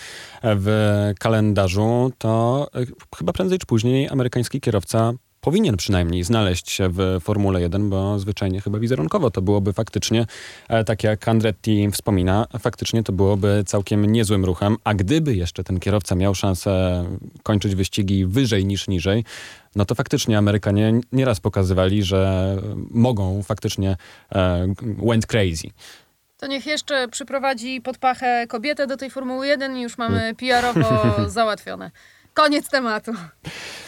w 0.44 1.12
kalendarzu, 1.20 2.12
to 2.18 2.68
e, 2.76 2.86
chyba 3.18 3.34
prędzej 3.34 3.60
czy 3.60 3.66
później 3.66 4.10
amerykański 4.10 4.62
kierowca 4.62 5.14
powinien 5.42 5.78
przynajmniej 5.78 6.24
znaleźć 6.24 6.72
się 6.72 6.90
w 6.90 7.18
Formule 7.22 7.62
1, 7.62 7.90
bo 7.90 8.20
zwyczajnie 8.20 8.62
chyba 8.62 8.80
wizerunkowo 8.80 9.32
to 9.32 9.42
byłoby 9.42 9.74
faktycznie, 9.74 10.26
e, 10.70 10.84
tak 10.84 11.04
jak 11.04 11.28
Andretti 11.28 11.92
wspomina, 11.92 12.48
faktycznie 12.60 13.04
to 13.04 13.14
byłoby 13.14 13.64
całkiem 13.66 14.06
niezłym 14.06 14.46
ruchem, 14.46 14.78
a 14.84 14.94
gdyby 14.94 15.36
jeszcze 15.36 15.64
ten 15.64 15.80
kierowca 15.80 16.16
miał 16.16 16.36
szansę 16.36 17.04
kończyć 17.44 17.76
wyścigi 17.76 18.26
wyżej 18.26 18.66
niż 18.66 18.88
niżej, 18.88 19.24
no 19.76 19.86
to 19.86 19.96
faktycznie 19.96 20.38
Amerykanie 20.38 20.94
nieraz 21.12 21.40
pokazywali, 21.40 22.04
że 22.04 22.56
mogą 22.92 23.44
faktycznie 23.44 23.98
e, 24.36 24.74
went 25.08 25.26
crazy. 25.26 25.68
To 26.38 26.48
niech 26.48 26.66
jeszcze 26.66 27.08
przyprowadzi 27.08 27.82
pod 27.82 27.98
pachę 27.98 28.48
kobietę 28.48 28.88
do 28.88 28.98
tej 28.98 29.10
Formuły 29.10 29.48
1 29.48 29.78
i 29.78 29.82
już 29.82 29.98
mamy 29.98 30.34
PR-owo 30.40 31.30
załatwione. 31.30 31.92
Koniec 32.38 32.70
tematu. 32.70 33.12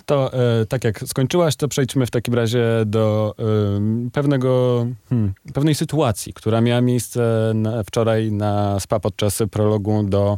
To 0.05 0.33
e, 0.33 0.65
tak 0.65 0.83
jak 0.83 0.99
skończyłaś, 0.99 1.55
to 1.55 1.67
przejdźmy 1.67 2.05
w 2.05 2.11
takim 2.11 2.33
razie 2.33 2.65
do 2.85 3.35
e, 3.39 4.09
pewnego, 4.11 4.85
hmm, 5.09 5.33
pewnej 5.53 5.75
sytuacji, 5.75 6.33
która 6.33 6.61
miała 6.61 6.81
miejsce 6.81 7.51
na, 7.55 7.83
wczoraj 7.83 8.31
na 8.31 8.79
SPA 8.79 8.99
podczas 8.99 9.39
prologu 9.51 10.03
do 10.03 10.37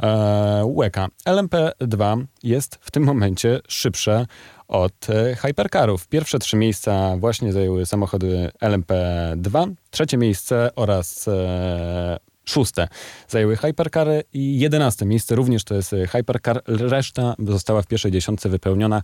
e, 0.00 0.64
UEKA. 0.64 1.08
LMP2 1.26 2.24
jest 2.42 2.78
w 2.80 2.90
tym 2.90 3.02
momencie 3.04 3.60
szybsze 3.68 4.26
od 4.68 5.10
e, 5.10 5.36
hypercarów. 5.36 6.08
Pierwsze 6.08 6.38
trzy 6.38 6.56
miejsca 6.56 7.16
właśnie 7.16 7.52
zajęły 7.52 7.86
samochody 7.86 8.50
LMP2, 8.62 9.74
trzecie 9.90 10.16
miejsce 10.16 10.70
oraz 10.74 11.28
e, 11.28 12.18
Szóste 12.48 12.88
zajęły 13.28 13.56
Hypercary 13.56 14.24
i 14.32 14.58
jedenaste 14.58 15.06
miejsce 15.06 15.34
również 15.34 15.64
to 15.64 15.74
jest 15.74 15.94
Hypercar. 16.08 16.62
Reszta 16.66 17.34
została 17.38 17.82
w 17.82 17.86
pierwszej 17.86 18.12
dziesiątce 18.12 18.48
wypełniona 18.48 19.02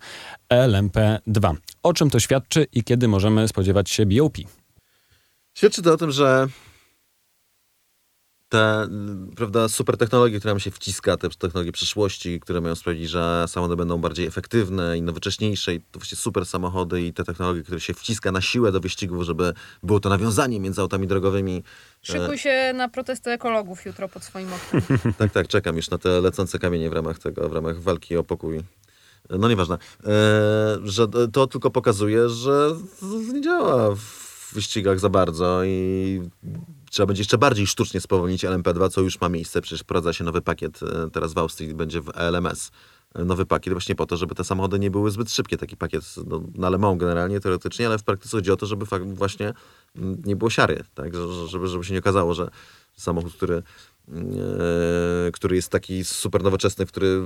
LMP2. 0.51 1.55
O 1.82 1.93
czym 1.93 2.11
to 2.11 2.20
świadczy 2.20 2.66
i 2.72 2.84
kiedy 2.84 3.09
możemy 3.09 3.49
spodziewać 3.49 3.90
się 3.90 4.07
BOP? 4.07 4.36
Świadczy 5.55 5.82
to 5.82 5.93
o 5.93 5.97
tym, 5.97 6.11
że 6.11 6.49
te 8.53 8.88
prawda, 9.36 9.68
super 9.68 9.96
technologie, 9.96 10.38
które 10.38 10.55
nam 10.55 10.61
się 10.61 10.70
wciska, 10.70 11.16
te 11.16 11.28
technologie 11.28 11.72
przyszłości, 11.72 12.40
które 12.40 12.61
mają 12.61 12.74
sprawić, 12.74 13.11
że 13.11 13.44
samochody 13.48 13.76
będą 13.76 13.98
bardziej 13.98 14.26
efektywne 14.26 14.98
i 14.98 15.03
nowocześniejsze 15.03 15.74
i 15.74 15.80
to 15.80 15.98
właśnie 15.98 16.18
super 16.18 16.46
samochody 16.46 17.03
i 17.03 17.12
te 17.12 17.24
technologie, 17.24 17.62
które 17.62 17.80
się 17.80 17.94
wciska 17.94 18.32
na 18.32 18.40
siłę 18.40 18.72
do 18.72 18.80
wyścigów, 18.80 19.22
żeby 19.22 19.55
było 19.82 20.00
to 20.00 20.09
nawiązanie 20.09 20.61
między 20.61 20.80
autami 20.80 21.07
drogowymi. 21.07 21.62
Szykuj 22.03 22.38
się 22.38 22.72
na 22.74 22.88
protesty 22.88 23.30
ekologów 23.30 23.86
jutro 23.86 24.09
pod 24.09 24.24
swoim 24.24 24.48
oknem. 24.53 24.98
tak, 25.18 25.32
tak, 25.32 25.48
czekam 25.48 25.76
już 25.76 25.90
na 25.90 25.98
te 25.98 26.20
lecące 26.20 26.59
kamienie 26.59 26.90
w 26.90 26.92
ramach 26.92 27.18
tego, 27.18 27.48
w 27.48 27.53
ramach 27.53 27.80
walki 27.80 28.16
o 28.16 28.24
pokój. 28.24 28.61
No 29.30 29.48
nieważne, 29.48 29.74
e, 29.74 30.09
że 30.84 31.07
to 31.32 31.46
tylko 31.46 31.70
pokazuje, 31.70 32.28
że 32.28 32.76
nie 33.32 33.40
działa 33.40 33.94
w 33.94 34.55
wyścigach 34.55 35.00
za 35.00 35.09
bardzo 35.09 35.64
i 35.64 36.22
trzeba 36.93 37.07
będzie 37.07 37.20
jeszcze 37.20 37.38
bardziej 37.38 37.66
sztucznie 37.66 38.01
spowolnić 38.01 38.45
LMP2, 38.45 38.90
co 38.90 39.01
już 39.01 39.20
ma 39.20 39.28
miejsce. 39.28 39.61
Przecież 39.61 39.80
wprowadza 39.80 40.12
się 40.12 40.24
nowy 40.24 40.43
pakiet 40.43 40.80
e, 40.82 41.11
teraz 41.11 41.32
w 41.32 41.38
Austrii, 41.38 41.74
będzie 41.74 42.01
w 42.01 42.11
LMS 42.14 42.70
e, 43.14 43.24
nowy 43.24 43.47
pakiet 43.47 43.72
właśnie 43.72 43.95
po 43.95 44.07
to, 44.07 44.16
żeby 44.16 44.34
te 44.34 44.45
samochody 44.45 44.78
nie 44.78 44.90
były 44.90 45.11
zbyt 45.11 45.32
szybkie. 45.32 45.57
Taki 45.57 45.76
pakiet 45.76 46.03
no, 46.26 46.43
na 46.55 46.70
Le 46.70 46.78
Mans 46.78 47.01
generalnie, 47.01 47.40
teoretycznie, 47.40 47.86
ale 47.86 47.99
w 47.99 48.03
praktyce 48.03 48.36
chodzi 48.36 48.51
o 48.51 48.57
to, 48.57 48.66
żeby 48.66 48.86
właśnie 49.05 49.53
mm, 49.97 50.22
nie 50.24 50.36
było 50.36 50.51
siary, 50.51 50.84
tak? 50.95 51.12
żeby, 51.47 51.68
żeby 51.68 51.84
się 51.84 51.93
nie 51.93 51.99
okazało, 51.99 52.34
że 52.34 52.51
samochód, 52.97 53.34
który 53.34 53.62
który 55.32 55.57
jest 55.57 55.68
taki 55.68 56.05
super 56.05 56.42
nowoczesny, 56.42 56.86
który 56.86 57.22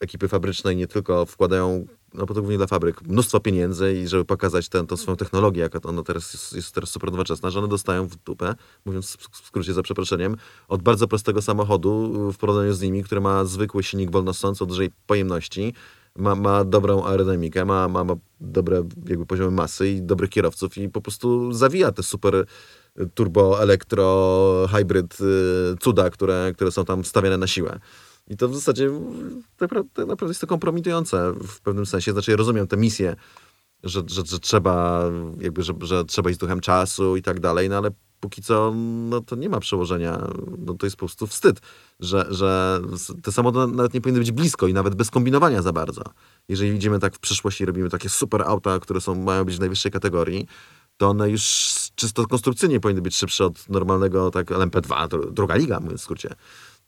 ekipy 0.00 0.28
fabryczne 0.28 0.74
nie 0.74 0.86
tylko 0.86 1.26
wkładają, 1.26 1.86
no 2.14 2.26
bo 2.26 2.34
to 2.34 2.40
głównie 2.40 2.56
dla 2.56 2.66
fabryk, 2.66 3.02
mnóstwo 3.02 3.40
pieniędzy 3.40 3.94
i 3.94 4.08
żeby 4.08 4.24
pokazać 4.24 4.68
tę, 4.68 4.96
swoją 4.96 5.16
technologię, 5.16 5.62
jaka 5.62 5.78
ona 5.82 6.02
teraz 6.02 6.32
jest, 6.32 6.52
jest 6.52 6.74
teraz 6.74 6.90
super 6.90 7.10
nowoczesna, 7.10 7.50
że 7.50 7.58
one 7.58 7.68
dostają 7.68 8.06
w 8.06 8.16
dupę, 8.16 8.54
mówiąc 8.84 9.16
w 9.32 9.46
skrócie 9.46 9.74
za 9.74 9.82
przeproszeniem, 9.82 10.36
od 10.68 10.82
bardzo 10.82 11.08
prostego 11.08 11.42
samochodu 11.42 12.12
w 12.32 12.36
porównaniu 12.36 12.72
z 12.72 12.80
nimi, 12.80 13.04
który 13.04 13.20
ma 13.20 13.44
zwykły 13.44 13.82
silnik 13.82 14.10
wolnosący 14.10 14.64
o 14.64 14.66
dużej 14.66 14.90
pojemności, 15.06 15.74
ma, 16.18 16.34
ma 16.34 16.64
dobrą 16.64 17.04
aerodynamikę, 17.04 17.64
ma, 17.64 17.88
ma, 17.88 18.04
ma 18.04 18.14
dobre 18.40 18.84
jakby 19.08 19.26
poziomy 19.26 19.50
masy 19.50 19.88
i 19.88 20.02
dobrych 20.02 20.30
kierowców 20.30 20.78
i 20.78 20.88
po 20.88 21.00
prostu 21.00 21.52
zawija 21.52 21.92
te 21.92 22.02
super 22.02 22.46
turbo, 23.14 23.62
elektro, 23.62 24.66
hybrid 24.72 25.20
y, 25.20 25.76
cuda, 25.80 26.10
które, 26.10 26.52
które 26.54 26.72
są 26.72 26.84
tam 26.84 27.04
stawiane 27.04 27.38
na 27.38 27.46
siłę. 27.46 27.78
I 28.28 28.36
to 28.36 28.48
w 28.48 28.54
zasadzie 28.54 28.90
naprawdę, 29.60 30.06
naprawdę 30.06 30.30
jest 30.30 30.40
to 30.40 30.46
kompromitujące 30.46 31.32
w 31.32 31.60
pewnym 31.60 31.86
sensie. 31.86 32.12
Znaczy, 32.12 32.36
rozumiem 32.36 32.66
tę 32.66 32.76
misję, 32.76 33.16
że, 33.82 34.02
że, 34.06 34.22
że 34.24 34.38
trzeba 34.38 35.04
jakby, 35.40 35.62
że, 35.62 35.74
że 35.80 36.04
trzeba 36.04 36.30
iść 36.30 36.38
z 36.38 36.40
duchem 36.40 36.60
czasu 36.60 37.16
i 37.16 37.22
tak 37.22 37.40
dalej, 37.40 37.68
no 37.68 37.76
ale 37.76 37.90
póki 38.20 38.42
co 38.42 38.72
no, 39.08 39.20
to 39.20 39.36
nie 39.36 39.48
ma 39.48 39.60
przełożenia. 39.60 40.28
No, 40.58 40.74
to 40.74 40.86
jest 40.86 40.96
po 40.96 41.06
prostu 41.06 41.26
wstyd, 41.26 41.60
że, 42.00 42.26
że 42.30 42.80
te 43.22 43.32
samochody 43.32 43.76
nawet 43.76 43.94
nie 43.94 44.00
powinny 44.00 44.20
być 44.20 44.32
blisko 44.32 44.66
i 44.66 44.72
nawet 44.72 44.94
bez 44.94 45.10
kombinowania 45.10 45.62
za 45.62 45.72
bardzo. 45.72 46.02
Jeżeli 46.48 46.72
widzimy 46.72 46.98
tak 46.98 47.14
w 47.14 47.18
przyszłości, 47.18 47.64
robimy 47.64 47.90
takie 47.90 48.08
super 48.08 48.42
auta, 48.42 48.78
które 48.78 49.00
są, 49.00 49.14
mają 49.14 49.44
być 49.44 49.56
w 49.56 49.60
najwyższej 49.60 49.92
kategorii, 49.92 50.46
to 50.96 51.08
one 51.08 51.30
już 51.30 51.42
czysto 51.94 52.26
konstrukcyjnie 52.26 52.80
powinny 52.80 53.02
być 53.02 53.16
szybsze 53.16 53.44
od 53.44 53.68
normalnego 53.68 54.30
tak 54.30 54.50
LMP2, 54.50 55.08
druga 55.32 55.56
liga, 55.56 55.80
mówiąc 55.80 56.00
w 56.00 56.04
skrócie, 56.04 56.34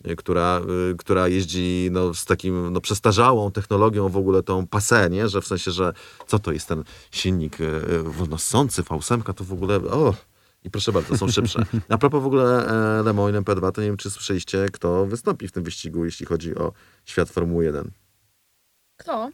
y, 0.07 0.17
która, 0.17 0.61
y, 0.91 0.97
która 0.97 1.29
jeździ 1.29 1.89
no, 1.93 2.15
z 2.15 2.25
takim 2.25 2.73
no, 2.73 2.81
przestarzałą 2.81 3.51
technologią 3.51 4.09
w 4.09 4.17
ogóle 4.17 4.43
tą 4.43 4.63
passé, 4.65 5.11
nie? 5.11 5.29
że 5.29 5.41
w 5.41 5.47
sensie, 5.47 5.71
że 5.71 5.93
co 6.27 6.39
to 6.39 6.53
jest 6.53 6.69
ten 6.69 6.85
silnik 7.11 7.61
y, 7.61 8.03
wolnosący, 8.03 8.83
V8, 8.83 9.35
to 9.35 9.45
w 9.45 9.53
ogóle 9.53 9.77
o, 9.77 10.15
i 10.69 10.71
proszę 10.71 10.93
bardzo, 10.93 11.17
są 11.19 11.29
szybsze. 11.29 11.65
A 11.89 11.99
propos 11.99 12.23
w 12.23 12.27
ogóle 12.27 12.67
e, 12.67 13.03
Le 13.03 13.13
Mans 13.13 13.37
MP2, 13.37 13.73
to 13.73 13.81
nie 13.81 13.87
wiem, 13.87 13.97
czy 13.97 14.11
słyszeliście, 14.11 14.67
kto 14.73 15.07
wystąpi 15.07 15.49
w 15.49 15.53
tym 15.53 15.63
wyścigu, 15.63 16.05
jeśli 16.05 16.27
chodzi 16.27 16.55
o 16.55 16.73
świat 17.05 17.31
Formuły 17.31 17.65
1. 17.65 17.91
Kto? 18.97 19.31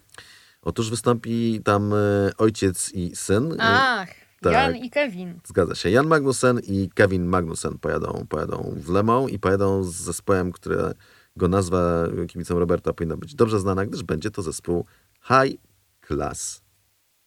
Otóż 0.61 0.89
wystąpi 0.89 1.61
tam 1.63 1.93
e, 1.93 1.97
ojciec 2.37 2.91
i 2.93 3.15
syn. 3.15 3.55
Ach. 3.59 4.09
Tak. 4.41 4.53
Jan 4.53 4.75
i 4.75 4.89
Kevin. 4.89 5.39
Zgadza 5.45 5.75
się. 5.75 5.89
Jan 5.89 6.07
Magnussen 6.07 6.59
i 6.59 6.89
Kevin 6.93 7.25
Magnussen 7.25 7.77
pojadą, 7.77 8.25
pojadą 8.29 8.75
w 8.77 8.89
Le 8.89 9.03
Mans 9.03 9.31
i 9.31 9.39
pojadą 9.39 9.83
z 9.83 9.95
zespołem, 9.95 10.51
którego 10.51 11.47
nazwa 11.49 12.07
kibicom 12.27 12.57
Roberta 12.57 12.93
powinna 12.93 13.17
być 13.17 13.35
dobrze 13.35 13.59
znana, 13.59 13.85
gdyż 13.85 14.03
będzie 14.03 14.31
to 14.31 14.41
zespół 14.41 14.85
High 15.21 15.61
Class 16.07 16.61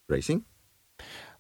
Racing. 0.09 0.48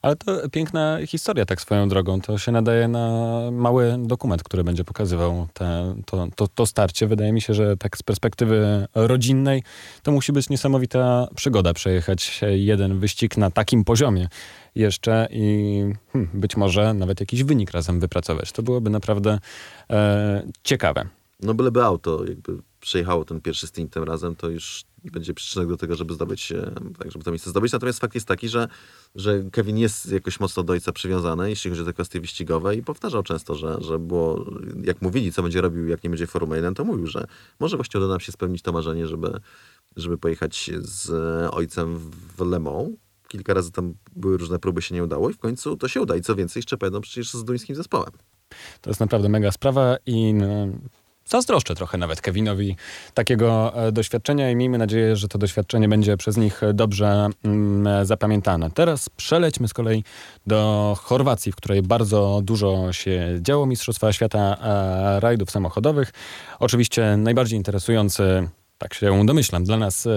Ale 0.02 0.16
to 0.16 0.48
piękna 0.50 0.98
historia, 1.06 1.44
tak 1.44 1.60
swoją 1.60 1.88
drogą. 1.88 2.20
To 2.20 2.38
się 2.38 2.52
nadaje 2.52 2.88
na 2.88 3.38
mały 3.52 3.96
dokument, 3.98 4.42
który 4.42 4.64
będzie 4.64 4.84
pokazywał 4.84 5.46
te, 5.54 5.94
to, 6.06 6.28
to, 6.36 6.48
to 6.48 6.66
starcie. 6.66 7.06
Wydaje 7.06 7.32
mi 7.32 7.40
się, 7.40 7.54
że 7.54 7.76
tak 7.76 7.96
z 7.98 8.02
perspektywy 8.02 8.86
rodzinnej 8.94 9.62
to 10.02 10.12
musi 10.12 10.32
być 10.32 10.48
niesamowita 10.48 11.28
przygoda 11.34 11.74
przejechać 11.74 12.40
jeden 12.50 12.98
wyścig 12.98 13.36
na 13.36 13.50
takim 13.50 13.84
poziomie 13.84 14.28
jeszcze 14.74 15.28
i 15.30 15.84
hmm, 16.12 16.30
być 16.34 16.56
może 16.56 16.94
nawet 16.94 17.20
jakiś 17.20 17.44
wynik 17.44 17.70
razem 17.70 18.00
wypracować. 18.00 18.52
To 18.52 18.62
byłoby 18.62 18.90
naprawdę 18.90 19.38
e, 19.90 20.42
ciekawe. 20.62 21.08
No 21.40 21.54
byleby 21.54 21.82
auto 21.82 22.24
jakby 22.24 22.58
przejechało 22.80 23.24
ten 23.24 23.40
pierwszy 23.40 23.66
stint 23.66 23.92
tym 23.92 24.04
razem, 24.04 24.36
to 24.36 24.48
już 24.48 24.84
będzie 25.04 25.34
przyczynek 25.34 25.68
do 25.68 25.76
tego, 25.76 25.96
żeby 25.96 26.14
zdobyć, 26.14 26.52
tak, 26.98 27.12
żeby 27.12 27.24
to 27.24 27.30
miejsce 27.30 27.50
zdobyć. 27.50 27.72
Natomiast 27.72 28.00
fakt 28.00 28.14
jest 28.14 28.26
taki, 28.26 28.48
że, 28.48 28.68
że 29.14 29.42
Kevin 29.52 29.78
jest 29.78 30.12
jakoś 30.12 30.40
mocno 30.40 30.62
do 30.62 30.72
ojca 30.72 30.92
przywiązany, 30.92 31.50
jeśli 31.50 31.70
chodzi 31.70 31.82
o 31.82 31.84
te 31.84 31.92
kwestie 31.92 32.20
wyścigowe 32.20 32.76
i 32.76 32.82
powtarzał 32.82 33.22
często, 33.22 33.54
że, 33.54 33.76
że 33.80 33.98
było, 33.98 34.44
jak 34.82 35.02
mówili, 35.02 35.32
co 35.32 35.42
będzie 35.42 35.60
robił, 35.60 35.88
jak 35.88 36.04
nie 36.04 36.10
będzie 36.10 36.26
Formuły 36.26 36.56
1, 36.56 36.74
to 36.74 36.84
mówił, 36.84 37.06
że 37.06 37.26
może 37.60 37.76
właśnie 37.76 38.00
uda 38.00 38.08
nam 38.08 38.20
się 38.20 38.32
spełnić 38.32 38.62
to 38.62 38.72
marzenie, 38.72 39.06
żeby, 39.06 39.40
żeby 39.96 40.18
pojechać 40.18 40.70
z 40.78 41.10
ojcem 41.54 41.98
w 42.36 42.40
Le 42.40 42.60
Mans. 42.60 42.88
Kilka 43.28 43.54
razy 43.54 43.72
tam 43.72 43.94
były 44.16 44.36
różne 44.36 44.58
próby, 44.58 44.82
się 44.82 44.94
nie 44.94 45.04
udało 45.04 45.30
i 45.30 45.32
w 45.32 45.38
końcu 45.38 45.76
to 45.76 45.88
się 45.88 46.00
uda. 46.00 46.16
I 46.16 46.20
co 46.20 46.34
więcej, 46.34 46.60
jeszcze 46.60 46.76
pojedą 46.76 47.00
przecież 47.00 47.34
z 47.34 47.44
duńskim 47.44 47.76
zespołem. 47.76 48.10
To 48.80 48.90
jest 48.90 49.00
naprawdę 49.00 49.28
mega 49.28 49.52
sprawa 49.52 49.96
i 50.06 50.34
no, 50.34 50.68
zazdroszczę 51.28 51.74
trochę 51.74 51.98
nawet 51.98 52.20
Kevinowi 52.20 52.76
takiego 53.14 53.76
e, 53.86 53.92
doświadczenia 53.92 54.50
i 54.50 54.56
miejmy 54.56 54.78
nadzieję, 54.78 55.16
że 55.16 55.28
to 55.28 55.38
doświadczenie 55.38 55.88
będzie 55.88 56.16
przez 56.16 56.36
nich 56.36 56.60
dobrze 56.74 57.28
mm, 57.44 58.06
zapamiętane. 58.06 58.70
Teraz 58.70 59.08
przelećmy 59.08 59.68
z 59.68 59.74
kolei 59.74 60.04
do 60.46 60.96
Chorwacji, 61.02 61.52
w 61.52 61.56
której 61.56 61.82
bardzo 61.82 62.40
dużo 62.44 62.92
się 62.92 63.38
działo 63.40 63.66
Mistrzostwa 63.66 64.12
Świata 64.12 64.56
e, 64.60 65.20
rajdów 65.20 65.50
samochodowych. 65.50 66.12
Oczywiście 66.58 67.16
najbardziej 67.16 67.56
interesujący 67.56 68.48
tak 68.78 68.94
się 68.94 69.26
domyślam, 69.26 69.64
dla 69.64 69.76
nas 69.76 70.06
e, 70.06 70.10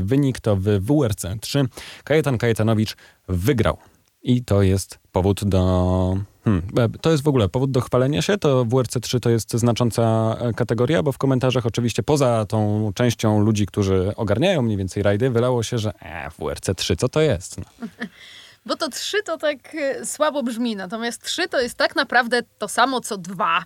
wynik 0.00 0.40
to 0.40 0.56
w 0.56 0.62
WRC 0.62 1.26
3 1.40 1.64
Kajetan 2.04 2.38
Kajetanowicz 2.38 2.96
wygrał. 3.28 3.76
I 4.22 4.44
to 4.44 4.62
jest 4.62 4.98
powód 5.12 5.44
do 5.44 6.33
Hmm. 6.44 6.62
E, 6.78 6.88
to 7.00 7.10
jest 7.10 7.22
w 7.22 7.28
ogóle 7.28 7.48
powód 7.48 7.70
do 7.70 7.80
chwalenia 7.80 8.22
się. 8.22 8.38
To 8.38 8.64
WRC3 8.64 9.20
to 9.20 9.30
jest 9.30 9.52
znacząca 9.52 10.36
e, 10.40 10.52
kategoria, 10.52 11.02
bo 11.02 11.12
w 11.12 11.18
komentarzach 11.18 11.66
oczywiście 11.66 12.02
poza 12.02 12.44
tą 12.48 12.90
częścią 12.94 13.40
ludzi, 13.40 13.66
którzy 13.66 14.12
ogarniają 14.16 14.62
mniej 14.62 14.76
więcej 14.76 15.02
rajdy, 15.02 15.30
wylało 15.30 15.62
się, 15.62 15.78
że 15.78 15.92
e, 16.00 16.28
WRC3 16.28 16.96
co 16.96 17.08
to 17.08 17.20
jest? 17.20 17.58
No. 17.58 17.64
Bo 18.66 18.76
to 18.76 18.88
3 18.88 19.22
to 19.22 19.38
tak 19.38 19.74
e, 19.74 20.06
słabo 20.06 20.42
brzmi, 20.42 20.76
natomiast 20.76 21.22
3 21.22 21.48
to 21.48 21.60
jest 21.60 21.78
tak 21.78 21.96
naprawdę 21.96 22.42
to 22.58 22.68
samo 22.68 23.00
co 23.00 23.18
2. 23.18 23.64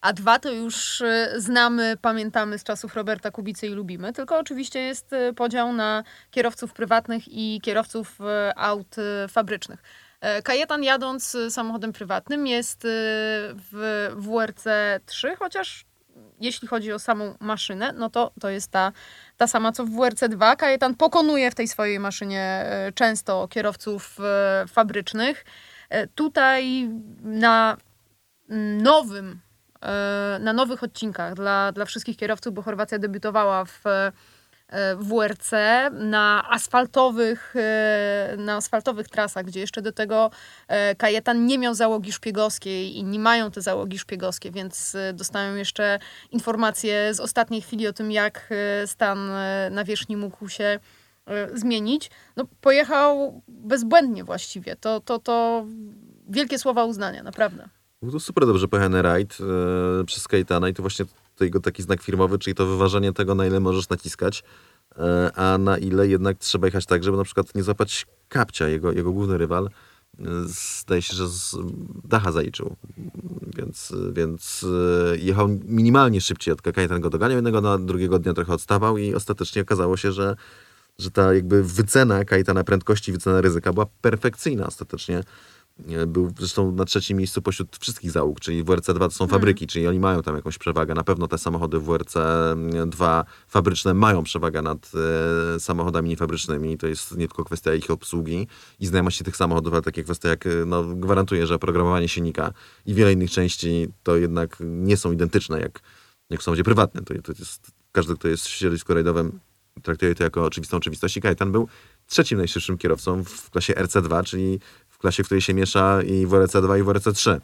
A 0.00 0.12
dwa 0.12 0.38
to 0.38 0.52
już 0.52 1.02
znamy, 1.36 1.96
pamiętamy 2.02 2.58
z 2.58 2.64
czasów 2.64 2.94
Roberta 2.94 3.30
Kubicy 3.30 3.66
i 3.66 3.70
lubimy. 3.70 4.12
Tylko 4.12 4.38
oczywiście 4.38 4.80
jest 4.80 5.10
podział 5.36 5.72
na 5.72 6.04
kierowców 6.30 6.72
prywatnych 6.72 7.22
i 7.28 7.60
kierowców 7.62 8.18
aut 8.56 8.96
fabrycznych. 9.28 9.82
E, 10.20 10.42
Kajetan 10.42 10.84
jadąc 10.84 11.36
samochodem 11.50 11.92
prywatnym 11.92 12.46
jest 12.46 12.84
e, 12.84 12.88
w 13.54 14.08
WRC 14.16 14.64
3, 15.06 15.36
chociaż 15.36 15.84
jeśli 16.40 16.68
chodzi 16.68 16.92
o 16.92 16.98
samą 16.98 17.34
maszynę, 17.40 17.92
no 17.92 18.10
to 18.10 18.32
to 18.40 18.50
jest 18.50 18.70
ta, 18.70 18.92
ta 19.36 19.46
sama 19.46 19.72
co 19.72 19.84
w 19.84 19.90
WRC 19.90 20.28
2. 20.28 20.56
Kajetan 20.56 20.94
pokonuje 20.94 21.50
w 21.50 21.54
tej 21.54 21.68
swojej 21.68 21.98
maszynie 21.98 22.40
e, 22.40 22.92
często 22.94 23.48
kierowców 23.48 24.18
fabrycznych. 24.68 25.44
Tutaj 26.14 26.88
na 27.22 27.76
nowym, 28.48 29.40
na 30.40 30.52
nowych 30.52 30.82
odcinkach 30.82 31.34
dla, 31.34 31.72
dla 31.72 31.84
wszystkich 31.84 32.16
kierowców, 32.16 32.54
bo 32.54 32.62
Chorwacja 32.62 32.98
debiutowała 32.98 33.64
w 33.64 33.82
E, 33.86 34.12
WRC 34.98 35.50
na 35.92 36.50
asfaltowych, 36.50 37.54
e, 37.56 38.34
na 38.38 38.56
asfaltowych 38.56 39.08
trasach, 39.08 39.44
gdzie 39.44 39.60
jeszcze 39.60 39.82
do 39.82 39.92
tego 39.92 40.30
e, 40.68 40.94
Kajetan 40.94 41.46
nie 41.46 41.58
miał 41.58 41.74
załogi 41.74 42.12
szpiegowskiej 42.12 42.96
i 42.96 43.04
nie 43.04 43.18
mają 43.18 43.50
te 43.50 43.62
załogi 43.62 43.98
szpiegowskie, 43.98 44.50
więc 44.50 44.96
dostają 45.14 45.54
jeszcze 45.54 45.98
informacje 46.30 47.14
z 47.14 47.20
ostatniej 47.20 47.62
chwili 47.62 47.86
o 47.86 47.92
tym, 47.92 48.12
jak 48.12 48.50
stan 48.86 49.30
nawierzchni 49.70 50.16
mógł 50.16 50.48
się 50.48 50.78
zmienić. 51.54 52.10
No, 52.36 52.44
pojechał 52.60 53.42
bezbłędnie 53.48 54.24
właściwie. 54.24 54.76
To, 54.76 55.00
to, 55.00 55.18
to 55.18 55.66
wielkie 56.28 56.58
słowa 56.58 56.84
uznania, 56.84 57.22
naprawdę. 57.22 57.68
Był 58.02 58.12
to 58.12 58.20
super 58.20 58.46
dobrze 58.46 58.68
pojechany 58.68 59.02
rajd 59.02 59.38
e, 60.00 60.04
przez 60.04 60.28
Kajtana 60.28 60.68
i 60.68 60.74
to 60.74 60.82
właśnie 60.82 61.04
to 61.36 61.44
jego 61.44 61.60
taki 61.60 61.82
znak 61.82 62.02
firmowy, 62.02 62.38
czyli 62.38 62.54
to 62.54 62.66
wyważenie 62.66 63.12
tego, 63.12 63.34
na 63.34 63.46
ile 63.46 63.60
możesz 63.60 63.88
naciskać, 63.88 64.44
e, 64.98 65.30
a 65.34 65.58
na 65.58 65.78
ile 65.78 66.08
jednak 66.08 66.38
trzeba 66.38 66.66
jechać 66.66 66.86
tak, 66.86 67.04
żeby 67.04 67.16
na 67.16 67.24
przykład 67.24 67.54
nie 67.54 67.62
złapać 67.62 68.06
kapcia, 68.28 68.68
jego, 68.68 68.92
jego 68.92 69.12
główny 69.12 69.38
rywal. 69.38 69.66
e, 69.66 70.24
Zdaje 70.80 71.02
się, 71.02 71.14
że 71.14 71.28
z 71.28 71.56
dacha 72.04 72.32
zaliczył, 72.32 72.76
więc, 73.56 73.92
więc 74.12 74.66
e, 75.12 75.16
jechał 75.18 75.48
minimalnie 75.64 76.20
szybciej 76.20 76.54
od 76.54 76.62
Kajetan 76.62 77.00
go 77.00 77.10
doganiał, 77.10 77.36
jednego 77.36 77.60
na 77.60 77.78
drugiego 77.78 78.18
dnia 78.18 78.34
trochę 78.34 78.52
odstawał 78.52 78.98
i 78.98 79.14
ostatecznie 79.14 79.62
okazało 79.62 79.96
się, 79.96 80.12
że, 80.12 80.36
że 80.98 81.10
ta 81.10 81.34
jakby 81.34 81.62
wycena 81.62 82.24
Kajetana 82.24 82.64
prędkości, 82.64 83.12
wycena 83.12 83.40
ryzyka 83.40 83.72
była 83.72 83.86
perfekcyjna 84.00 84.66
ostatecznie. 84.66 85.22
Był 86.06 86.32
zresztą 86.38 86.72
na 86.72 86.84
trzecim 86.84 87.18
miejscu 87.18 87.42
pośród 87.42 87.76
wszystkich 87.76 88.10
załóg, 88.10 88.40
czyli 88.40 88.64
WRC-2 88.64 88.98
to 88.98 89.10
są 89.10 89.26
fabryki, 89.26 89.66
czyli 89.66 89.86
oni 89.86 90.00
mają 90.00 90.22
tam 90.22 90.36
jakąś 90.36 90.58
przewagę. 90.58 90.94
Na 90.94 91.04
pewno 91.04 91.28
te 91.28 91.38
samochody 91.38 91.78
WRC-2 91.78 93.24
fabryczne 93.48 93.94
mają 93.94 94.22
przewagę 94.22 94.62
nad 94.62 94.90
e, 95.56 95.60
samochodami 95.60 96.08
niefabrycznymi. 96.08 96.78
To 96.78 96.86
jest 96.86 97.16
nie 97.16 97.28
tylko 97.28 97.44
kwestia 97.44 97.74
ich 97.74 97.90
obsługi 97.90 98.46
i 98.80 98.86
znajomości 98.86 99.24
tych 99.24 99.36
samochodów, 99.36 99.72
ale 99.72 99.82
takie 99.82 100.04
kwestie 100.04 100.28
jak, 100.28 100.46
e, 100.46 100.50
no, 100.66 100.84
gwarantuję, 100.84 101.46
że 101.46 101.54
oprogramowanie 101.54 102.08
silnika 102.08 102.52
i 102.86 102.94
wiele 102.94 103.12
innych 103.12 103.30
części 103.30 103.88
to 104.02 104.16
jednak 104.16 104.56
nie 104.60 104.96
są 104.96 105.12
identyczne 105.12 105.60
jak, 105.60 105.80
jak 106.30 106.40
w 106.40 106.42
samochodzie 106.42 106.64
prywatnym. 106.64 107.04
To, 107.04 107.14
to 107.22 107.32
jest, 107.38 107.70
każdy, 107.92 108.14
kto 108.14 108.28
jest 108.28 108.46
w 108.46 108.50
środowisku 108.50 108.94
rajdowym, 108.94 109.40
traktuje 109.82 110.14
to 110.14 110.24
jako 110.24 110.44
oczywistą 110.44 110.76
oczywistość 110.76 111.16
i 111.16 111.20
Kajetan 111.20 111.52
był 111.52 111.68
trzecim 112.06 112.38
najszybszym 112.38 112.78
kierowcą 112.78 113.24
w 113.24 113.50
klasie 113.50 113.72
RC2, 113.72 114.24
czyli 114.24 114.60
w 114.96 114.98
klasie, 114.98 115.22
w 115.22 115.26
której 115.26 115.42
się 115.42 115.54
miesza 115.54 116.02
i 116.02 116.26
WRC2 116.26 116.80
i 116.80 116.82
WRC3. 116.82 117.40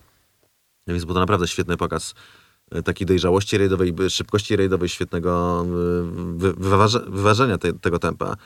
Więc 0.86 1.04
był 1.04 1.14
to 1.14 1.20
naprawdę 1.20 1.48
świetny 1.48 1.76
pokaz 1.76 2.14
e, 2.70 2.82
takiej 2.82 3.06
dojrzałości 3.06 3.58
rajdowej, 3.58 3.94
szybkości 4.08 4.56
rajdowej, 4.56 4.88
świetnego 4.88 5.62
e, 5.62 5.68
wy, 6.36 6.52
wyważe, 6.52 7.00
wyważenia 7.00 7.58
te, 7.58 7.72
tego 7.72 7.98
tempa. 7.98 8.36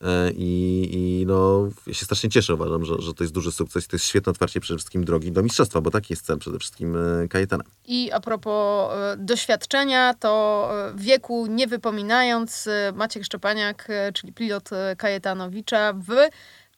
E, 0.00 0.30
I, 0.32 0.88
I 0.92 1.26
no, 1.26 1.68
ja 1.86 1.94
się 1.94 2.04
strasznie 2.04 2.30
cieszę, 2.30 2.54
uważam, 2.54 2.84
że, 2.84 2.94
że 2.98 3.14
to 3.14 3.24
jest 3.24 3.34
duży 3.34 3.52
sukces 3.52 3.88
to 3.88 3.96
jest 3.96 4.06
świetne 4.06 4.30
otwarcie 4.30 4.60
przede 4.60 4.78
wszystkim 4.78 5.04
drogi 5.04 5.32
do 5.32 5.42
mistrzostwa, 5.42 5.80
bo 5.80 5.90
taki 5.90 6.12
jest 6.12 6.26
cel 6.26 6.38
przede 6.38 6.58
wszystkim 6.58 6.96
Kajetana. 7.30 7.64
I 7.84 8.12
a 8.12 8.20
propos 8.20 8.92
doświadczenia, 9.18 10.14
to 10.14 10.70
wieku 10.94 11.46
nie 11.46 11.66
wypominając, 11.66 12.68
Maciek 12.94 13.24
Szczepaniak, 13.24 13.88
czyli 14.14 14.32
pilot 14.32 14.70
Kajetanowicza, 14.98 15.92
w 15.92 16.28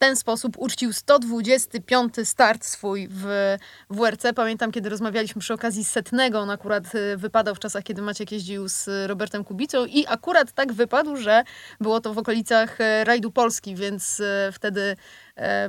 ten 0.00 0.16
sposób 0.16 0.58
uczcił 0.58 0.92
125 0.92 2.14
start 2.24 2.64
swój 2.64 3.08
w 3.10 3.56
WRC. 3.90 4.22
Pamiętam, 4.34 4.72
kiedy 4.72 4.88
rozmawialiśmy 4.88 5.40
przy 5.40 5.54
okazji 5.54 5.84
setnego, 5.84 6.40
on 6.40 6.50
akurat 6.50 6.94
e, 6.94 7.16
wypadał 7.16 7.54
w 7.54 7.58
czasach, 7.58 7.84
kiedy 7.84 8.02
Maciek 8.02 8.32
jeździł 8.32 8.68
z 8.68 8.88
Robertem 9.06 9.44
Kubicą 9.44 9.84
i 9.84 10.06
akurat 10.06 10.52
tak 10.52 10.72
wypadł, 10.72 11.16
że 11.16 11.44
było 11.80 12.00
to 12.00 12.14
w 12.14 12.18
okolicach 12.18 12.80
e, 12.80 13.04
rajdu 13.04 13.30
Polski, 13.30 13.74
więc 13.74 14.20
e, 14.20 14.52
wtedy 14.52 14.96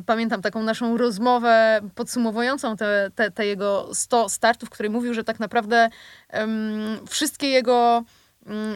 Pamiętam 0.05 0.41
taką 0.41 0.63
naszą 0.63 0.97
rozmowę 0.97 1.81
podsumowującą 1.95 2.77
te, 2.77 3.11
te, 3.15 3.31
te 3.31 3.45
jego 3.45 3.89
100 3.93 4.29
startów, 4.29 4.69
w 4.69 4.71
której 4.71 4.89
mówił, 4.89 5.13
że 5.13 5.23
tak 5.23 5.39
naprawdę 5.39 5.89
em, 6.29 6.99
wszystkie 7.09 7.47
jego 7.47 8.03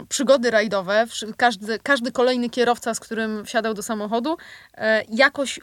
przygody 0.10 0.52
rajdowe, 0.52 1.06
każdy, 1.38 1.80
każdy 1.80 2.12
kolejny 2.12 2.50
kierowca, 2.50 2.94
z 2.94 3.00
którym 3.00 3.46
wsiadał 3.46 3.74
do 3.74 3.84
samochodu, 3.84 4.38
e, 4.74 5.04
jakoś 5.10 5.60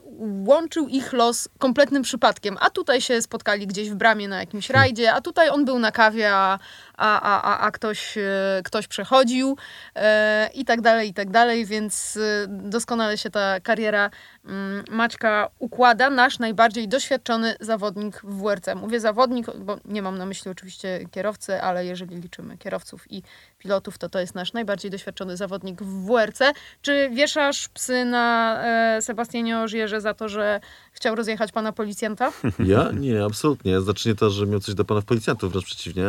łączył 0.47 0.89
ich 0.89 1.13
los 1.13 1.49
kompletnym 1.59 2.03
przypadkiem. 2.03 2.57
A 2.61 2.71
tutaj 2.71 3.01
się 3.01 3.23
spotkali 3.23 3.67
gdzieś 3.67 3.91
w 3.91 3.95
bramie 3.95 4.29
na 4.29 4.41
jakimś 4.41 4.71
rajdzie, 4.71 5.13
a 5.13 5.21
tutaj 5.21 5.49
on 5.49 5.65
był 5.65 5.79
na 5.79 5.93
kawie, 5.93 6.35
a, 6.35 6.59
a, 6.97 7.21
a, 7.21 7.43
a, 7.43 7.59
a 7.59 7.71
ktoś, 7.71 8.19
e, 8.19 8.23
ktoś 8.65 8.87
przechodził 8.87 9.57
e, 9.95 10.51
i 10.55 10.65
tak 10.65 10.81
dalej, 10.81 11.09
i 11.09 11.15
tak 11.15 11.31
dalej, 11.31 11.67
więc 11.67 12.17
e, 12.17 12.47
doskonale 12.49 13.19
się 13.19 13.31
ta 13.31 13.61
kariera 13.61 14.11
mm, 14.45 14.85
Maćka 14.91 15.49
układa. 15.59 16.11
Nasz 16.11 16.39
najbardziej 16.39 16.89
doświadczony 16.89 17.55
zawodnik 17.61 18.21
w 18.25 18.43
WRC. 18.43 18.67
Mówię 18.77 19.01
zawodnik, 19.01 19.47
bo 19.57 19.77
nie 19.85 20.03
mam 20.03 20.19
na 20.19 20.27
myśli 20.27 20.51
oczywiście 20.51 21.01
kierowcy, 21.11 21.63
ale 21.63 21.87
jeżeli 21.87 22.17
liczymy 22.17 22.59
kierowców 22.59 23.13
i 23.13 23.23
pilotów, 23.59 23.99
to 23.99 24.09
to 24.09 24.21
jest 24.21 24.35
nasz 24.35 24.53
najbardziej 24.53 24.91
doświadczony 24.91 25.37
zawodnik 25.37 25.83
w 25.83 26.07
WRC. 26.07 26.41
Czy 26.83 27.11
wieszasz 27.11 27.69
psy 27.69 28.05
na 28.05 28.59
e, 28.65 29.03
Sebastianie 29.03 29.59
Ożierze 29.59 30.01
za 30.01 30.15
to, 30.15 30.29
że 30.29 30.61
chciał 30.93 31.15
rozjechać 31.15 31.53
pana 31.53 31.73
policjanta? 31.73 32.33
Ja? 32.59 32.91
Nie, 32.93 33.25
absolutnie. 33.25 33.81
Znaczy 33.81 34.09
nie 34.09 34.15
to, 34.15 34.31
że 34.31 34.47
miał 34.47 34.61
coś 34.61 34.75
do 34.75 34.85
panów 34.85 35.05
policjantów, 35.05 35.53
wręcz 35.53 35.65
przeciwnie. 35.65 36.05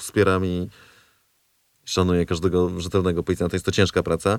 Y, 0.00 0.02
Wspieram 0.02 0.44
i 0.46 0.68
szanuję 1.84 2.26
każdego 2.26 2.80
rzetelnego 2.80 3.22
policjanta. 3.22 3.56
Jest 3.56 3.66
to 3.66 3.72
ciężka 3.72 4.02
praca. 4.02 4.38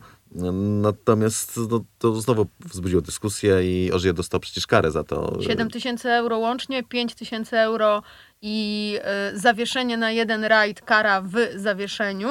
Natomiast 0.81 1.59
no, 1.69 1.83
to 1.99 2.21
znowu 2.21 2.47
wzbudziło 2.59 3.01
dyskusję 3.01 3.85
i 3.85 3.91
Ożyje 3.91 4.13
dostał 4.13 4.39
przecież 4.39 4.67
karę 4.67 4.91
za 4.91 5.03
to. 5.03 5.37
7 5.41 5.69
tysięcy 5.69 6.09
euro 6.09 6.37
łącznie, 6.37 6.83
5 6.83 7.15
tysięcy 7.15 7.57
euro 7.57 8.03
i 8.41 8.97
e, 9.01 9.31
zawieszenie 9.37 9.97
na 9.97 10.11
jeden 10.11 10.43
rajd, 10.43 10.81
kara 10.81 11.21
w 11.21 11.33
zawieszeniu. 11.55 12.29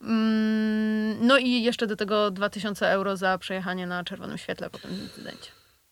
Mm, 0.00 1.26
No 1.26 1.38
i 1.38 1.62
jeszcze 1.62 1.86
do 1.86 1.96
tego 1.96 2.30
2000 2.30 2.90
euro 2.90 3.16
za 3.16 3.38
przejechanie 3.38 3.86
na 3.86 4.04
czerwonym 4.04 4.38
świetle 4.38 4.70
po 4.70 4.78
tym 4.78 4.90
incydencie. 4.90 5.50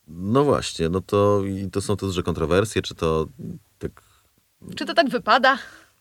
No 0.08 0.44
właśnie, 0.44 0.88
no 0.88 1.00
to 1.00 1.42
i 1.44 1.70
to 1.70 1.80
są 1.80 1.96
te 1.96 2.06
duże 2.06 2.22
kontrowersje, 2.22 2.82
czy 2.82 2.94
to 2.94 3.26
tak 3.78 3.90
Czy 4.76 4.86
to 4.86 4.94
tak 4.94 5.08
wypada? 5.08 5.58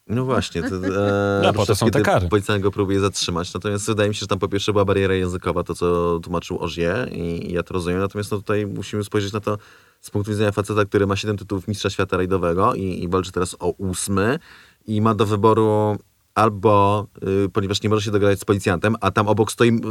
No 0.08 0.26
właśnie. 0.26 0.64
To, 0.64 0.76
e, 0.76 1.42
No, 1.44 1.54
po 1.54 1.66
to 1.66 1.76
są 1.76 1.90
te 1.90 2.02
kary. 2.02 2.30
Policjant 2.30 2.64
go 2.64 2.72
próbuje 2.72 3.00
zatrzymać. 3.00 3.54
Natomiast 3.54 3.88
wydaje 3.88 4.10
mi 4.10 4.16
się, 4.16 4.20
że 4.20 4.28
tam 4.28 4.40
po 4.40 4.48
pierwsze 4.48 4.72
była 4.72 4.86
bariera 4.86 5.14
językowa, 5.14 5.64
to 5.64 5.76
co 5.76 6.20
tłumaczył 6.20 6.60
Ożie 6.60 7.08
i, 7.12 7.50
i 7.50 7.54
ja 7.54 7.64
to 7.64 7.74
rozumiem. 7.74 8.00
Natomiast 8.00 8.32
no, 8.32 8.38
tutaj 8.38 8.66
musimy 8.66 9.04
spojrzeć 9.04 9.34
na 9.34 9.40
to 9.40 9.58
z 10.02 10.10
punktu 10.10 10.32
widzenia 10.32 10.52
faceta, 10.52 10.86
który 10.86 11.08
ma 11.08 11.16
7 11.16 11.38
tytułów 11.38 11.68
mistrza 11.68 11.90
świata 11.90 12.18
rajdowego 12.18 12.74
i, 12.74 13.04
i 13.04 13.08
walczy 13.08 13.32
teraz 13.32 13.56
o 13.60 13.70
ósmy 13.70 14.40
i 14.88 15.02
ma 15.02 15.16
do 15.16 15.26
wyboru 15.26 15.98
albo, 16.36 17.08
y, 17.46 17.50
ponieważ 17.50 17.82
nie 17.84 17.90
może 17.90 18.02
się 18.02 18.12
dogadać 18.12 18.40
z 18.40 18.46
policjantem, 18.46 18.96
a 19.02 19.12
tam 19.12 19.28
obok 19.28 19.52
stoi 19.52 19.70
y, 19.70 19.82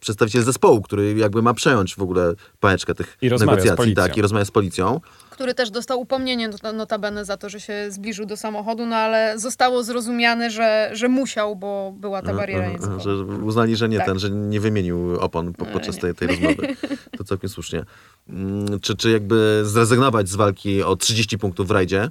przedstawiciel 0.00 0.42
zespołu, 0.42 0.82
który 0.82 1.14
jakby 1.14 1.42
ma 1.42 1.54
przejąć 1.54 1.94
w 1.94 2.02
ogóle 2.02 2.34
pałeczkę 2.60 2.94
tych 2.94 3.18
I 3.22 3.30
negocjacji. 3.30 3.94
tak, 3.94 4.16
i 4.16 4.22
rozmawia 4.22 4.44
z 4.44 4.50
policją. 4.50 5.00
Który 5.36 5.54
też 5.54 5.70
dostał 5.70 6.00
upomnienie 6.00 6.48
not- 6.48 6.74
notabene 6.74 7.24
za 7.24 7.36
to, 7.36 7.48
że 7.48 7.60
się 7.60 7.86
zbliżył 7.90 8.26
do 8.26 8.36
samochodu, 8.36 8.86
no 8.86 8.96
ale 8.96 9.38
zostało 9.38 9.82
zrozumiane, 9.82 10.50
że, 10.50 10.90
że 10.92 11.08
musiał, 11.08 11.56
bo 11.56 11.92
była 11.96 12.22
ta 12.22 12.34
bariera 12.34 12.62
Aha, 12.64 12.72
językowa. 12.72 13.00
Że 13.02 13.14
uznali, 13.24 13.76
że 13.76 13.88
nie 13.88 13.96
Tak. 13.98 14.06
ten, 14.06 14.18
że 14.18 14.30
nie 14.30 14.60
wymienił 14.60 15.20
opon 15.20 15.52
po, 15.52 15.66
podczas 15.66 15.98
tej, 15.98 16.14
tej 16.14 16.28
rozmowy. 16.28 16.76
To 17.18 17.24
całkiem 17.24 17.50
słusznie. 17.50 17.84
Mm, 18.28 18.80
Czy, 18.80 18.96
czy 18.96 19.10
jakby 19.10 19.60
zrezygnować 19.64 20.28
z 20.28 20.34
walki 20.36 20.82
o 20.82 20.96
30 20.96 21.38
punktów 21.38 21.68
w 21.68 21.70
rajdzie 21.70 22.08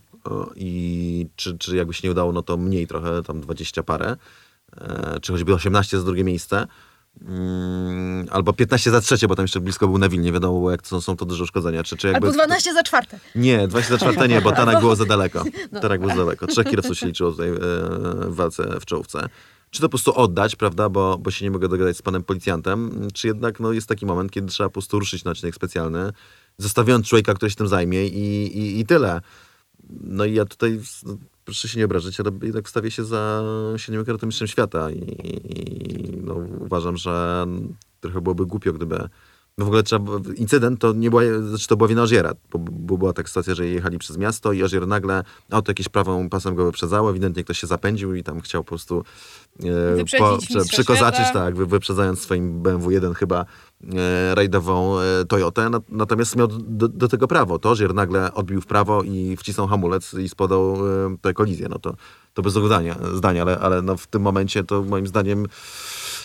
i 0.55 1.27
czy, 1.35 1.57
czy 1.57 1.75
jakby 1.75 1.93
się 1.93 2.07
nie 2.07 2.11
udało, 2.11 2.31
no 2.31 2.41
to 2.41 2.57
mniej 2.57 2.87
trochę, 2.87 3.23
tam 3.23 3.41
20 3.41 3.83
parę, 3.83 4.15
e, 4.77 5.19
czy 5.21 5.31
choćby 5.31 5.53
18 5.53 5.97
za 5.97 6.03
drugie 6.05 6.23
miejsce. 6.23 6.67
Mm, 7.21 8.27
albo 8.31 8.53
15 8.53 8.91
za 8.91 9.01
trzecie, 9.01 9.27
bo 9.27 9.35
tam 9.35 9.43
jeszcze 9.43 9.59
blisko 9.59 9.87
był 9.87 9.97
Neville, 9.97 10.23
nie 10.23 10.31
wiadomo 10.31 10.71
jak 10.71 10.81
to 10.81 11.01
są 11.01 11.17
to 11.17 11.25
duże 11.25 11.43
uszkodzenia. 11.43 11.83
Czy, 11.83 11.97
czy 11.97 12.07
jakby 12.07 12.27
Albo 12.27 12.37
12 12.37 12.73
za 12.73 12.83
czwarte. 12.83 13.19
nie, 13.35 13.67
24 13.67 14.27
nie, 14.27 14.41
bo 14.41 14.51
Tanak 14.61 14.79
było 14.79 14.95
za 14.95 15.05
daleko. 15.05 15.43
No. 15.71 15.79
Tanak 15.79 15.99
było 15.99 16.11
za 16.11 16.17
daleko. 16.17 16.47
Trzech 16.47 16.67
kierowców 16.67 16.97
się 16.97 17.07
liczyło 17.07 17.31
tutaj 17.31 17.49
e, 17.49 17.55
w 18.29 18.35
walce 18.35 18.79
w 18.79 18.85
czołówce. 18.85 19.29
Czy 19.69 19.81
to 19.81 19.87
po 19.87 19.89
prostu 19.89 20.13
oddać, 20.15 20.55
prawda, 20.55 20.89
bo, 20.89 21.17
bo 21.17 21.31
się 21.31 21.45
nie 21.45 21.51
mogę 21.51 21.67
dogadać 21.67 21.97
z 21.97 22.01
panem 22.01 22.23
policjantem, 22.23 23.07
czy 23.13 23.27
jednak 23.27 23.59
no, 23.59 23.71
jest 23.71 23.87
taki 23.87 24.05
moment, 24.05 24.31
kiedy 24.31 24.47
trzeba 24.47 24.69
po 24.69 24.73
prostu 24.73 24.99
ruszyć 24.99 25.23
na 25.23 25.31
odcinek 25.31 25.55
specjalny, 25.55 26.11
zostawiając 26.57 27.07
człowieka, 27.07 27.33
który 27.33 27.49
się 27.49 27.55
tym 27.55 27.67
zajmie 27.67 28.07
i, 28.07 28.57
i, 28.57 28.79
i 28.79 28.85
tyle. 28.85 29.21
No 29.89 30.25
i 30.25 30.33
ja 30.33 30.45
tutaj, 30.45 30.79
proszę 31.45 31.67
się 31.67 31.79
nie 31.79 31.85
obrazić, 31.85 32.19
ale 32.19 32.31
jednak 32.41 32.67
wstawię 32.67 32.91
się 32.91 33.03
za 33.03 33.43
siedmiokrotnym 33.77 34.27
mistrzem 34.27 34.47
świata 34.47 34.91
i, 34.91 34.97
i 34.97 36.17
no, 36.23 36.33
uważam, 36.59 36.97
że 36.97 37.45
trochę 38.01 38.21
byłoby 38.21 38.45
głupio, 38.45 38.73
gdyby 38.73 39.09
w 39.57 39.63
ogóle 39.67 39.83
trzeba, 39.83 40.11
incydent 40.35 40.79
to 40.81 40.93
nie 40.93 41.09
była, 41.09 41.21
znaczy 41.49 41.67
to 41.67 41.77
była 41.77 41.87
wina 41.87 42.01
Oziera, 42.01 42.33
bo, 42.51 42.59
bo 42.59 42.97
była 42.97 43.13
taka 43.13 43.27
sytuacja, 43.27 43.55
że 43.55 43.67
jechali 43.67 43.97
przez 43.97 44.17
miasto 44.17 44.53
i 44.53 44.63
Ozier 44.63 44.87
nagle 44.87 45.23
auto 45.51 45.71
jakieś 45.71 45.89
prawą 45.89 46.29
pasem 46.29 46.55
go 46.55 46.65
wyprzedzało, 46.65 47.09
ewidentnie 47.09 47.43
ktoś 47.43 47.59
się 47.59 47.67
zapędził 47.67 48.15
i 48.15 48.23
tam 48.23 48.41
chciał 48.41 48.63
po 48.63 48.67
prostu 48.69 49.03
e, 49.63 49.95
Wyprzedzić 49.95 50.27
prze- 50.47 50.57
mistrza 50.59 50.73
przykozaczyć, 50.77 51.19
świata. 51.25 51.39
tak, 51.45 51.55
wy, 51.55 51.65
wyprzedzając 51.65 52.19
swoim 52.21 52.61
BMW 52.61 52.91
1 52.91 53.13
chyba 53.13 53.45
e, 53.93 54.35
rajdową 54.35 54.99
e, 54.99 55.25
Toyotę, 55.25 55.69
Na- 55.69 55.81
natomiast 55.89 56.35
miał 56.35 56.47
do, 56.47 56.87
do 56.87 57.07
tego 57.07 57.27
prawo. 57.27 57.59
To 57.59 57.69
Ozier 57.69 57.93
nagle 57.93 58.33
odbił 58.33 58.61
w 58.61 58.65
prawo 58.65 59.03
i 59.03 59.37
wcisnął 59.37 59.67
hamulec 59.67 60.13
i 60.13 60.29
spodał 60.29 60.75
e, 60.75 61.17
tę 61.21 61.33
kolizję. 61.33 61.67
No 61.69 61.79
to, 61.79 61.95
to 62.33 62.41
bez 62.41 62.53
zdania, 62.53 62.95
zdania 63.13 63.41
ale, 63.41 63.59
ale 63.59 63.81
no 63.81 63.97
w 63.97 64.07
tym 64.07 64.21
momencie 64.21 64.63
to 64.63 64.83
moim 64.83 65.07
zdaniem 65.07 65.45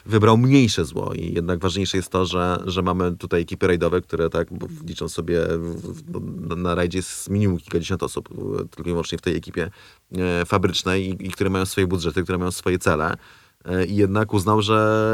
wybrał 0.07 0.39
mniejsze 0.39 0.85
zło 0.85 1.13
i 1.15 1.35
jednak 1.35 1.59
ważniejsze 1.59 1.97
jest 1.97 2.11
to, 2.11 2.27
że, 2.27 2.63
że 2.67 2.83
mamy 2.83 3.17
tutaj 3.17 3.43
ekipy 3.43 3.67
rajdowe, 3.67 4.01
które 4.01 4.31
tak 4.31 4.49
liczą 4.87 5.09
sobie 5.09 5.41
w, 5.47 5.93
w, 6.13 6.57
na 6.57 6.75
rajdzie 6.75 6.99
jest 6.99 7.31
minimum 7.31 7.59
kilkadziesiąt 7.59 8.03
osób, 8.03 8.29
tylko 8.71 8.91
i 8.91 8.93
wyłącznie 8.93 9.19
w 9.19 9.23
tej 9.23 9.37
ekipie 9.37 9.71
e, 10.19 10.45
fabrycznej 10.47 11.09
i, 11.09 11.27
i 11.27 11.31
które 11.31 11.51
mają 11.51 11.67
swoje 11.67 11.87
budżety, 11.87 12.23
które 12.23 12.39
mają 12.39 12.51
swoje 12.51 12.79
cele. 12.79 13.17
E, 13.65 13.85
I 13.87 13.97
jednak 13.97 14.33
uznał, 14.35 14.63
że 14.63 15.07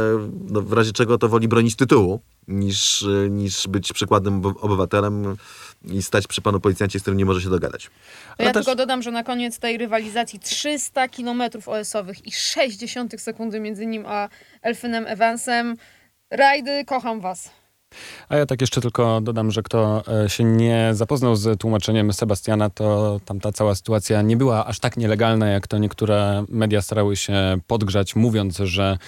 no, 0.51 0.63
w 0.63 0.73
razie 0.73 0.93
czego 0.93 1.19
to 1.19 1.29
woli 1.29 1.49
bronić 1.49 1.77
tytułu, 1.77 2.21
niż, 2.49 3.03
e, 3.03 3.31
niż 3.31 3.69
być 3.69 3.93
przykładnym 3.93 4.41
oby- 4.41 4.61
obywatelem 4.61 5.37
i 5.85 6.03
stać 6.03 6.27
przy 6.27 6.43
panu 6.43 6.61
policjancie, 6.61 6.99
z 6.99 7.03
którym 7.03 7.19
nie 7.19 7.25
może 7.25 7.41
się 7.43 7.51
dogadać. 7.51 7.91
To 8.37 8.43
ja 8.45 8.53
też- 8.53 8.65
tylko 8.67 8.77
dodam, 8.77 9.03
że 9.03 9.11
na 9.11 9.25
koniec 9.25 9.59
tej 9.59 9.79
rywalizacji 9.79 10.39
300 10.41 11.09
km 11.09 11.43
OS-owych 11.67 12.27
i 12.27 12.33
60 12.33 13.21
sekundy 13.21 13.61
między 13.61 13.87
nim 13.87 14.05
a 14.07 14.29
Elfynem 14.63 15.07
Evansem. 15.07 15.77
Rajdy, 16.31 16.85
kocham 16.85 17.21
was. 17.21 17.51
A 18.29 18.37
ja 18.37 18.47
tak 18.47 18.61
jeszcze 18.61 18.81
tylko 18.81 19.21
dodam, 19.21 19.51
że 19.51 19.63
kto 19.63 20.03
e, 20.25 20.29
się 20.29 20.45
nie 20.45 20.91
zapoznał 20.93 21.37
z 21.37 21.61
tłumaczeniem 21.61 22.13
Sebastiana, 22.13 22.71
to 22.71 23.21
tam 23.25 23.41
ta 23.41 23.53
cała 23.53 23.75
sytuacja 23.75 24.23
nie 24.23 24.37
była 24.37 24.67
aż 24.67 24.81
tak 24.81 24.97
nielegalna, 24.97 25.49
jak 25.49 25.67
to 25.67 25.79
niektóre 25.79 26.45
media 26.49 26.83
starały 26.83 27.17
się 27.17 27.59
podgrzać, 27.67 28.17
mówiąc, 28.17 28.57
że 28.57 28.99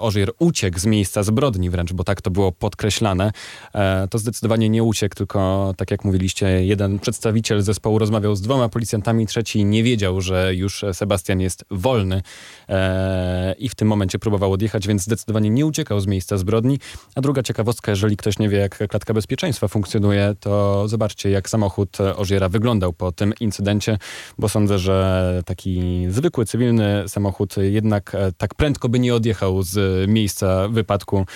Ożir 0.00 0.32
uciekł 0.38 0.78
z 0.78 0.86
miejsca 0.86 1.22
zbrodni 1.22 1.70
wręcz, 1.70 1.92
bo 1.92 2.04
tak 2.04 2.22
to 2.22 2.30
było 2.30 2.52
podkreślane. 2.52 3.32
E, 3.74 4.08
To 4.08 4.18
zdecydowanie 4.18 4.68
nie 4.68 4.82
uciekł, 4.84 5.14
tylko 5.14 5.74
tak 5.76 5.90
jak 5.90 6.04
mówiliście, 6.04 6.66
jeden 6.66 6.98
przedstawiciel 6.98 7.62
zespołu 7.62 7.98
rozmawiał 7.98 8.36
z 8.36 8.40
dwoma 8.40 8.68
policjantami, 8.68 9.26
trzeci 9.26 9.64
nie 9.64 9.82
wiedział, 9.82 10.20
że 10.20 10.54
już 10.54 10.84
Sebastian 10.92 11.40
jest 11.40 11.64
wolny 11.70 12.22
e, 12.68 13.54
i 13.58 13.68
w 13.68 13.74
tym 13.74 13.88
momencie 13.88 14.18
próbował 14.18 14.52
odjechać, 14.52 14.86
więc 14.86 15.02
zdecydowanie 15.02 15.50
nie 15.50 15.66
uciekał 15.66 16.00
z 16.00 16.06
miejsca 16.06 16.38
zbrodni. 16.38 16.78
A 17.14 17.20
druga 17.20 17.42
ciekawostka, 17.42 17.92
jeżeli 17.92 18.16
ktoś 18.16 18.38
nie 18.38 18.48
wie, 18.48 18.58
jak 18.58 18.88
klatka 18.88 19.14
bezpieczeństwa 19.14 19.68
funkcjonuje, 19.68 20.34
to 20.40 20.88
zobaczcie, 20.88 21.30
jak 21.30 21.48
samochód 21.48 21.98
Ożiera 22.16 22.48
wyglądał 22.48 22.92
po 22.92 23.12
tym 23.12 23.32
incydencie, 23.40 23.98
bo 24.38 24.48
sądzę, 24.48 24.78
że 24.78 25.42
taki 25.46 26.06
zwykły, 26.10 26.46
cywilny 26.46 27.04
samochód 27.06 27.54
jednak 27.56 28.14
e, 28.14 28.32
tak 28.32 28.54
prędko 28.54 28.88
by 28.88 28.98
nie 28.98 29.14
odjechał 29.14 29.62
miejsca 30.08 30.68
wypadku 30.68 31.26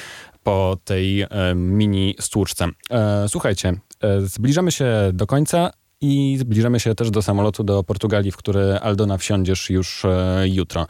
po 0.43 0.76
tej 0.85 1.22
e, 1.22 1.28
mini 1.55 2.14
stłuczce. 2.20 2.68
E, 2.91 3.28
słuchajcie, 3.28 3.72
e, 4.01 4.20
zbliżamy 4.20 4.72
się 4.72 4.87
do 5.12 5.26
końca 5.26 5.70
i 6.01 6.37
zbliżamy 6.41 6.80
się 6.80 6.95
też 6.95 7.11
do 7.11 7.22
samolotu 7.22 7.64
do 7.64 7.83
Portugalii, 7.85 8.33
w 8.33 8.37
który 8.37 8.78
Aldona 8.78 9.18
wsiądziesz 9.18 9.70
już 9.70 10.03
jutro. 10.45 10.87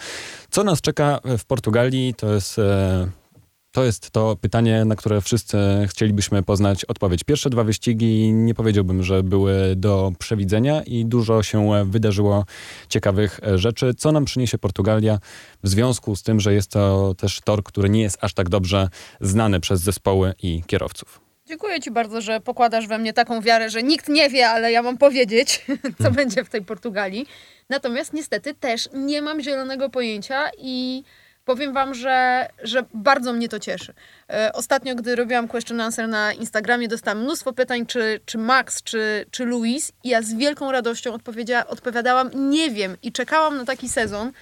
Co 0.51 0.64
nas 0.64 0.80
czeka 0.80 1.20
w 1.38 1.45
Portugalii, 1.45 2.14
to 2.14 2.32
jest 2.32 2.61
to 3.73 3.85
jest 3.85 4.11
to 4.11 4.37
pytanie, 4.41 4.85
na 4.85 4.97
które 4.97 5.20
wszyscy 5.20 5.59
chcielibyśmy 5.89 6.43
poznać 6.43 6.85
odpowiedź. 6.85 7.25
Pierwsze 7.25 7.51
dwa 7.51 7.64
wyścigi 7.64 8.33
nie 8.33 8.55
powiedziałbym, 8.55 9.03
że 9.03 9.23
były 9.23 9.77
do 9.77 10.12
przewidzenia 10.18 10.83
i 10.83 11.05
dużo 11.05 11.43
się 11.43 11.85
wydarzyło 11.85 12.45
ciekawych 12.89 13.41
e, 13.47 13.59
rzeczy. 13.59 13.95
Co 13.95 14.12
nam 14.12 14.25
przyniesie 14.25 14.59
Portugalia 14.59 15.18
w 15.62 15.68
związku 15.68 16.16
z 16.16 16.23
tym, 16.23 16.41
że 16.41 16.55
jest 16.55 16.70
to 16.70 17.14
też 17.14 17.41
tor, 17.45 17.62
który 17.62 17.89
nie 17.89 18.03
jest 18.03 18.18
aż 18.20 18.35
tak 18.35 18.49
dobrze 18.49 18.89
znany 19.20 19.61
przez 19.61 19.81
zespoły 19.81 20.35
i 20.43 20.62
kierowców. 20.66 21.20
Dziękuję 21.47 21.81
Ci 21.81 21.91
bardzo, 21.91 22.20
że 22.20 22.41
pokładasz 22.41 22.87
we 22.87 22.99
mnie 22.99 23.12
taką 23.12 23.41
wiarę, 23.41 23.70
że 23.70 23.83
nikt 23.83 24.09
nie 24.09 24.31
wie, 24.31 24.49
ale 24.49 24.73
ja 24.73 24.83
mam 24.83 24.99
powiedzieć, 24.99 25.66
co 26.03 26.11
będzie 26.11 26.45
w 26.45 26.49
tej 26.49 26.62
Portugalii. 26.62 27.27
Natomiast 27.68 28.12
niestety 28.12 28.55
też 28.55 28.89
nie 28.95 29.23
mam 29.23 29.43
zielonego 29.43 29.91
pojęcia 29.91 30.51
i 30.59 31.03
powiem 31.45 31.72
Wam, 31.72 31.95
że, 31.95 32.49
że 32.62 32.84
bardzo 32.95 33.32
mnie 33.32 33.49
to 33.49 33.59
cieszy. 33.61 33.95
E, 34.30 34.53
Ostatnio, 34.53 34.95
gdy 34.95 35.16
robiłam 35.16 35.49
question 35.49 35.80
answer 35.80 36.09
na 36.09 36.32
Instagramie, 36.32 36.88
dostałam 36.88 37.22
mnóstwo 37.22 37.53
pytań, 37.53 37.86
czy, 37.86 38.20
czy 38.24 38.38
Max, 38.38 38.82
czy, 38.82 39.26
czy 39.30 39.45
Luis 39.45 39.93
i 40.05 40.09
ja 40.09 40.22
z 40.22 40.34
wielką 40.34 40.72
radością 40.72 41.18
odpowiadałam, 41.68 42.30
nie 42.51 42.70
wiem 42.70 42.97
i 43.03 43.12
czekałam 43.12 43.57
na 43.57 43.64
taki 43.64 43.88
sezon, 43.88 44.32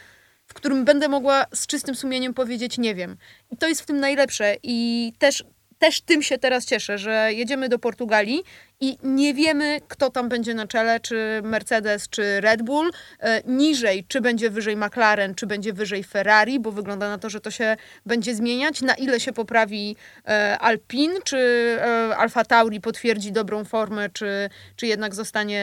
w 0.47 0.55
którym 0.55 0.85
będę 0.85 1.09
mogła 1.09 1.47
z 1.55 1.67
czystym 1.67 1.95
sumieniem 1.95 2.35
powiedzieć 2.35 2.79
nie 2.79 2.95
wiem. 2.95 3.17
I 3.51 3.57
to 3.57 3.69
jest 3.69 3.81
w 3.81 3.87
tym 3.87 4.01
najlepsze 4.01 4.57
i 4.63 5.13
też, 5.19 5.45
też 5.81 6.01
tym 6.01 6.23
się 6.23 6.39
teraz 6.39 6.67
cieszę, 6.67 6.99
że 6.99 7.33
jedziemy 7.33 7.69
do 7.69 7.79
Portugalii 7.79 8.45
i 8.81 8.99
nie 9.03 9.35
wiemy, 9.35 9.81
kto 9.89 10.11
tam 10.11 10.29
będzie 10.29 10.55
na 10.55 10.67
czele, 10.67 11.01
czy 11.01 11.41
Mercedes, 11.45 12.09
czy 12.09 12.41
Red 12.41 12.63
Bull. 12.63 12.91
E, 13.21 13.43
niżej, 13.47 14.05
czy 14.09 14.21
będzie 14.21 14.51
wyżej 14.51 14.77
McLaren, 14.77 15.35
czy 15.35 15.47
będzie 15.47 15.73
wyżej 15.73 16.05
Ferrari, 16.05 16.61
bo 16.61 16.73
wygląda 16.73 17.09
na 17.09 17.19
to, 17.19 17.31
że 17.31 17.41
to 17.41 17.51
się 17.51 17.77
będzie 18.07 18.35
zmieniać. 18.35 18.83
Na 18.83 18.95
ile 18.95 19.21
się 19.21 19.33
poprawi 19.33 19.97
e, 20.29 20.59
Alpine, 20.59 21.15
czy 21.25 21.39
e, 21.39 22.17
Alfa 22.17 22.45
Tauri 22.45 22.81
potwierdzi 22.81 23.33
dobrą 23.33 23.65
formę, 23.65 24.11
czy, 24.11 24.51
czy 24.77 24.87
jednak 24.87 25.15
zostanie 25.15 25.61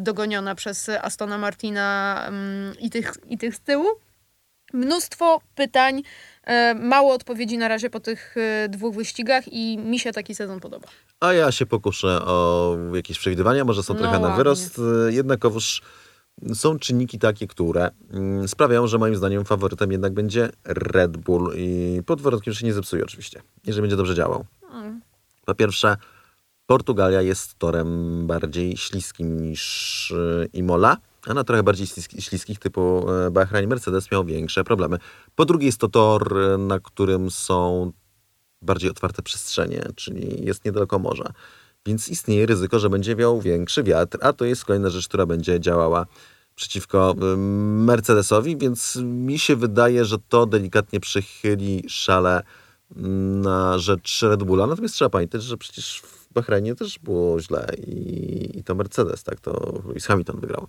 dogoniona 0.00 0.54
przez 0.54 0.88
Astona 0.88 1.38
Martina 1.38 2.24
mm, 2.28 2.74
i, 2.78 2.90
tych, 2.90 3.14
i 3.28 3.38
tych 3.38 3.54
z 3.54 3.60
tyłu. 3.60 3.86
Mnóstwo 4.72 5.40
pytań, 5.54 6.02
mało 6.74 7.14
odpowiedzi 7.14 7.58
na 7.58 7.68
razie 7.68 7.90
po 7.90 8.00
tych 8.00 8.36
e, 8.36 8.68
dwóch 8.68 8.94
wyścigach 8.94 9.44
i 9.52 9.78
mi 9.78 9.98
się 9.98 10.12
taki 10.12 10.34
sezon 10.34 10.60
podoba. 10.60 10.88
A 11.20 11.32
ja 11.32 11.52
się 11.52 11.66
pokuszę 11.66 12.08
o 12.24 12.76
jakieś 12.94 13.18
przewidywania, 13.18 13.64
może 13.64 13.82
są 13.82 13.94
No 13.94 14.00
trochę 14.00 14.20
na 14.20 14.36
wyrost. 14.36 14.78
Y, 14.78 15.12
Jednakowoż 15.12 15.82
są 16.54 16.78
czynniki 16.78 17.18
takie, 17.18 17.46
które 17.46 17.90
mm, 18.10 18.48
sprawiają, 18.48 18.86
że 18.86 18.98
moim 18.98 19.16
zdaniem 19.16 19.44
faworytem 19.44 19.92
jednak 19.92 20.12
będzie 20.12 20.50
Red 20.64 21.16
Bull 21.16 21.52
i 21.56 22.00
pod 22.06 22.20
warunkiem, 22.20 22.52
że 22.52 22.60
się 22.60 22.66
nie 22.66 22.72
zepsuje 22.72 23.04
oczywiście, 23.04 23.42
jeżeli 23.64 23.82
będzie 23.82 23.96
dobrze 23.96 24.14
działał. 24.14 24.44
Mm. 24.72 25.00
Po 25.44 25.54
pierwsze, 25.54 25.96
Portugalia 26.66 27.22
jest 27.22 27.58
torem 27.58 28.26
bardziej 28.26 28.76
śliskim 28.76 29.40
niż 29.40 30.14
Imola, 30.52 30.96
a 31.26 31.34
na 31.34 31.44
trochę 31.44 31.62
bardziej 31.62 31.86
śliski- 31.86 32.20
śliskich 32.20 32.58
typu 32.58 33.06
y, 33.26 33.30
Bahrain 33.30 33.68
Mercedes 33.68 34.10
miał 34.12 34.24
większe 34.24 34.64
problemy. 34.64 34.98
Po 35.34 35.44
drugie 35.44 35.66
jest 35.66 35.78
to 35.78 35.88
tor, 35.88 36.38
y, 36.38 36.58
na 36.58 36.80
którym 36.80 37.30
są 37.30 37.92
bardziej 38.62 38.90
otwarte 38.90 39.22
przestrzenie, 39.22 39.82
czyli 39.94 40.44
jest 40.46 40.64
niedaleko 40.64 40.98
morza. 40.98 41.32
Więc 41.86 42.08
istnieje 42.08 42.46
ryzyko, 42.46 42.78
że 42.78 42.90
będzie 42.90 43.16
wiał 43.16 43.40
większy 43.40 43.82
wiatr, 43.82 44.18
a 44.22 44.32
to 44.32 44.44
jest 44.44 44.64
kolejna 44.64 44.90
rzecz, 44.90 45.08
która 45.08 45.26
będzie 45.26 45.60
działała 45.60 46.06
przeciwko 46.54 47.14
ym, 47.22 47.84
Mercedesowi, 47.84 48.56
więc 48.56 48.96
mi 49.02 49.38
się 49.38 49.56
wydaje, 49.56 50.04
że 50.04 50.16
to 50.28 50.46
delikatnie 50.46 51.00
przychyli 51.00 51.84
szale 51.88 52.42
mm, 52.96 53.40
na 53.40 53.78
rzecz 53.78 54.22
Red 54.22 54.42
Bulla. 54.42 54.66
Natomiast 54.66 54.94
trzeba 54.94 55.08
pamiętać, 55.08 55.42
że 55.42 55.56
przecież 55.56 56.02
w 56.04 56.25
Bahrajnie 56.36 56.74
też 56.74 56.98
było 56.98 57.40
źle 57.40 57.66
i, 57.86 58.58
i 58.58 58.64
to 58.64 58.74
Mercedes, 58.74 59.24
tak, 59.24 59.40
to 59.40 59.82
Lewis 59.88 60.06
Hamilton 60.06 60.40
wygrał 60.40 60.66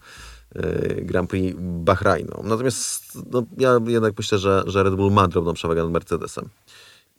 y, 0.56 1.02
Grand 1.06 1.30
Prix 1.30 1.56
Bahrajnu. 1.60 2.44
Natomiast 2.44 3.18
no, 3.32 3.44
ja 3.58 3.80
jednak 3.88 4.14
myślę, 4.18 4.38
że, 4.38 4.64
że 4.66 4.84
Red 4.84 4.96
Bull 4.96 5.12
ma 5.12 5.28
drobną 5.28 5.54
przewagę 5.54 5.84
nad 5.84 5.92
Mercedesem 5.92 6.50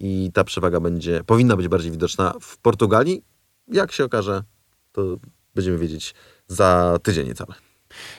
i 0.01 0.31
ta 0.35 0.45
przewaga 0.45 0.81
będzie, 0.81 1.25
powinna 1.25 1.57
być 1.57 1.69
bardziej 1.69 1.91
widoczna 1.91 2.35
w 2.41 2.59
Portugalii. 2.59 3.23
Jak 3.73 3.93
się 3.93 4.05
okaże, 4.05 4.43
to 4.93 5.03
będziemy 5.55 5.79
wiedzieć 5.79 6.15
za 6.47 6.99
tydzień 7.03 7.27
niecałe. 7.27 7.55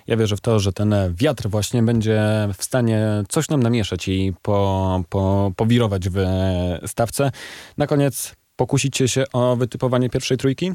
Ja 0.07 0.17
wierzę 0.17 0.37
w 0.37 0.41
to, 0.41 0.59
że 0.59 0.73
ten 0.73 0.95
wiatr 1.13 1.49
właśnie 1.49 1.83
będzie 1.83 2.49
w 2.57 2.63
stanie 2.63 3.23
coś 3.29 3.49
nam 3.49 3.63
namieszać 3.63 4.07
i 4.07 4.33
po, 4.41 5.03
po, 5.09 5.51
powirować 5.55 6.09
w 6.09 6.19
stawce. 6.87 7.31
Na 7.77 7.87
koniec 7.87 8.35
pokusicie 8.59 9.07
się 9.07 9.23
o 9.33 9.55
wytypowanie 9.55 10.09
pierwszej 10.09 10.37
trójki? 10.37 10.71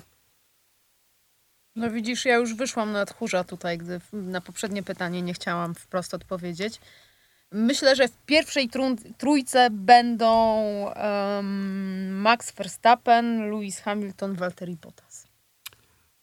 No 1.76 1.90
widzisz, 1.90 2.24
ja 2.24 2.36
już 2.36 2.54
wyszłam 2.54 2.92
na 2.92 3.06
tchórza 3.06 3.44
tutaj, 3.44 3.78
gdy 3.78 4.00
na 4.12 4.40
poprzednie 4.40 4.82
pytanie 4.82 5.22
nie 5.22 5.34
chciałam 5.34 5.74
wprost 5.74 6.14
odpowiedzieć. 6.14 6.80
Myślę, 7.52 7.96
że 7.96 8.08
w 8.08 8.16
pierwszej 8.26 8.70
trójce 9.18 9.70
będą 9.70 10.34
em, 10.90 12.20
Max 12.20 12.52
Verstappen, 12.52 13.50
Lewis 13.50 13.80
Hamilton, 13.80 14.34
Valtteri 14.34 14.76
Bottas. 14.76 15.26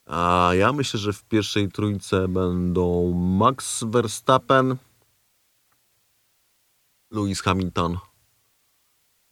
A 0.06 0.50
ja 0.54 0.72
myślę, 0.72 1.00
że 1.00 1.12
w 1.12 1.24
pierwszej 1.24 1.68
trójce 1.68 2.28
będą 2.28 3.12
Max 3.12 3.84
Verstappen, 3.84 4.76
Lewis 7.10 7.42
Hamilton 7.42 7.98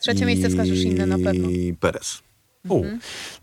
Trzecie 0.00 0.26
miejsce 0.26 0.48
wskażesz 0.48 0.78
inne 0.78 1.06
na 1.06 1.18
pewno. 1.18 1.50
i 1.50 1.74
Perez. 1.80 2.22
U. 2.68 2.84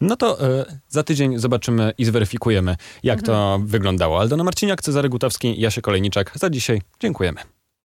No 0.02 0.16
to 0.16 0.42
e, 0.60 0.66
za 0.88 1.04
tydzień 1.04 1.40
zobaczymy 1.40 1.94
i 1.98 2.06
zweryfikujemy, 2.06 2.76
jak 3.04 3.22
to 3.22 3.60
wyglądało. 3.64 4.20
Aldona 4.20 4.44
Marciniak, 4.44 4.82
Cezary 4.82 5.10
Gutowski, 5.10 5.62
Jasie 5.62 5.82
Kolejniczak. 5.82 6.32
Za 6.36 6.50
dzisiaj 6.50 6.82
dziękujemy. 7.00 7.57